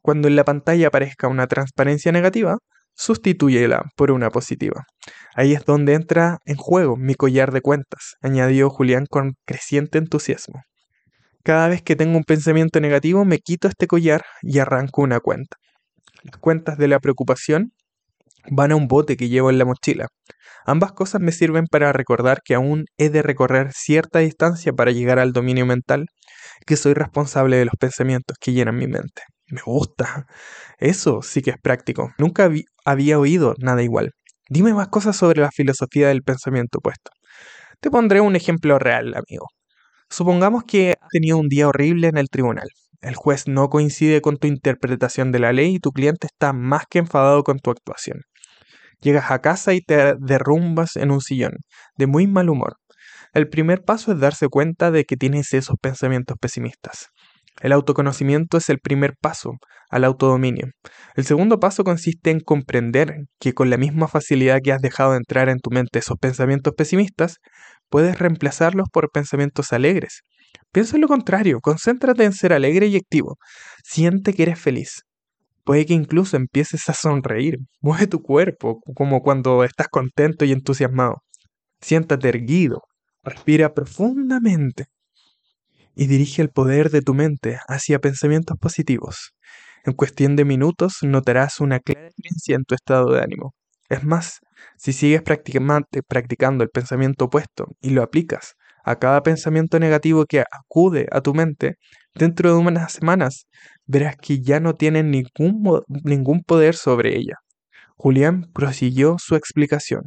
Cuando 0.03 0.29
en 0.29 0.37
la 0.37 0.45
pantalla 0.45 0.89
aparezca 0.89 1.29
una 1.29 1.47
transparencia 1.47 2.13
negativa, 2.13 2.59
sustitúyela 2.95 3.83
por 3.97 4.11
una 4.11 4.31
positiva. 4.31 4.85
Ahí 5.35 5.53
es 5.53 5.65
donde 5.65 5.95
entra 5.95 6.39
en 6.47 6.57
juego 6.57 6.97
mi 6.97 7.15
collar 7.15 7.53
de 7.53 7.61
cuentas, 7.61 8.15
añadió 8.23 8.71
Julián 8.71 9.07
con 9.11 9.35
creciente 9.45 9.99
entusiasmo. 9.99 10.63
Cada 11.45 11.69
vez 11.69 11.83
que 11.83 11.95
tengo 11.95 12.17
un 12.17 12.25
pensamiento 12.25 12.81
negativo, 12.81 13.27
me 13.27 13.39
quito 13.39 13.69
este 13.69 13.87
collar 13.87 14.25
y 14.41 14.61
arranco 14.61 15.03
una 15.03 15.21
cuenta. 15.21 15.59
Las 16.23 16.39
cuentas 16.39 16.79
de 16.79 16.89
la 16.89 17.01
preocupación 17.01 17.73
van 18.51 18.73
a 18.73 18.77
un 18.77 18.89
bote 18.89 19.19
que 19.19 19.29
llevo 19.29 19.51
en 19.51 19.59
la 19.59 19.67
mochila. 19.67 20.09
Ambas 20.65 20.93
cosas 20.93 21.21
me 21.21 21.33
sirven 21.33 21.67
para 21.67 21.93
recordar 21.93 22.41
que 22.43 22.55
aún 22.55 22.87
he 22.97 23.11
de 23.11 23.21
recorrer 23.21 23.73
cierta 23.75 24.21
distancia 24.21 24.73
para 24.73 24.91
llegar 24.91 25.19
al 25.19 25.35
dominio 25.35 25.67
mental, 25.67 26.07
que 26.65 26.79
soy 26.79 26.95
responsable 26.95 27.59
de 27.59 27.67
los 27.67 27.75
pensamientos 27.79 28.39
que 28.41 28.55
llenan 28.55 28.77
mi 28.77 28.87
mente. 28.87 29.23
Me 29.49 29.61
gusta. 29.61 30.25
Eso 30.79 31.21
sí 31.21 31.43
que 31.43 31.51
es 31.51 31.59
práctico. 31.63 32.13
Nunca 32.17 32.51
había 32.87 33.19
oído 33.19 33.55
nada 33.59 33.83
igual. 33.83 34.13
Dime 34.49 34.73
más 34.73 34.89
cosas 34.89 35.15
sobre 35.15 35.43
la 35.43 35.51
filosofía 35.51 36.09
del 36.09 36.23
pensamiento 36.23 36.79
opuesto. 36.79 37.11
Te 37.81 37.91
pondré 37.91 38.23
un 38.23 38.35
ejemplo 38.35 38.79
real, 38.79 39.09
amigo. 39.15 39.49
Supongamos 40.09 40.65
que 40.65 40.95
has 41.01 41.09
tenido 41.11 41.39
un 41.39 41.49
día 41.49 41.69
horrible 41.69 42.09
en 42.09 42.17
el 42.17 42.29
tribunal. 42.29 42.69
El 43.01 43.17
juez 43.17 43.49
no 43.49 43.69
coincide 43.69 44.21
con 44.21 44.39
tu 44.39 44.47
interpretación 44.47 45.33
de 45.33 45.39
la 45.39 45.53
ley 45.53 45.75
y 45.75 45.79
tu 45.79 45.93
cliente 45.93 46.27
está 46.27 46.53
más 46.53 46.85
que 46.89 46.99
enfadado 46.99 47.43
con 47.43 47.59
tu 47.59 47.71
actuación. 47.71 48.23
Llegas 49.01 49.31
a 49.31 49.41
casa 49.41 49.75
y 49.75 49.81
te 49.83 50.15
derrumbas 50.19 50.97
en 50.97 51.11
un 51.11 51.21
sillón, 51.21 51.53
de 51.97 52.07
muy 52.07 52.27
mal 52.27 52.49
humor. 52.49 52.77
El 53.35 53.49
primer 53.49 53.83
paso 53.83 54.13
es 54.13 54.21
darse 54.21 54.49
cuenta 54.49 54.91
de 54.91 55.05
que 55.05 55.17
tienes 55.17 55.53
esos 55.53 55.77
pensamientos 55.81 56.37
pesimistas. 56.41 57.09
El 57.61 57.73
autoconocimiento 57.73 58.57
es 58.57 58.69
el 58.69 58.79
primer 58.79 59.15
paso 59.21 59.53
al 59.91 60.05
autodominio. 60.05 60.69
El 61.15 61.25
segundo 61.25 61.61
paso 61.61 61.85
consiste 61.85 62.31
en 62.31 62.41
comprender 62.41 63.27
que 63.39 63.53
con 63.53 63.71
la 63.71 63.77
misma 63.77 64.09
facilidad 64.09 64.61
que 64.63 64.73
has 64.73 64.81
dejado 64.81 65.13
de 65.13 65.19
entrar 65.19 65.49
en 65.49 65.59
tu 65.59 65.71
mente 65.71 65.99
esos 65.99 66.17
pensamientos 66.19 66.75
pesimistas, 66.77 67.37
puedes 67.91 68.19
reemplazarlos 68.19 68.89
por 68.93 69.11
pensamientos 69.11 69.73
alegres. 69.73 70.23
Piensa 70.73 70.97
en 70.97 71.03
lo 71.03 71.09
contrario, 71.09 71.61
concéntrate 71.61 72.25
en 72.25 72.33
ser 72.33 72.53
alegre 72.53 72.87
y 72.87 72.97
activo. 72.97 73.37
Siente 73.85 74.35
que 74.35 74.43
eres 74.45 74.61
feliz. 74.61 75.03
Puede 75.65 75.87
que 75.87 75.95
incluso 75.95 76.37
empieces 76.37 76.89
a 76.89 76.95
sonreír. 76.95 77.59
Mueve 77.81 78.07
tu 78.07 78.23
cuerpo, 78.23 78.81
como 78.95 79.23
cuando 79.23 79.65
estás 79.65 79.89
contento 79.89 80.45
y 80.45 80.53
entusiasmado. 80.53 81.23
Siéntate 81.81 82.29
erguido. 82.29 82.83
Respira 83.23 83.73
profundamente 83.73 84.87
y 85.95 86.07
dirige 86.07 86.43
el 86.43 86.51
poder 86.51 86.91
de 86.91 87.03
tu 87.03 87.15
mente 87.15 87.59
hacia 87.69 87.99
pensamientos 87.99 88.59
positivos. 88.59 89.33
En 89.85 89.93
cuestión 89.93 90.37
de 90.37 90.45
minutos 90.45 90.99
notarás 91.03 91.61
una 91.61 91.79
clara 91.81 92.09
diferencia 92.17 92.57
en 92.57 92.65
tu 92.65 92.75
estado 92.75 93.13
de 93.13 93.21
ánimo. 93.23 93.55
Es 93.89 94.03
más, 94.05 94.41
si 94.77 94.93
sigues 94.93 95.23
practicando 95.23 96.65
el 96.65 96.71
pensamiento 96.71 97.27
opuesto 97.27 97.67
y 97.81 97.91
lo 97.91 98.03
aplicas 98.03 98.55
a 98.85 98.97
cada 98.99 99.23
pensamiento 99.23 99.79
negativo 99.81 100.27
que 100.27 100.41
acude 100.41 101.07
a 101.11 101.21
tu 101.23 101.35
mente, 101.35 101.77
dentro 102.15 102.51
de 102.51 102.59
unas 102.59 102.93
semanas 102.93 103.47
verás 103.87 104.17
que 104.17 104.41
ya 104.41 104.61
no 104.61 104.75
tienen 104.75 105.11
ningún, 105.11 105.83
ningún 105.89 106.43
poder 106.43 106.75
sobre 106.75 107.17
ella. 107.17 107.37
Julián 107.97 108.51
prosiguió 108.53 109.17
su 109.19 109.37
explicación. 109.37 110.03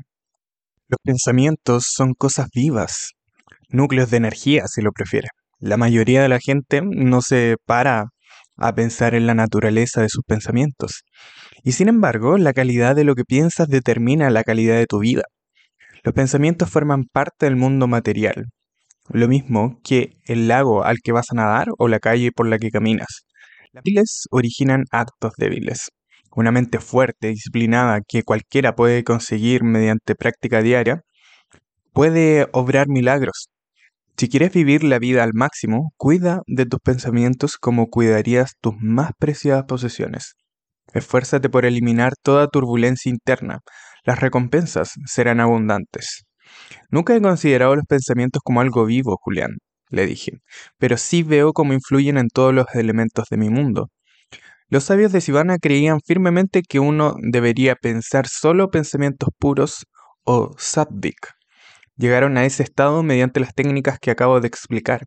Los 0.87 0.99
pensamientos 1.03 1.85
son 1.89 2.13
cosas 2.13 2.47
vivas, 2.53 3.13
núcleos 3.69 4.11
de 4.11 4.17
energía 4.17 4.67
si 4.67 4.81
lo 4.81 4.91
prefieres. 4.91 5.31
La 5.59 5.77
mayoría 5.77 6.21
de 6.21 6.29
la 6.29 6.39
gente 6.39 6.81
no 6.83 7.21
se 7.21 7.55
para 7.65 8.09
a 8.57 8.73
pensar 8.73 9.15
en 9.15 9.27
la 9.27 9.33
naturaleza 9.33 10.01
de 10.01 10.09
sus 10.09 10.23
pensamientos. 10.23 11.03
Y 11.63 11.73
sin 11.73 11.89
embargo, 11.89 12.37
la 12.37 12.53
calidad 12.53 12.95
de 12.95 13.03
lo 13.03 13.15
que 13.15 13.23
piensas 13.23 13.67
determina 13.67 14.29
la 14.29 14.43
calidad 14.43 14.75
de 14.75 14.85
tu 14.85 14.99
vida. 14.99 15.23
Los 16.03 16.13
pensamientos 16.13 16.69
forman 16.69 17.05
parte 17.05 17.45
del 17.45 17.55
mundo 17.55 17.87
material, 17.87 18.45
lo 19.09 19.27
mismo 19.27 19.79
que 19.83 20.17
el 20.25 20.47
lago 20.47 20.83
al 20.83 20.97
que 21.03 21.11
vas 21.11 21.31
a 21.31 21.35
nadar 21.35 21.67
o 21.77 21.87
la 21.87 21.99
calle 21.99 22.31
por 22.31 22.47
la 22.47 22.57
que 22.59 22.69
caminas. 22.69 23.25
Las 23.73 23.83
débiles 23.83 24.23
originan 24.31 24.85
actos 24.91 25.33
débiles. 25.37 25.89
Una 26.35 26.51
mente 26.51 26.79
fuerte, 26.79 27.29
disciplinada, 27.29 27.99
que 28.07 28.23
cualquiera 28.23 28.75
puede 28.75 29.03
conseguir 29.03 29.63
mediante 29.63 30.15
práctica 30.15 30.61
diaria, 30.61 31.01
puede 31.93 32.47
obrar 32.53 32.87
milagros 32.87 33.49
si 34.19 34.29
quieres 34.29 34.51
vivir 34.51 34.83
la 34.83 34.97
vida 34.97 35.23
al 35.23 35.33
máximo, 35.35 35.93
cuida 35.95 36.41
de 36.47 36.65
tus 36.65 36.79
pensamientos 36.79 37.57
como 37.57 37.85
cuidarías 37.85 38.53
tus 38.59 38.73
más 38.79 39.11
preciadas 39.19 39.65
posesiones. 39.65 40.33
Esfuérzate 40.93 41.49
por 41.49 41.65
eliminar 41.65 42.13
toda 42.21 42.47
turbulencia 42.47 43.09
interna. 43.09 43.59
Las 44.03 44.19
recompensas 44.19 44.93
serán 45.05 45.39
abundantes. 45.39 46.25
Nunca 46.89 47.15
he 47.15 47.21
considerado 47.21 47.75
los 47.75 47.85
pensamientos 47.85 48.41
como 48.43 48.61
algo 48.61 48.85
vivo, 48.85 49.17
Julián, 49.21 49.57
le 49.89 50.05
dije, 50.05 50.39
pero 50.77 50.97
sí 50.97 51.23
veo 51.23 51.53
cómo 51.53 51.73
influyen 51.73 52.17
en 52.17 52.29
todos 52.29 52.53
los 52.53 52.65
elementos 52.73 53.25
de 53.29 53.37
mi 53.37 53.49
mundo. 53.49 53.89
Los 54.69 54.85
sabios 54.85 55.11
de 55.11 55.21
Sivana 55.21 55.57
creían 55.59 55.99
firmemente 56.05 56.61
que 56.61 56.79
uno 56.79 57.15
debería 57.21 57.75
pensar 57.75 58.27
solo 58.27 58.69
pensamientos 58.69 59.29
puros 59.39 59.85
o 60.23 60.51
sattvic, 60.57 61.37
llegaron 61.97 62.37
a 62.37 62.45
ese 62.45 62.63
estado 62.63 63.03
mediante 63.03 63.39
las 63.39 63.53
técnicas 63.53 63.99
que 63.99 64.11
acabo 64.11 64.39
de 64.39 64.47
explicar, 64.47 65.05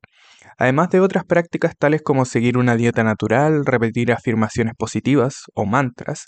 además 0.61 0.90
de 0.90 1.00
otras 1.00 1.24
prácticas 1.24 1.74
tales 1.76 2.02
como 2.02 2.26
seguir 2.26 2.58
una 2.58 2.76
dieta 2.76 3.02
natural, 3.02 3.64
repetir 3.64 4.12
afirmaciones 4.12 4.74
positivas 4.78 5.44
o 5.54 5.64
mantras, 5.64 6.26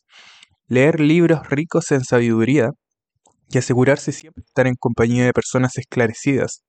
leer 0.68 1.01
libros 1.01 1.49
ricos 1.51 1.93
en 1.93 2.03
sabiduría 2.03 2.70
y 3.51 3.59
asegurarse 3.59 4.11
siempre 4.11 4.43
de 4.43 4.47
estar 4.47 4.66
en 4.66 4.74
compañía 4.74 5.26
de 5.26 5.35
personas 5.35 5.76
esclarecidas. 5.76 6.62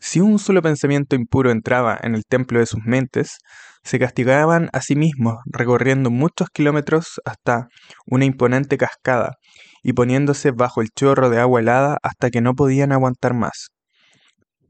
Si 0.00 0.20
un 0.20 0.40
solo 0.40 0.62
pensamiento 0.62 1.14
impuro 1.14 1.52
entraba 1.52 1.96
en 2.02 2.16
el 2.16 2.24
templo 2.24 2.58
de 2.58 2.66
sus 2.66 2.80
mentes, 2.84 3.38
se 3.84 4.00
castigaban 4.00 4.68
a 4.72 4.80
sí 4.80 4.96
mismos 4.96 5.36
recorriendo 5.46 6.10
muchos 6.10 6.48
kilómetros 6.52 7.20
hasta 7.24 7.68
una 8.04 8.24
imponente 8.24 8.76
cascada 8.78 9.36
y 9.84 9.92
poniéndose 9.92 10.50
bajo 10.50 10.82
el 10.82 10.88
chorro 10.90 11.30
de 11.30 11.38
agua 11.38 11.60
helada 11.60 11.98
hasta 12.02 12.30
que 12.30 12.40
no 12.40 12.54
podían 12.54 12.90
aguantar 12.90 13.32
más. 13.34 13.73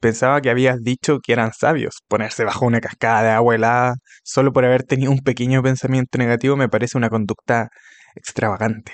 Pensaba 0.04 0.42
que 0.42 0.50
habías 0.50 0.82
dicho 0.82 1.18
que 1.18 1.32
eran 1.32 1.54
sabios. 1.54 2.02
Ponerse 2.08 2.44
bajo 2.44 2.66
una 2.66 2.82
cascada 2.82 3.22
de 3.22 3.30
agua 3.30 3.54
helada 3.54 3.94
solo 4.22 4.52
por 4.52 4.66
haber 4.66 4.82
tenido 4.82 5.10
un 5.10 5.20
pequeño 5.20 5.62
pensamiento 5.62 6.18
negativo 6.18 6.56
me 6.56 6.68
parece 6.68 6.98
una 6.98 7.08
conducta 7.08 7.70
extravagante. 8.14 8.92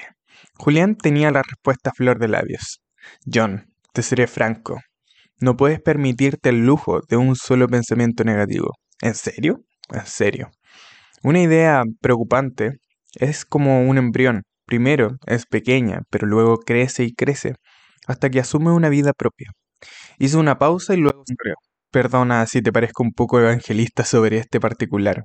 Julián 0.55 0.95
tenía 0.95 1.33
la 1.33 1.43
respuesta 1.43 1.91
a 1.91 1.95
flor 1.95 2.21
de 2.21 2.29
labios. 2.29 2.81
John, 3.27 3.73
te 3.93 4.03
seré 4.03 4.29
franco. 4.29 4.79
No 5.41 5.57
puedes 5.57 5.81
permitirte 5.81 6.51
el 6.51 6.65
lujo 6.65 7.01
de 7.09 7.17
un 7.17 7.35
solo 7.35 7.67
pensamiento 7.67 8.23
negativo. 8.23 8.77
¿En 9.03 9.17
serio? 9.17 9.65
En 9.93 10.07
serio. 10.07 10.53
Una 11.25 11.43
idea 11.43 11.83
preocupante 12.01 12.79
es 13.17 13.45
como 13.45 13.83
un 13.83 13.99
embrión. 13.99 14.43
Primero 14.65 15.17
es 15.27 15.45
pequeña, 15.45 16.03
pero 16.09 16.29
luego 16.29 16.59
crece 16.59 17.03
y 17.03 17.15
crece, 17.15 17.55
hasta 18.07 18.31
que 18.31 18.39
asume 18.39 18.71
una 18.71 18.91
vida 18.91 19.13
propia. 19.13 19.51
Hizo 20.23 20.39
una 20.39 20.59
pausa 20.59 20.93
y 20.93 20.99
luego 20.99 21.25
sonrió. 21.27 21.55
Perdona 21.91 22.45
si 22.45 22.61
te 22.61 22.73
parezco 22.73 23.03
un 23.03 23.13
poco 23.13 23.41
evangelista 23.41 24.05
sobre 24.05 24.37
este 24.37 24.61
particular, 24.61 25.25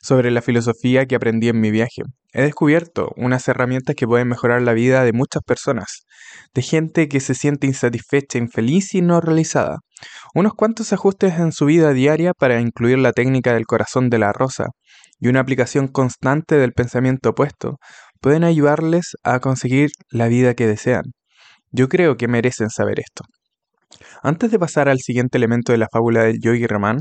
sobre 0.00 0.30
la 0.30 0.40
filosofía 0.40 1.04
que 1.06 1.16
aprendí 1.16 1.48
en 1.48 1.60
mi 1.60 1.72
viaje. 1.72 2.02
He 2.32 2.42
descubierto 2.42 3.10
unas 3.16 3.48
herramientas 3.48 3.96
que 3.96 4.06
pueden 4.06 4.28
mejorar 4.28 4.62
la 4.62 4.72
vida 4.72 5.02
de 5.02 5.12
muchas 5.12 5.42
personas, 5.42 6.06
de 6.54 6.62
gente 6.62 7.08
que 7.08 7.18
se 7.18 7.34
siente 7.34 7.66
insatisfecha, 7.66 8.38
infeliz 8.38 8.94
y 8.94 9.02
no 9.02 9.20
realizada. 9.20 9.78
Unos 10.32 10.54
cuantos 10.54 10.92
ajustes 10.92 11.40
en 11.40 11.50
su 11.50 11.64
vida 11.64 11.92
diaria 11.92 12.32
para 12.32 12.60
incluir 12.60 12.98
la 12.98 13.12
técnica 13.12 13.52
del 13.52 13.66
corazón 13.66 14.10
de 14.10 14.18
la 14.20 14.32
rosa 14.32 14.66
y 15.18 15.26
una 15.26 15.40
aplicación 15.40 15.88
constante 15.88 16.54
del 16.54 16.72
pensamiento 16.72 17.30
opuesto 17.30 17.78
pueden 18.20 18.44
ayudarles 18.44 19.16
a 19.24 19.40
conseguir 19.40 19.90
la 20.08 20.28
vida 20.28 20.54
que 20.54 20.68
desean. 20.68 21.02
Yo 21.72 21.88
creo 21.88 22.16
que 22.16 22.28
merecen 22.28 22.70
saber 22.70 23.00
esto. 23.00 23.24
Antes 24.22 24.50
de 24.50 24.58
pasar 24.58 24.88
al 24.88 24.98
siguiente 24.98 25.38
elemento 25.38 25.72
de 25.72 25.78
la 25.78 25.88
fábula 25.90 26.24
del 26.24 26.38
Yogi 26.40 26.66
Raman, 26.66 27.00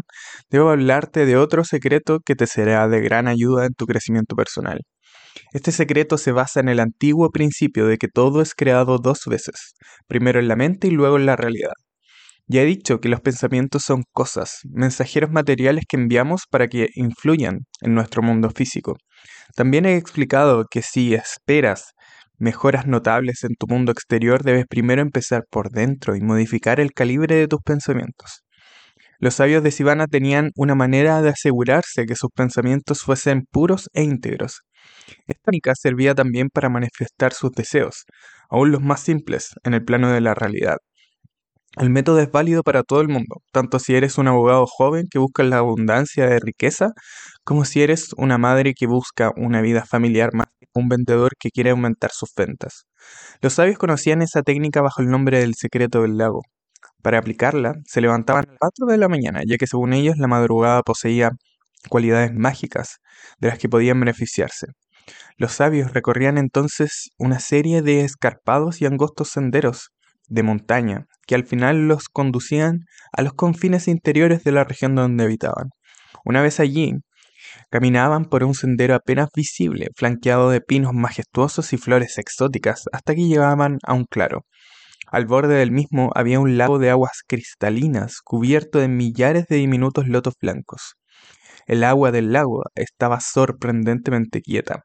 debo 0.50 0.70
hablarte 0.70 1.26
de 1.26 1.38
otro 1.38 1.64
secreto 1.64 2.20
que 2.26 2.36
te 2.36 2.48
será 2.48 2.88
de 2.88 3.02
gran 3.02 3.28
ayuda 3.28 3.66
en 3.66 3.74
tu 3.74 3.86
crecimiento 3.86 4.36
personal. 4.36 4.80
Este 5.54 5.72
secreto 5.72 6.18
se 6.18 6.32
basa 6.32 6.60
en 6.60 6.70
el 6.70 6.80
antiguo 6.80 7.30
principio 7.32 7.88
de 7.88 7.98
que 7.98 8.08
todo 8.08 8.42
es 8.42 8.54
creado 8.56 8.98
dos 8.98 9.22
veces, 9.28 9.74
primero 10.08 10.40
en 10.40 10.48
la 10.48 10.56
mente 10.56 10.88
y 10.88 10.92
luego 10.92 11.18
en 11.18 11.26
la 11.26 11.36
realidad. 11.36 11.74
Ya 12.48 12.62
he 12.62 12.66
dicho 12.66 13.00
que 13.00 13.10
los 13.10 13.22
pensamientos 13.22 13.84
son 13.84 14.04
cosas, 14.12 14.60
mensajeros 14.72 15.32
materiales 15.32 15.86
que 15.90 15.98
enviamos 15.98 16.44
para 16.50 16.68
que 16.68 16.90
influyan 16.94 17.62
en 17.82 17.96
nuestro 17.96 18.22
mundo 18.22 18.52
físico. 18.52 18.96
También 19.56 19.86
he 19.86 19.96
explicado 19.98 20.66
que 20.70 20.84
si 20.84 21.16
esperas 21.16 21.94
mejoras 22.38 22.88
notables 22.88 23.44
en 23.44 23.56
tu 23.56 23.68
mundo 23.68 23.92
exterior, 23.92 24.44
debes 24.44 24.66
primero 24.68 25.02
empezar 25.02 25.44
por 25.50 25.70
dentro 25.70 26.16
y 26.16 26.22
modificar 26.22 26.80
el 26.80 26.94
calibre 26.94 27.36
de 27.36 27.48
tus 27.48 27.62
pensamientos. 27.62 28.42
Los 29.20 29.36
sabios 29.36 29.64
de 29.64 29.72
Sivana 29.72 30.08
tenían 30.08 30.52
una 30.56 30.76
manera 30.76 31.22
de 31.22 31.30
asegurarse 31.30 32.06
que 32.06 32.16
sus 32.16 32.30
pensamientos 32.36 33.02
fuesen 33.02 33.46
puros 33.50 33.90
e 33.94 34.04
íntegros. 34.04 34.62
Esta 35.26 35.42
técnica 35.46 35.74
servía 35.76 36.14
también 36.14 36.50
para 36.50 36.70
manifestar 36.70 37.34
sus 37.34 37.52
deseos, 37.52 38.04
aún 38.50 38.72
los 38.72 38.82
más 38.82 39.00
simples, 39.02 39.56
en 39.64 39.74
el 39.74 39.84
plano 39.84 40.12
de 40.12 40.22
la 40.22 40.34
realidad. 40.34 40.78
El 41.78 41.90
método 41.90 42.20
es 42.20 42.32
válido 42.32 42.64
para 42.64 42.84
todo 42.84 43.02
el 43.02 43.10
mundo, 43.10 43.42
tanto 43.52 43.80
si 43.80 43.96
eres 43.96 44.18
un 44.18 44.28
abogado 44.28 44.66
joven 44.66 45.08
que 45.10 45.20
busca 45.20 45.44
la 45.44 45.58
abundancia 45.58 46.26
de 46.28 46.40
riqueza, 46.40 46.92
como 47.44 47.66
si 47.66 47.82
eres 47.82 48.14
una 48.18 48.38
madre 48.38 48.74
que 48.74 48.88
busca 48.88 49.32
una 49.36 49.62
vida 49.62 49.86
familiar 49.86 50.30
más 50.34 50.48
un 50.76 50.90
vendedor 50.90 51.32
que 51.40 51.50
quiere 51.50 51.72
aumentar 51.72 52.12
sus 52.12 52.30
ventas. 52.36 52.86
Los 53.42 53.54
sabios 53.54 53.78
conocían 53.78 54.22
esa 54.22 54.42
técnica 54.44 54.82
bajo 54.82 55.02
el 55.02 55.10
nombre 55.10 55.40
del 55.40 55.56
secreto 55.56 56.02
del 56.02 56.18
lago. 56.18 56.42
Para 57.02 57.20
aplicarla, 57.20 57.76
se 57.86 58.02
levantaban 58.02 58.46
a 58.46 58.52
las 58.52 58.58
4 58.60 58.88
de 58.88 58.98
la 58.98 59.08
mañana, 59.08 59.42
ya 59.48 59.58
que 59.58 59.68
según 59.68 59.94
ellos 59.94 60.18
la 60.18 60.28
madrugada 60.28 60.82
poseía 60.84 61.32
cualidades 61.90 62.34
mágicas 62.34 62.98
de 63.40 63.50
las 63.50 63.60
que 63.60 63.70
podían 63.70 64.00
beneficiarse. 64.00 64.68
Los 65.38 65.54
sabios 65.54 65.94
recorrían 65.94 66.38
entonces 66.38 67.12
una 67.18 67.40
serie 67.40 67.82
de 67.82 68.02
escarpados 68.02 68.82
y 68.82 68.86
angostos 68.86 69.30
senderos 69.30 69.92
de 70.28 70.44
montaña 70.44 71.06
que 71.28 71.36
al 71.36 71.46
final 71.46 71.88
los 71.88 72.10
conducían 72.10 72.86
a 73.12 73.22
los 73.22 73.34
confines 73.34 73.88
interiores 73.88 74.44
de 74.44 74.52
la 74.52 74.64
región 74.64 74.96
donde 74.96 75.24
habitaban. 75.24 75.70
Una 76.24 76.42
vez 76.42 76.60
allí, 76.60 76.94
caminaban 77.70 78.26
por 78.26 78.44
un 78.44 78.54
sendero 78.54 78.96
apenas 78.96 79.30
visible, 79.36 79.88
flanqueado 79.96 80.50
de 80.50 80.62
pinos 80.62 80.94
majestuosos 80.94 81.74
y 81.74 81.78
flores 81.78 82.18
exóticas, 82.18 82.86
hasta 82.92 83.16
que 83.16 83.28
llegaban 83.28 83.78
a 83.84 83.94
un 83.94 84.06
claro. 84.06 84.46
Al 85.08 85.26
borde 85.26 85.56
del 85.56 85.72
mismo 85.72 86.12
había 86.16 86.40
un 86.40 86.58
lago 86.58 86.80
de 86.80 86.90
aguas 86.90 87.22
cristalinas, 87.28 88.22
cubierto 88.24 88.80
de 88.80 88.88
millares 88.88 89.46
de 89.48 89.58
diminutos 89.58 90.08
lotos 90.08 90.34
blancos. 90.42 90.96
El 91.68 91.84
agua 91.84 92.12
del 92.12 92.32
lago 92.32 92.64
estaba 92.76 93.20
sorprendentemente 93.20 94.42
quieta. 94.42 94.84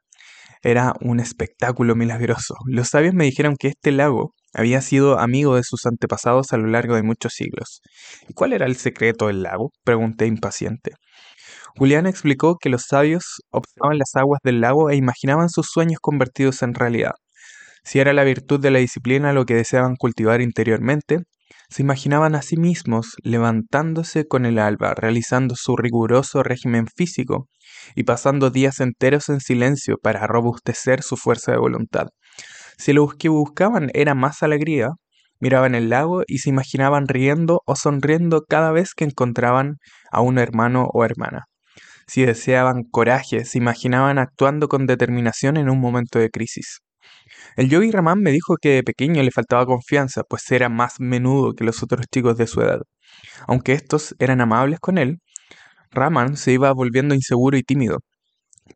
Era 0.63 0.93
un 1.01 1.19
espectáculo 1.19 1.95
milagroso. 1.95 2.55
Los 2.65 2.89
sabios 2.89 3.13
me 3.15 3.25
dijeron 3.25 3.55
que 3.57 3.69
este 3.69 3.91
lago 3.91 4.33
había 4.53 4.81
sido 4.81 5.19
amigo 5.19 5.55
de 5.55 5.63
sus 5.63 5.85
antepasados 5.85 6.53
a 6.53 6.57
lo 6.57 6.67
largo 6.67 6.95
de 6.95 7.03
muchos 7.03 7.33
siglos. 7.33 7.81
¿Y 8.27 8.33
cuál 8.33 8.53
era 8.53 8.65
el 8.65 8.75
secreto 8.75 9.27
del 9.27 9.43
lago? 9.43 9.71
pregunté 9.83 10.25
impaciente. 10.25 10.91
Julián 11.77 12.05
explicó 12.05 12.57
que 12.57 12.69
los 12.69 12.83
sabios 12.83 13.41
observaban 13.51 13.97
las 13.97 14.15
aguas 14.15 14.39
del 14.43 14.61
lago 14.61 14.89
e 14.89 14.95
imaginaban 14.95 15.49
sus 15.49 15.67
sueños 15.67 15.99
convertidos 16.01 16.61
en 16.63 16.73
realidad. 16.73 17.13
Si 17.83 17.99
era 17.99 18.13
la 18.13 18.23
virtud 18.23 18.59
de 18.59 18.71
la 18.71 18.79
disciplina 18.79 19.33
lo 19.33 19.45
que 19.45 19.55
deseaban 19.55 19.95
cultivar 19.95 20.41
interiormente, 20.41 21.19
se 21.69 21.81
imaginaban 21.81 22.35
a 22.35 22.41
sí 22.41 22.57
mismos 22.57 23.15
levantándose 23.23 24.27
con 24.27 24.45
el 24.45 24.59
alba, 24.59 24.93
realizando 24.93 25.55
su 25.55 25.77
riguroso 25.77 26.43
régimen 26.43 26.85
físico 26.87 27.47
y 27.95 28.03
pasando 28.03 28.49
días 28.49 28.81
enteros 28.81 29.29
en 29.29 29.39
silencio 29.39 29.95
para 30.01 30.27
robustecer 30.27 31.01
su 31.01 31.15
fuerza 31.15 31.53
de 31.53 31.59
voluntad. 31.59 32.07
Si 32.81 32.93
lo 32.93 33.07
que 33.09 33.29
buscaban 33.29 33.91
era 33.93 34.15
más 34.15 34.41
alegría, 34.41 34.89
miraban 35.39 35.75
el 35.75 35.89
lago 35.89 36.23
y 36.25 36.39
se 36.39 36.49
imaginaban 36.49 37.07
riendo 37.07 37.61
o 37.67 37.75
sonriendo 37.75 38.41
cada 38.49 38.71
vez 38.71 38.95
que 38.95 39.03
encontraban 39.03 39.75
a 40.11 40.21
un 40.21 40.39
hermano 40.39 40.89
o 40.91 41.05
hermana. 41.05 41.45
Si 42.07 42.25
deseaban 42.25 42.81
coraje, 42.89 43.45
se 43.45 43.59
imaginaban 43.59 44.17
actuando 44.17 44.67
con 44.67 44.87
determinación 44.87 45.57
en 45.57 45.69
un 45.69 45.79
momento 45.79 46.17
de 46.17 46.31
crisis. 46.31 46.79
El 47.55 47.69
yogi 47.69 47.91
Raman 47.91 48.19
me 48.19 48.31
dijo 48.31 48.55
que 48.59 48.69
de 48.69 48.83
pequeño 48.83 49.21
le 49.21 49.29
faltaba 49.29 49.67
confianza, 49.67 50.23
pues 50.23 50.51
era 50.51 50.67
más 50.67 50.99
menudo 50.99 51.53
que 51.53 51.63
los 51.63 51.83
otros 51.83 52.07
chicos 52.11 52.35
de 52.35 52.47
su 52.47 52.61
edad. 52.61 52.79
Aunque 53.47 53.73
estos 53.73 54.15
eran 54.17 54.41
amables 54.41 54.79
con 54.79 54.97
él, 54.97 55.19
Raman 55.91 56.35
se 56.35 56.53
iba 56.53 56.73
volviendo 56.73 57.13
inseguro 57.13 57.57
y 57.57 57.61
tímido. 57.63 57.99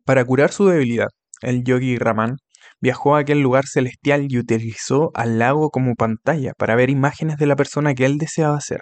Para 0.04 0.24
curar 0.24 0.52
su 0.52 0.66
debilidad, 0.68 1.08
el 1.42 1.64
yogi 1.64 1.98
Raman 1.98 2.36
viajó 2.80 3.16
a 3.16 3.20
aquel 3.20 3.40
lugar 3.40 3.66
celestial 3.66 4.26
y 4.28 4.38
utilizó 4.38 5.10
al 5.14 5.38
lago 5.38 5.70
como 5.70 5.94
pantalla 5.94 6.52
para 6.56 6.76
ver 6.76 6.90
imágenes 6.90 7.36
de 7.36 7.46
la 7.46 7.56
persona 7.56 7.94
que 7.94 8.04
él 8.04 8.18
deseaba 8.18 8.60
ser. 8.60 8.80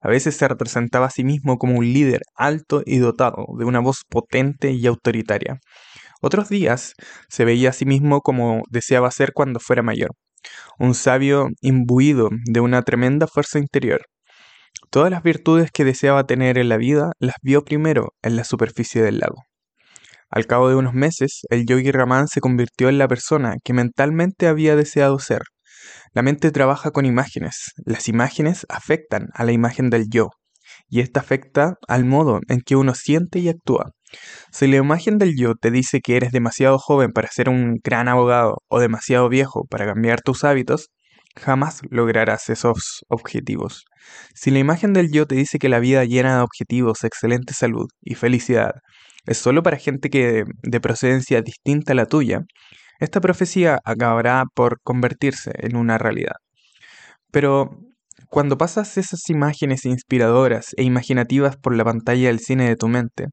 A 0.00 0.08
veces 0.08 0.36
se 0.36 0.48
representaba 0.48 1.06
a 1.06 1.10
sí 1.10 1.24
mismo 1.24 1.58
como 1.58 1.78
un 1.78 1.92
líder 1.92 2.22
alto 2.34 2.82
y 2.84 2.98
dotado 2.98 3.46
de 3.58 3.64
una 3.64 3.80
voz 3.80 4.02
potente 4.08 4.72
y 4.72 4.86
autoritaria, 4.86 5.60
otros 6.24 6.48
días 6.48 6.94
se 7.28 7.44
veía 7.44 7.70
a 7.70 7.72
sí 7.72 7.84
mismo 7.84 8.20
como 8.20 8.62
deseaba 8.70 9.10
ser 9.10 9.32
cuando 9.34 9.58
fuera 9.58 9.82
mayor, 9.82 10.10
un 10.78 10.94
sabio 10.94 11.48
imbuido 11.60 12.30
de 12.44 12.60
una 12.60 12.82
tremenda 12.82 13.26
fuerza 13.26 13.58
interior. 13.58 14.06
Todas 14.90 15.10
las 15.10 15.24
virtudes 15.24 15.72
que 15.72 15.84
deseaba 15.84 16.24
tener 16.24 16.58
en 16.58 16.68
la 16.68 16.76
vida 16.76 17.10
las 17.18 17.34
vio 17.42 17.64
primero 17.64 18.10
en 18.22 18.36
la 18.36 18.44
superficie 18.44 19.02
del 19.02 19.18
lago. 19.18 19.42
Al 20.32 20.46
cabo 20.46 20.70
de 20.70 20.76
unos 20.76 20.94
meses, 20.94 21.42
el 21.50 21.66
yogi 21.66 21.90
Raman 21.90 22.26
se 22.26 22.40
convirtió 22.40 22.88
en 22.88 22.96
la 22.96 23.06
persona 23.06 23.56
que 23.62 23.74
mentalmente 23.74 24.46
había 24.46 24.74
deseado 24.76 25.18
ser. 25.18 25.42
La 26.14 26.22
mente 26.22 26.50
trabaja 26.50 26.90
con 26.90 27.04
imágenes. 27.04 27.72
Las 27.84 28.08
imágenes 28.08 28.64
afectan 28.70 29.26
a 29.34 29.44
la 29.44 29.52
imagen 29.52 29.90
del 29.90 30.06
yo, 30.08 30.30
y 30.88 31.00
esta 31.00 31.20
afecta 31.20 31.74
al 31.86 32.06
modo 32.06 32.40
en 32.48 32.62
que 32.62 32.76
uno 32.76 32.94
siente 32.94 33.40
y 33.40 33.50
actúa. 33.50 33.90
Si 34.50 34.66
la 34.68 34.76
imagen 34.76 35.18
del 35.18 35.36
yo 35.36 35.54
te 35.54 35.70
dice 35.70 36.00
que 36.00 36.16
eres 36.16 36.32
demasiado 36.32 36.78
joven 36.78 37.12
para 37.12 37.28
ser 37.28 37.50
un 37.50 37.76
gran 37.84 38.08
abogado 38.08 38.56
o 38.68 38.80
demasiado 38.80 39.28
viejo 39.28 39.66
para 39.68 39.84
cambiar 39.84 40.22
tus 40.22 40.44
hábitos, 40.44 40.88
jamás 41.36 41.82
lograrás 41.90 42.48
esos 42.48 43.04
objetivos. 43.10 43.84
Si 44.34 44.50
la 44.50 44.60
imagen 44.60 44.94
del 44.94 45.12
yo 45.12 45.26
te 45.26 45.34
dice 45.34 45.58
que 45.58 45.68
la 45.68 45.78
vida 45.78 46.06
llena 46.06 46.36
de 46.36 46.42
objetivos, 46.42 47.04
excelente 47.04 47.52
salud 47.52 47.88
y 48.00 48.14
felicidad 48.14 48.72
es 49.26 49.38
solo 49.38 49.62
para 49.62 49.76
gente 49.76 50.10
que 50.10 50.44
de 50.62 50.80
procedencia 50.80 51.42
distinta 51.42 51.92
a 51.92 51.96
la 51.96 52.06
tuya, 52.06 52.42
esta 53.00 53.20
profecía 53.20 53.80
acabará 53.84 54.44
por 54.54 54.80
convertirse 54.82 55.52
en 55.58 55.76
una 55.76 55.98
realidad. 55.98 56.36
Pero 57.30 57.78
cuando 58.28 58.58
pasas 58.58 58.96
esas 58.98 59.28
imágenes 59.28 59.84
inspiradoras 59.84 60.74
e 60.76 60.84
imaginativas 60.84 61.56
por 61.56 61.74
la 61.76 61.84
pantalla 61.84 62.28
del 62.28 62.40
cine 62.40 62.68
de 62.68 62.76
tu 62.76 62.88
mente, 62.88 63.26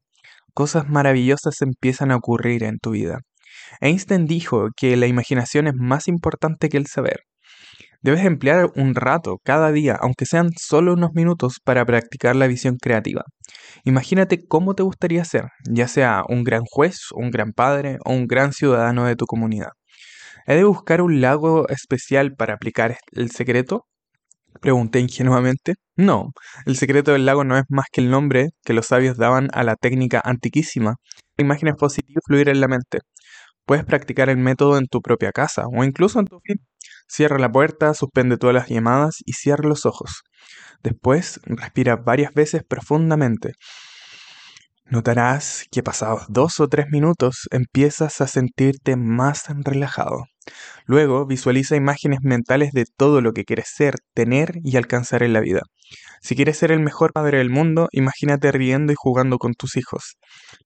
cosas 0.54 0.88
maravillosas 0.88 1.62
empiezan 1.62 2.10
a 2.10 2.16
ocurrir 2.16 2.64
en 2.64 2.78
tu 2.78 2.90
vida. 2.90 3.20
Einstein 3.80 4.26
dijo 4.26 4.68
que 4.76 4.96
la 4.96 5.06
imaginación 5.06 5.68
es 5.68 5.74
más 5.74 6.08
importante 6.08 6.68
que 6.68 6.76
el 6.76 6.86
saber. 6.86 7.20
Debes 8.02 8.24
emplear 8.24 8.70
un 8.76 8.94
rato 8.94 9.38
cada 9.44 9.72
día, 9.72 9.96
aunque 10.00 10.24
sean 10.24 10.50
solo 10.58 10.94
unos 10.94 11.12
minutos, 11.12 11.58
para 11.62 11.84
practicar 11.84 12.34
la 12.34 12.46
visión 12.46 12.76
creativa. 12.80 13.24
Imagínate 13.84 14.46
cómo 14.46 14.74
te 14.74 14.82
gustaría 14.82 15.24
ser, 15.24 15.44
ya 15.68 15.86
sea 15.86 16.22
un 16.28 16.42
gran 16.44 16.62
juez, 16.64 16.98
un 17.14 17.30
gran 17.30 17.52
padre 17.52 17.98
o 18.04 18.12
un 18.12 18.26
gran 18.26 18.52
ciudadano 18.52 19.04
de 19.04 19.16
tu 19.16 19.26
comunidad. 19.26 19.70
¿He 20.46 20.54
de 20.54 20.64
buscar 20.64 21.02
un 21.02 21.20
lago 21.20 21.68
especial 21.68 22.34
para 22.34 22.54
aplicar 22.54 22.96
el 23.12 23.30
secreto? 23.30 23.86
Pregunté 24.60 25.00
ingenuamente. 25.00 25.74
No, 25.96 26.32
el 26.66 26.76
secreto 26.76 27.12
del 27.12 27.26
lago 27.26 27.44
no 27.44 27.58
es 27.58 27.64
más 27.68 27.86
que 27.92 28.00
el 28.00 28.10
nombre 28.10 28.50
que 28.64 28.72
los 28.72 28.86
sabios 28.86 29.16
daban 29.18 29.48
a 29.52 29.64
la 29.64 29.76
técnica 29.76 30.22
antiquísima. 30.24 30.96
Imágenes 31.38 31.76
positivas 31.76 32.22
fluir 32.26 32.48
en 32.48 32.60
la 32.60 32.68
mente. 32.68 33.00
Puedes 33.66 33.84
practicar 33.84 34.30
el 34.30 34.38
método 34.38 34.78
en 34.78 34.86
tu 34.88 35.00
propia 35.02 35.32
casa 35.32 35.64
o 35.72 35.84
incluso 35.84 36.20
en 36.20 36.26
tu 36.26 36.40
fin. 36.40 36.58
Cierra 37.10 37.40
la 37.40 37.50
puerta, 37.50 37.92
suspende 37.92 38.36
todas 38.36 38.54
las 38.54 38.68
llamadas 38.68 39.16
y 39.26 39.32
cierra 39.32 39.68
los 39.68 39.84
ojos. 39.84 40.22
Después 40.84 41.40
respira 41.44 41.96
varias 41.96 42.32
veces 42.34 42.62
profundamente. 42.62 43.54
Notarás 44.84 45.64
que 45.72 45.82
pasados 45.82 46.26
dos 46.28 46.60
o 46.60 46.68
tres 46.68 46.86
minutos 46.92 47.48
empiezas 47.50 48.20
a 48.20 48.28
sentirte 48.28 48.94
más 48.94 49.44
relajado. 49.48 50.26
Luego 50.86 51.26
visualiza 51.26 51.74
imágenes 51.74 52.20
mentales 52.22 52.70
de 52.70 52.84
todo 52.96 53.20
lo 53.20 53.32
que 53.32 53.44
quieres 53.44 53.72
ser, 53.74 53.96
tener 54.14 54.52
y 54.62 54.76
alcanzar 54.76 55.24
en 55.24 55.32
la 55.32 55.40
vida. 55.40 55.62
Si 56.20 56.36
quieres 56.36 56.58
ser 56.58 56.70
el 56.70 56.78
mejor 56.80 57.12
padre 57.12 57.38
del 57.38 57.50
mundo, 57.50 57.88
imagínate 57.90 58.52
riendo 58.52 58.92
y 58.92 58.96
jugando 58.96 59.38
con 59.38 59.54
tus 59.54 59.76
hijos, 59.76 60.16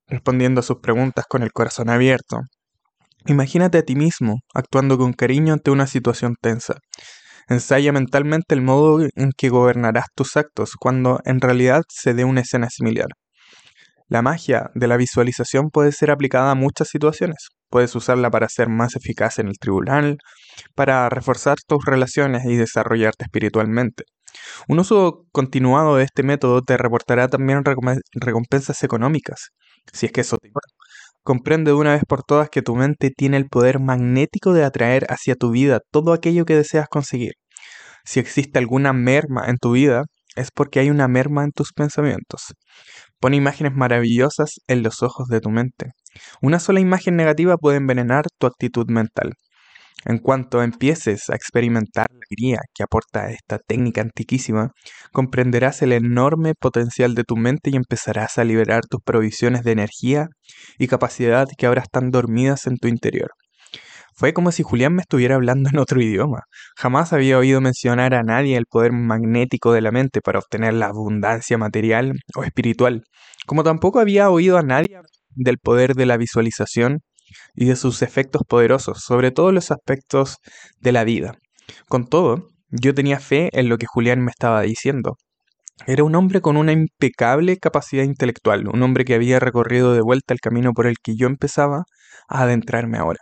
respondiendo 0.07 0.61
a 0.61 0.65
sus 0.65 0.81
preguntas 0.81 1.25
con 1.27 1.43
el 1.43 1.53
corazón 1.53 1.89
abierto. 1.89 2.41
Imagínate 3.27 3.79
a 3.79 3.83
ti 3.83 3.97
mismo 3.97 4.41
actuando 4.53 4.99
con 4.99 5.15
cariño 5.15 5.55
ante 5.55 5.71
una 5.71 5.87
situación 5.87 6.35
tensa. 6.41 6.75
Ensaya 7.49 7.93
mentalmente 7.93 8.55
el 8.55 8.61
modo 8.63 9.01
en 9.03 9.33
que 9.37 9.49
gobernarás 9.49 10.07
tus 10.15 10.37
actos 10.37 10.73
cuando 10.79 11.21
en 11.25 11.41
realidad 11.41 11.83
se 11.89 12.13
dé 12.15 12.25
una 12.25 12.43
escena 12.43 12.69
similar. 12.71 13.09
La 14.09 14.21
magia 14.21 14.71
de 14.75 14.87
la 14.89 14.99
visualización 14.99 15.71
puede 15.71 15.93
ser 15.93 16.11
aplicada 16.11 16.51
a 16.51 16.55
muchas 16.55 16.89
situaciones. 16.89 17.49
Puedes 17.71 17.95
usarla 17.97 18.31
para 18.31 18.49
ser 18.51 18.69
más 18.69 18.95
eficaz 18.95 19.39
en 19.39 19.49
el 19.49 19.59
tribunal, 19.59 20.19
para 20.75 21.09
reforzar 21.09 21.57
tus 21.67 21.85
relaciones 21.87 22.45
y 22.45 22.57
desarrollarte 22.57 23.25
espiritualmente. 23.25 24.05
Un 24.69 24.81
uso 24.81 25.25
continuado 25.33 25.97
de 25.97 26.05
este 26.05 26.23
método 26.23 26.63
te 26.63 26.77
reportará 26.77 27.29
también 27.29 27.63
recompensas 28.13 28.83
económicas, 28.83 29.49
si 29.93 30.07
es 30.07 30.13
que 30.13 30.21
eso 30.21 30.37
te 30.37 30.49
importa. 30.49 30.84
Comprende 31.25 31.71
de 31.71 31.77
una 31.77 31.95
vez 31.95 32.03
por 32.07 32.23
todas 32.23 32.51
que 32.51 32.61
tu 32.61 32.77
mente 32.77 33.11
tiene 33.11 33.39
el 33.39 33.49
poder 33.49 33.81
magnético 33.81 34.53
de 34.53 34.63
atraer 34.63 35.07
hacia 35.09 35.37
tu 35.37 35.51
vida 35.51 35.81
todo 35.91 36.13
aquello 36.13 36.45
que 36.45 36.55
deseas 36.55 36.87
conseguir. 36.89 37.33
Si 38.05 38.21
existe 38.21 38.59
alguna 38.59 38.93
merma 38.93 39.47
en 39.49 39.57
tu 39.57 39.73
vida, 39.73 40.05
es 40.37 40.51
porque 40.51 40.81
hay 40.81 40.91
una 40.91 41.09
merma 41.09 41.45
en 41.45 41.53
tus 41.53 41.73
pensamientos. 41.73 42.53
Pon 43.21 43.33
imágenes 43.33 43.73
maravillosas 43.75 44.61
en 44.67 44.83
los 44.83 45.03
ojos 45.03 45.29
de 45.29 45.41
tu 45.41 45.49
mente. 45.49 45.93
Una 46.43 46.59
sola 46.61 46.81
imagen 46.81 47.17
negativa 47.17 47.57
puede 47.57 47.79
envenenar 47.79 48.27
tu 48.39 48.47
actitud 48.47 48.87
mental. 48.91 49.33
En 50.05 50.19
cuanto 50.19 50.63
empieces 50.63 51.31
a 51.31 51.35
experimentar 51.35 52.07
la 52.11 52.19
alegría 52.19 52.61
que 52.75 52.83
aporta 52.83 53.31
esta 53.31 53.59
técnica 53.59 54.03
antiquísima, 54.03 54.73
comprenderás 55.13 55.81
el 55.81 55.93
enorme 55.93 56.55
potencial 56.55 57.15
de 57.15 57.25
tu 57.25 57.37
mente 57.37 57.71
y 57.71 57.77
empezarás 57.77 58.37
a 58.37 58.45
liberar 58.45 58.85
tus 58.85 59.01
provisiones 59.03 59.63
de 59.63 59.73
energía 59.73 60.27
y 60.79 60.89
capacidad 60.89 61.47
que 61.57 61.67
ahora 61.67 61.83
están 61.83 62.11
dormidas 62.11 62.67
en 62.67 62.77
tu 62.77 62.89
interior. 62.89 63.31
Fue 64.17 64.33
como 64.33 64.53
si 64.53 64.63
Julián 64.63 64.95
me 64.95 65.03
estuviera 65.03 65.35
hablando 65.35 65.71
en 65.73 65.79
otro 65.79 66.01
idioma. 66.01 66.43
Jamás 66.77 67.13
había 67.13 67.39
oído 67.39 67.61
mencionar 67.61 68.15
a 68.15 68.23
nadie 68.23 68.57
el 68.57 68.67
poder 68.67 68.93
magnético 68.93 69.73
de 69.73 69.81
la 69.81 69.91
mente 69.91 70.21
para 70.21 70.39
obtener 70.39 70.75
la 70.75 70.87
abundancia 70.87 71.59
material 71.59 72.13
o 72.37 72.45
espiritual, 72.45 73.03
como 73.47 73.65
tampoco 73.65 73.99
había 73.99 74.31
oído 74.31 74.57
a 74.59 74.63
nadie 74.63 75.01
del 75.31 75.59
poder 75.59 75.95
de 75.95 76.07
la 76.07 76.17
visualización 76.17 77.01
y 77.55 77.67
de 77.67 77.77
sus 77.77 78.03
efectos 78.03 78.43
poderosos, 78.49 79.01
sobre 79.01 79.31
todos 79.31 79.53
los 79.53 79.71
aspectos 79.71 80.39
de 80.81 80.93
la 80.93 81.05
vida. 81.05 81.39
Con 81.89 82.07
todo, 82.07 82.49
yo 82.71 82.95
tenía 82.95 83.21
fe 83.21 83.51
en 83.53 83.69
lo 83.69 83.79
que 83.79 83.87
Julián 83.87 84.23
me 84.23 84.31
estaba 84.31 84.63
diciendo. 84.63 85.17
Era 85.87 86.05
un 86.05 86.15
hombre 86.15 86.41
con 86.41 86.57
una 86.57 86.73
impecable 86.73 87.59
capacidad 87.59 88.05
intelectual, 88.05 88.69
un 88.69 88.83
hombre 88.83 89.05
que 89.05 89.15
había 89.15 89.41
recorrido 89.41 89.93
de 89.93 90.03
vuelta 90.03 90.35
el 90.35 90.41
camino 90.41 90.73
por 90.73 90.87
el 90.87 90.97
que 91.03 91.17
yo 91.17 91.27
empezaba 91.27 91.85
a 92.29 92.43
adentrarme 92.43 92.99
ahora. 92.99 93.21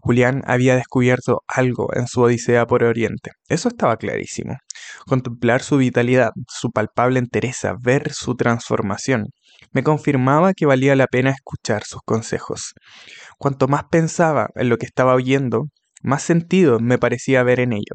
Julián 0.00 0.42
había 0.46 0.76
descubierto 0.76 1.42
algo 1.46 1.88
en 1.94 2.06
su 2.06 2.22
odisea 2.22 2.66
por 2.66 2.84
Oriente. 2.84 3.32
Eso 3.48 3.68
estaba 3.68 3.96
clarísimo. 3.96 4.56
Contemplar 5.06 5.62
su 5.62 5.76
vitalidad, 5.76 6.30
su 6.48 6.70
palpable 6.70 7.18
entereza, 7.18 7.74
ver 7.80 8.12
su 8.12 8.34
transformación, 8.34 9.26
me 9.72 9.82
confirmaba 9.82 10.54
que 10.54 10.66
valía 10.66 10.96
la 10.96 11.06
pena 11.06 11.30
escuchar 11.30 11.84
sus 11.84 12.00
consejos. 12.04 12.74
Cuanto 13.38 13.68
más 13.68 13.84
pensaba 13.90 14.48
en 14.54 14.68
lo 14.68 14.76
que 14.78 14.86
estaba 14.86 15.14
oyendo, 15.14 15.64
más 16.02 16.22
sentido 16.22 16.78
me 16.80 16.98
parecía 16.98 17.42
ver 17.42 17.60
en 17.60 17.72
ello. 17.72 17.94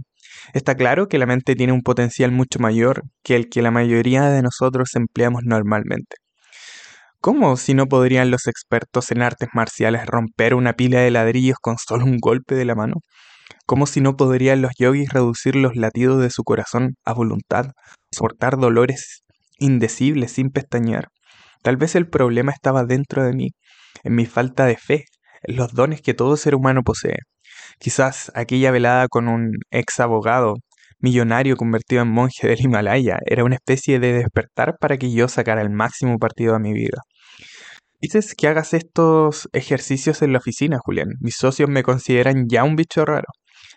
Está 0.54 0.76
claro 0.76 1.08
que 1.08 1.18
la 1.18 1.26
mente 1.26 1.56
tiene 1.56 1.74
un 1.74 1.82
potencial 1.82 2.32
mucho 2.32 2.60
mayor 2.60 3.04
que 3.24 3.36
el 3.36 3.50
que 3.50 3.62
la 3.62 3.72
mayoría 3.72 4.30
de 4.30 4.42
nosotros 4.42 4.96
empleamos 4.96 5.44
normalmente. 5.46 6.18
¿Cómo 7.26 7.56
si 7.56 7.74
no 7.74 7.88
podrían 7.88 8.32
los 8.32 8.48
expertos 8.48 9.10
en 9.10 9.22
artes 9.22 9.48
marciales 9.54 10.06
romper 10.08 10.54
una 10.56 10.74
pila 10.74 11.00
de 11.00 11.10
ladrillos 11.10 11.56
con 11.62 11.78
solo 11.78 12.04
un 12.04 12.18
golpe 12.18 12.54
de 12.54 12.66
la 12.66 12.76
mano? 12.76 12.96
¿Cómo 13.66 13.86
si 13.86 14.02
no 14.02 14.18
podrían 14.18 14.62
los 14.62 14.74
yogis 14.78 15.08
reducir 15.14 15.56
los 15.56 15.78
latidos 15.78 16.22
de 16.22 16.30
su 16.30 16.44
corazón 16.44 16.96
a 17.06 17.14
voluntad, 17.14 17.68
soportar 18.12 18.58
dolores 18.58 19.24
indecibles 19.58 20.34
sin 20.34 20.50
pestañear? 20.50 21.08
Tal 21.62 21.78
vez 21.78 21.96
el 21.96 22.10
problema 22.10 22.52
estaba 22.52 22.84
dentro 22.84 23.24
de 23.24 23.32
mí, 23.32 23.52
en 24.04 24.16
mi 24.16 24.26
falta 24.26 24.66
de 24.66 24.76
fe, 24.76 25.06
en 25.44 25.56
los 25.56 25.72
dones 25.74 26.02
que 26.02 26.14
todo 26.14 26.36
ser 26.36 26.56
humano 26.56 26.84
posee. 26.84 27.20
Quizás 27.80 28.34
aquella 28.36 28.70
velada 28.72 29.08
con 29.08 29.30
un 29.30 29.54
ex 29.72 30.02
abogado, 30.02 30.56
millonario 31.00 31.56
convertido 31.56 32.02
en 32.02 32.10
monje 32.10 32.50
del 32.50 32.60
Himalaya, 32.60 33.20
era 33.26 33.46
una 33.46 33.56
especie 33.56 34.00
de 34.02 34.12
despertar 34.12 34.76
para 34.78 34.98
que 34.98 35.14
yo 35.14 35.30
sacara 35.30 35.62
el 35.62 35.70
máximo 35.70 36.20
partido 36.20 36.54
a 36.54 36.60
mi 36.60 36.74
vida. 36.74 37.00
Dices 38.04 38.36
que 38.36 38.50
hagas 38.50 38.74
estos 38.74 39.48
ejercicios 39.54 40.22
en 40.24 40.34
la 40.34 40.40
oficina, 40.40 40.78
Julián. 40.84 41.08
Mis 41.22 41.38
socios 41.38 41.70
me 41.70 41.84
consideran 41.84 42.48
ya 42.50 42.66
un 42.66 42.76
bicho 42.76 43.06
raro. 43.06 43.28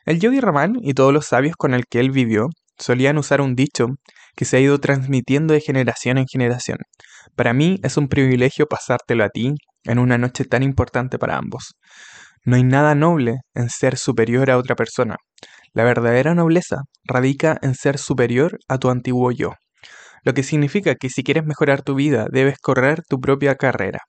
El 0.05 0.19
yogi 0.19 0.41
Raman 0.41 0.73
y 0.83 0.95
todos 0.95 1.13
los 1.13 1.27
sabios 1.27 1.55
con 1.57 1.75
el 1.75 1.85
que 1.89 2.01
él 2.01 2.11
vivió 2.11 2.49
solían 2.77 3.19
usar 3.19 3.41
un 3.41 3.55
dicho 3.55 3.87
que 4.35 4.45
se 4.45 4.57
ha 4.57 4.61
ido 4.61 4.81
transmitiendo 4.81 5.55
de 5.55 5.61
generación 5.61 6.19
en 6.19 6.27
generación. 6.27 6.79
Para 7.37 7.53
mí 7.53 7.79
es 7.85 7.97
un 7.97 8.09
privilegio 8.09 8.67
pasártelo 8.67 9.23
a 9.23 9.29
ti 9.29 9.55
en 9.85 10.01
una 10.01 10.19
noche 10.19 10.45
tan 10.45 10.65
importante 10.65 11.21
para 11.21 11.37
ambos. 11.37 11.77
No 12.45 12.57
hay 12.57 12.65
nada 12.65 12.97
noble 12.97 13.37
en 13.55 13.71
ser 13.71 13.97
superior 13.97 14.51
a 14.51 14.59
otra 14.59 14.75
persona. 14.75 15.15
La 15.73 15.85
verdadera 15.85 16.35
nobleza 16.35 16.79
radica 17.05 17.59
en 17.63 17.77
ser 17.77 17.97
superior 17.97 18.59
a 18.67 18.79
tu 18.79 18.91
antiguo 18.91 19.31
yo. 19.31 19.53
Lo 20.25 20.35
que 20.35 20.43
significa 20.43 20.97
que 20.97 21.11
si 21.11 21.23
quieres 21.23 21.45
mejorar 21.45 21.83
tu 21.83 21.95
vida, 21.95 22.27
debes 22.29 22.59
correr 22.59 23.05
tu 23.09 23.21
propia 23.21 23.55
carrera. 23.55 24.01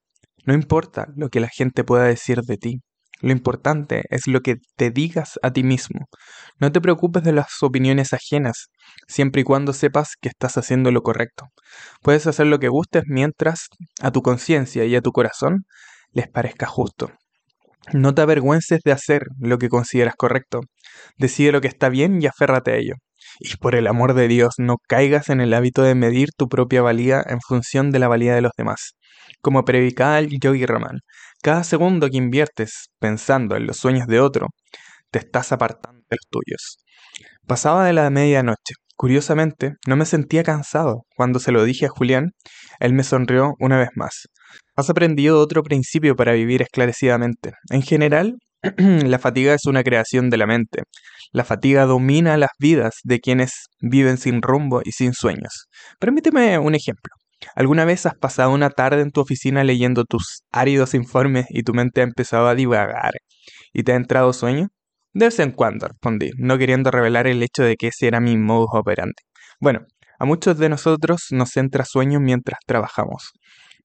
No 0.48 0.54
importa 0.54 1.08
lo 1.18 1.28
que 1.28 1.42
la 1.42 1.50
gente 1.50 1.84
pueda 1.84 2.06
decir 2.06 2.42
de 2.42 2.56
ti. 2.56 2.82
Lo 3.20 3.34
importante 3.34 4.06
es 4.12 4.28
lo 4.28 4.40
que 4.42 4.56
te 4.78 4.92
digas 4.92 5.38
a 5.44 5.52
ti 5.52 5.62
mismo. 5.62 6.08
No 6.58 6.72
te 6.72 6.80
preocupes 6.80 7.24
de 7.24 7.34
las 7.34 7.62
opiniones 7.62 8.14
ajenas, 8.14 8.70
siempre 9.10 9.42
y 9.42 9.44
cuando 9.44 9.74
sepas 9.74 10.14
que 10.22 10.30
estás 10.30 10.58
haciendo 10.58 10.90
lo 10.92 11.02
correcto. 11.02 11.48
Puedes 12.02 12.28
hacer 12.28 12.48
lo 12.48 12.60
que 12.60 12.70
gustes 12.70 13.04
mientras 13.08 13.68
a 14.02 14.12
tu 14.12 14.22
conciencia 14.22 14.86
y 14.86 14.96
a 14.96 15.02
tu 15.02 15.12
corazón 15.12 15.66
les 16.14 16.30
parezca 16.30 16.66
justo. 16.66 17.12
No 17.92 18.16
te 18.16 18.22
avergüences 18.22 18.80
de 18.86 18.94
hacer 18.94 19.24
lo 19.40 19.58
que 19.58 19.68
consideras 19.68 20.16
correcto. 20.16 20.62
Decide 21.18 21.52
lo 21.52 21.60
que 21.60 21.68
está 21.68 21.90
bien 21.90 22.22
y 22.22 22.28
aférrate 22.28 22.72
a 22.72 22.76
ello. 22.78 22.96
Y 23.40 23.56
por 23.58 23.76
el 23.76 23.88
amor 23.88 24.14
de 24.14 24.28
Dios, 24.28 24.56
no 24.58 24.78
caigas 24.88 25.30
en 25.30 25.42
el 25.42 25.54
hábito 25.54 25.84
de 25.84 25.96
medir 25.96 26.30
tu 26.36 26.48
propia 26.48 26.82
valía 26.82 27.24
en 27.28 27.40
función 27.42 27.92
de 27.92 28.00
la 28.00 28.08
valía 28.08 28.34
de 28.36 28.42
los 28.42 28.52
demás. 28.58 28.94
Como 29.42 29.64
predicaba 29.66 30.20
el 30.20 30.40
Yogi 30.40 30.66
Raman, 30.66 31.00
cada 31.44 31.64
segundo 31.64 32.10
que 32.10 32.18
inviertes 32.18 32.90
pensando 33.00 33.56
en 33.56 33.68
los 33.68 33.78
sueños 33.78 34.08
de 34.08 34.20
otro, 34.20 34.48
te 35.12 35.20
estás 35.20 35.52
apartando 35.52 36.02
de 36.10 36.18
los 36.18 36.28
tuyos. 36.30 36.78
Pasaba 37.46 37.86
de 37.86 37.94
la 37.94 38.10
medianoche. 38.10 38.74
Curiosamente, 38.96 39.76
no 39.86 39.96
me 39.96 40.06
sentía 40.06 40.44
cansado. 40.44 41.04
Cuando 41.16 41.40
se 41.40 41.52
lo 41.52 41.64
dije 41.64 41.86
a 41.86 41.90
Julián, 41.90 42.32
él 42.80 42.94
me 42.94 43.04
sonrió 43.04 43.54
una 43.60 43.78
vez 43.78 43.90
más. 43.96 44.28
Has 44.76 44.90
aprendido 44.90 45.40
otro 45.40 45.62
principio 45.62 46.16
para 46.16 46.34
vivir 46.34 46.64
esclarecidamente. 46.64 47.52
En 47.70 47.84
general, 47.84 48.38
la 48.78 49.20
fatiga 49.20 49.54
es 49.54 49.66
una 49.66 49.84
creación 49.84 50.30
de 50.30 50.38
la 50.38 50.48
mente. 50.48 50.82
La 51.32 51.44
fatiga 51.44 51.86
domina 51.86 52.38
las 52.38 52.52
vidas 52.60 52.96
de 53.04 53.20
quienes 53.20 53.66
viven 53.82 54.18
sin 54.18 54.42
rumbo 54.42 54.82
y 54.84 54.92
sin 54.92 55.14
sueños. 55.14 55.68
Permíteme 56.00 56.58
un 56.58 56.76
ejemplo. 56.76 57.14
¿Alguna 57.56 57.86
vez 57.86 58.06
has 58.06 58.16
pasado 58.16 58.52
una 58.52 58.70
tarde 58.70 59.02
en 59.02 59.12
tu 59.12 59.22
oficina 59.22 59.64
leyendo 59.64 60.06
tus 60.06 60.42
áridos 60.52 60.94
informes 60.94 61.46
y 61.50 61.64
tu 61.64 61.74
mente 61.74 62.02
ha 62.02 62.04
empezado 62.04 62.48
a 62.48 62.56
divagar 62.56 63.14
y 63.74 63.84
te 63.84 63.92
ha 63.92 63.96
entrado 63.96 64.34
sueño? 64.34 64.70
De 65.14 65.26
vez 65.26 65.40
en 65.40 65.52
cuando, 65.52 65.88
respondí, 65.88 66.32
no 66.38 66.58
queriendo 66.58 66.92
revelar 66.92 67.28
el 67.28 67.42
hecho 67.44 67.64
de 67.64 67.76
que 67.76 67.88
ese 67.88 68.08
era 68.08 68.20
mi 68.20 68.38
modus 68.38 68.70
operandi. 68.74 69.22
Bueno, 69.60 69.82
a 70.20 70.26
muchos 70.26 70.58
de 70.58 70.70
nosotros 70.70 71.28
nos 71.32 71.56
entra 71.58 71.86
sueño 71.86 72.20
mientras 72.20 72.60
trabajamos. 72.66 73.32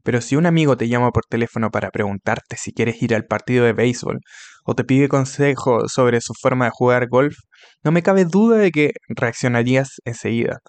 Pero 0.03 0.21
si 0.21 0.37
un 0.37 0.47
amigo 0.47 0.77
te 0.77 0.89
llama 0.89 1.11
por 1.11 1.25
teléfono 1.27 1.71
para 1.71 1.91
preguntarte 1.91 2.57
si 2.57 2.73
quieres 2.73 3.03
ir 3.03 3.15
al 3.15 3.25
partido 3.25 3.65
de 3.65 3.73
béisbol 3.73 4.21
o 4.65 4.75
te 4.75 4.85
pide 4.85 5.09
consejo 5.09 5.89
sobre 5.89 6.21
su 6.21 6.35
forma 6.35 6.67
de 6.67 6.73
jugar 6.73 7.09
golf, 7.09 7.37
no 7.85 7.93
me 7.93 8.03
cabe 8.03 8.25
duda 8.25 8.59
de 8.59 8.71
que 8.71 8.93
reaccionarías 9.09 10.01
enseguida. 10.05 10.61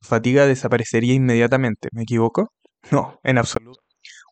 Tu 0.00 0.08
fatiga 0.08 0.46
desaparecería 0.46 1.14
inmediatamente, 1.14 1.88
¿me 1.92 2.02
equivoco? 2.02 2.52
No, 2.92 3.18
en 3.24 3.38
absoluto. 3.38 3.80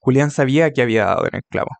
Julián 0.00 0.30
sabía 0.30 0.70
que 0.70 0.82
había 0.82 1.06
dado 1.06 1.26
en 1.26 1.36
el 1.36 1.42
clavo. 1.50 1.70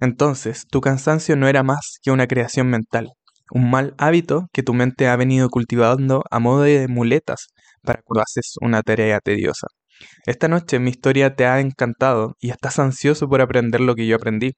Entonces, 0.00 0.66
tu 0.68 0.80
cansancio 0.80 1.36
no 1.36 1.46
era 1.48 1.62
más 1.62 1.98
que 2.02 2.10
una 2.10 2.26
creación 2.26 2.68
mental, 2.68 3.12
un 3.50 3.70
mal 3.70 3.94
hábito 3.98 4.48
que 4.52 4.62
tu 4.62 4.74
mente 4.74 5.06
ha 5.06 5.16
venido 5.16 5.48
cultivando 5.50 6.24
a 6.30 6.38
modo 6.40 6.62
de 6.62 6.88
muletas 6.88 7.48
para 7.82 8.02
cuando 8.02 8.22
haces 8.22 8.54
una 8.60 8.82
tarea 8.82 9.20
tediosa. 9.20 9.68
Esta 10.26 10.48
noche 10.48 10.78
mi 10.78 10.90
historia 10.90 11.34
te 11.34 11.46
ha 11.46 11.60
encantado 11.60 12.36
y 12.40 12.50
estás 12.50 12.78
ansioso 12.78 13.28
por 13.28 13.40
aprender 13.40 13.80
lo 13.80 13.94
que 13.94 14.06
yo 14.06 14.16
aprendí. 14.16 14.52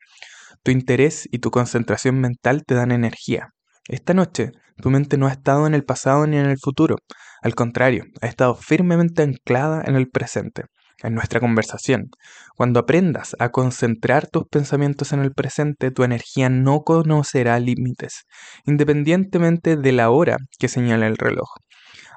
Tu 0.63 0.71
interés 0.71 1.29
y 1.31 1.39
tu 1.39 1.51
concentración 1.51 2.21
mental 2.21 2.65
te 2.65 2.75
dan 2.75 2.93
energía. 2.93 3.51
Esta 3.89 4.15
noche 4.15 4.53
tu 4.81 4.91
mente 4.91 5.17
no 5.17 5.27
ha 5.27 5.33
estado 5.33 5.67
en 5.67 5.75
el 5.75 5.85
pasado 5.85 6.27
ni 6.27 6.37
en 6.37 6.47
el 6.47 6.59
futuro. 6.59 6.97
Al 7.43 7.55
contrario, 7.55 8.05
ha 8.21 8.27
estado 8.27 8.55
firmemente 8.55 9.23
anclada 9.23 9.83
en 9.87 9.97
el 9.97 10.09
presente, 10.09 10.65
en 11.03 11.15
nuestra 11.15 11.41
conversación. 11.41 12.11
Cuando 12.57 12.81
aprendas 12.81 13.37
a 13.39 13.51
concentrar 13.51 14.27
tus 14.27 14.45
pensamientos 14.49 15.13
en 15.13 15.21
el 15.21 15.33
presente, 15.33 15.91
tu 15.91 16.05
energía 16.05 16.49
no 16.49 16.81
conocerá 16.81 17.59
límites, 17.59 18.25
independientemente 18.67 19.77
de 19.77 19.93
la 19.93 20.11
hora 20.11 20.37
que 20.59 20.69
señala 20.69 21.07
el 21.07 21.17
reloj. 21.17 21.49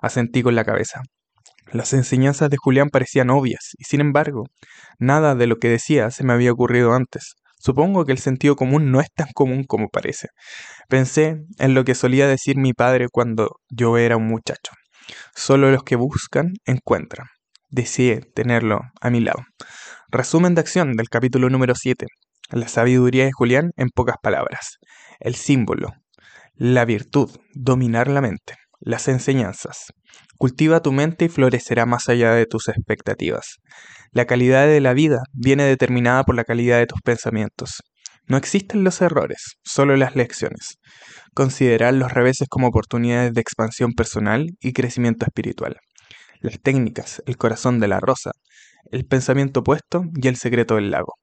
Asentí 0.01 0.43
con 0.43 0.55
la 0.55 0.65
cabeza. 0.65 1.01
Las 1.71 1.93
enseñanzas 1.93 2.49
de 2.49 2.57
Julián 2.57 2.89
parecían 2.89 3.29
obvias, 3.29 3.75
y 3.77 3.83
sin 3.83 4.01
embargo, 4.01 4.45
nada 4.97 5.35
de 5.35 5.45
lo 5.45 5.57
que 5.57 5.69
decía 5.69 6.09
se 6.09 6.23
me 6.23 6.33
había 6.33 6.51
ocurrido 6.51 6.93
antes. 6.93 7.35
Supongo 7.59 8.05
que 8.05 8.11
el 8.11 8.17
sentido 8.17 8.55
común 8.55 8.91
no 8.91 9.01
es 9.01 9.11
tan 9.13 9.27
común 9.35 9.65
como 9.65 9.89
parece. 9.89 10.29
Pensé 10.87 11.41
en 11.59 11.73
lo 11.73 11.83
que 11.83 11.93
solía 11.93 12.27
decir 12.27 12.57
mi 12.57 12.73
padre 12.73 13.07
cuando 13.11 13.59
yo 13.69 13.97
era 13.97 14.17
un 14.17 14.27
muchacho. 14.27 14.71
Solo 15.35 15.69
los 15.69 15.83
que 15.83 15.95
buscan 15.95 16.53
encuentran. 16.65 17.27
Deseé 17.69 18.21
tenerlo 18.21 18.81
a 19.01 19.09
mi 19.09 19.19
lado. 19.19 19.43
Resumen 20.09 20.55
de 20.55 20.61
acción 20.61 20.93
del 20.93 21.09
capítulo 21.09 21.49
número 21.49 21.75
7. 21.75 22.07
La 22.49 22.67
sabiduría 22.67 23.25
de 23.25 23.31
Julián 23.31 23.71
en 23.75 23.89
pocas 23.89 24.15
palabras. 24.23 24.77
El 25.19 25.35
símbolo. 25.35 25.93
La 26.55 26.85
virtud. 26.85 27.29
Dominar 27.53 28.07
la 28.07 28.21
mente. 28.21 28.55
Las 28.79 29.07
enseñanzas. 29.07 29.93
Cultiva 30.37 30.81
tu 30.81 30.91
mente 30.91 31.25
y 31.25 31.29
florecerá 31.29 31.85
más 31.85 32.07
allá 32.09 32.31
de 32.31 32.45
tus 32.45 32.69
expectativas. 32.69 33.57
La 34.11 34.25
calidad 34.25 34.67
de 34.67 34.79
la 34.79 34.93
vida 34.93 35.19
viene 35.33 35.63
determinada 35.65 36.23
por 36.23 36.35
la 36.35 36.45
calidad 36.45 36.79
de 36.79 36.87
tus 36.87 37.01
pensamientos. 37.01 37.81
No 38.27 38.37
existen 38.37 38.83
los 38.83 39.01
errores, 39.01 39.57
solo 39.63 39.97
las 39.97 40.15
lecciones. 40.15 40.77
Considerar 41.33 41.93
los 41.93 42.13
reveses 42.13 42.47
como 42.47 42.67
oportunidades 42.67 43.33
de 43.33 43.41
expansión 43.41 43.93
personal 43.93 44.47
y 44.61 44.73
crecimiento 44.73 45.25
espiritual. 45.25 45.77
Las 46.39 46.61
técnicas, 46.61 47.21
el 47.25 47.37
corazón 47.37 47.79
de 47.79 47.87
la 47.87 47.99
rosa, 47.99 48.31
el 48.91 49.05
pensamiento 49.05 49.59
opuesto 49.61 50.03
y 50.15 50.27
el 50.27 50.37
secreto 50.37 50.75
del 50.75 50.91
lago. 50.91 51.15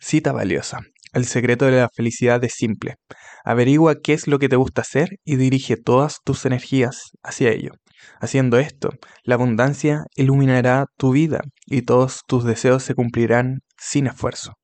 Cita 0.00 0.32
valiosa. 0.32 0.78
El 1.12 1.26
secreto 1.26 1.66
de 1.66 1.72
la 1.72 1.88
felicidad 1.94 2.42
es 2.44 2.54
simple. 2.54 2.96
Averigua 3.44 3.96
qué 4.02 4.14
es 4.14 4.26
lo 4.26 4.38
que 4.38 4.48
te 4.48 4.56
gusta 4.56 4.82
hacer 4.82 5.10
y 5.24 5.36
dirige 5.36 5.76
todas 5.76 6.18
tus 6.24 6.44
energías 6.46 7.10
hacia 7.22 7.50
ello. 7.50 7.72
Haciendo 8.20 8.58
esto, 8.58 8.90
la 9.22 9.34
abundancia 9.34 10.04
iluminará 10.16 10.86
tu 10.96 11.12
vida 11.12 11.40
y 11.66 11.82
todos 11.82 12.22
tus 12.26 12.44
deseos 12.44 12.82
se 12.82 12.94
cumplirán 12.94 13.60
sin 13.76 14.06
esfuerzo. 14.06 14.54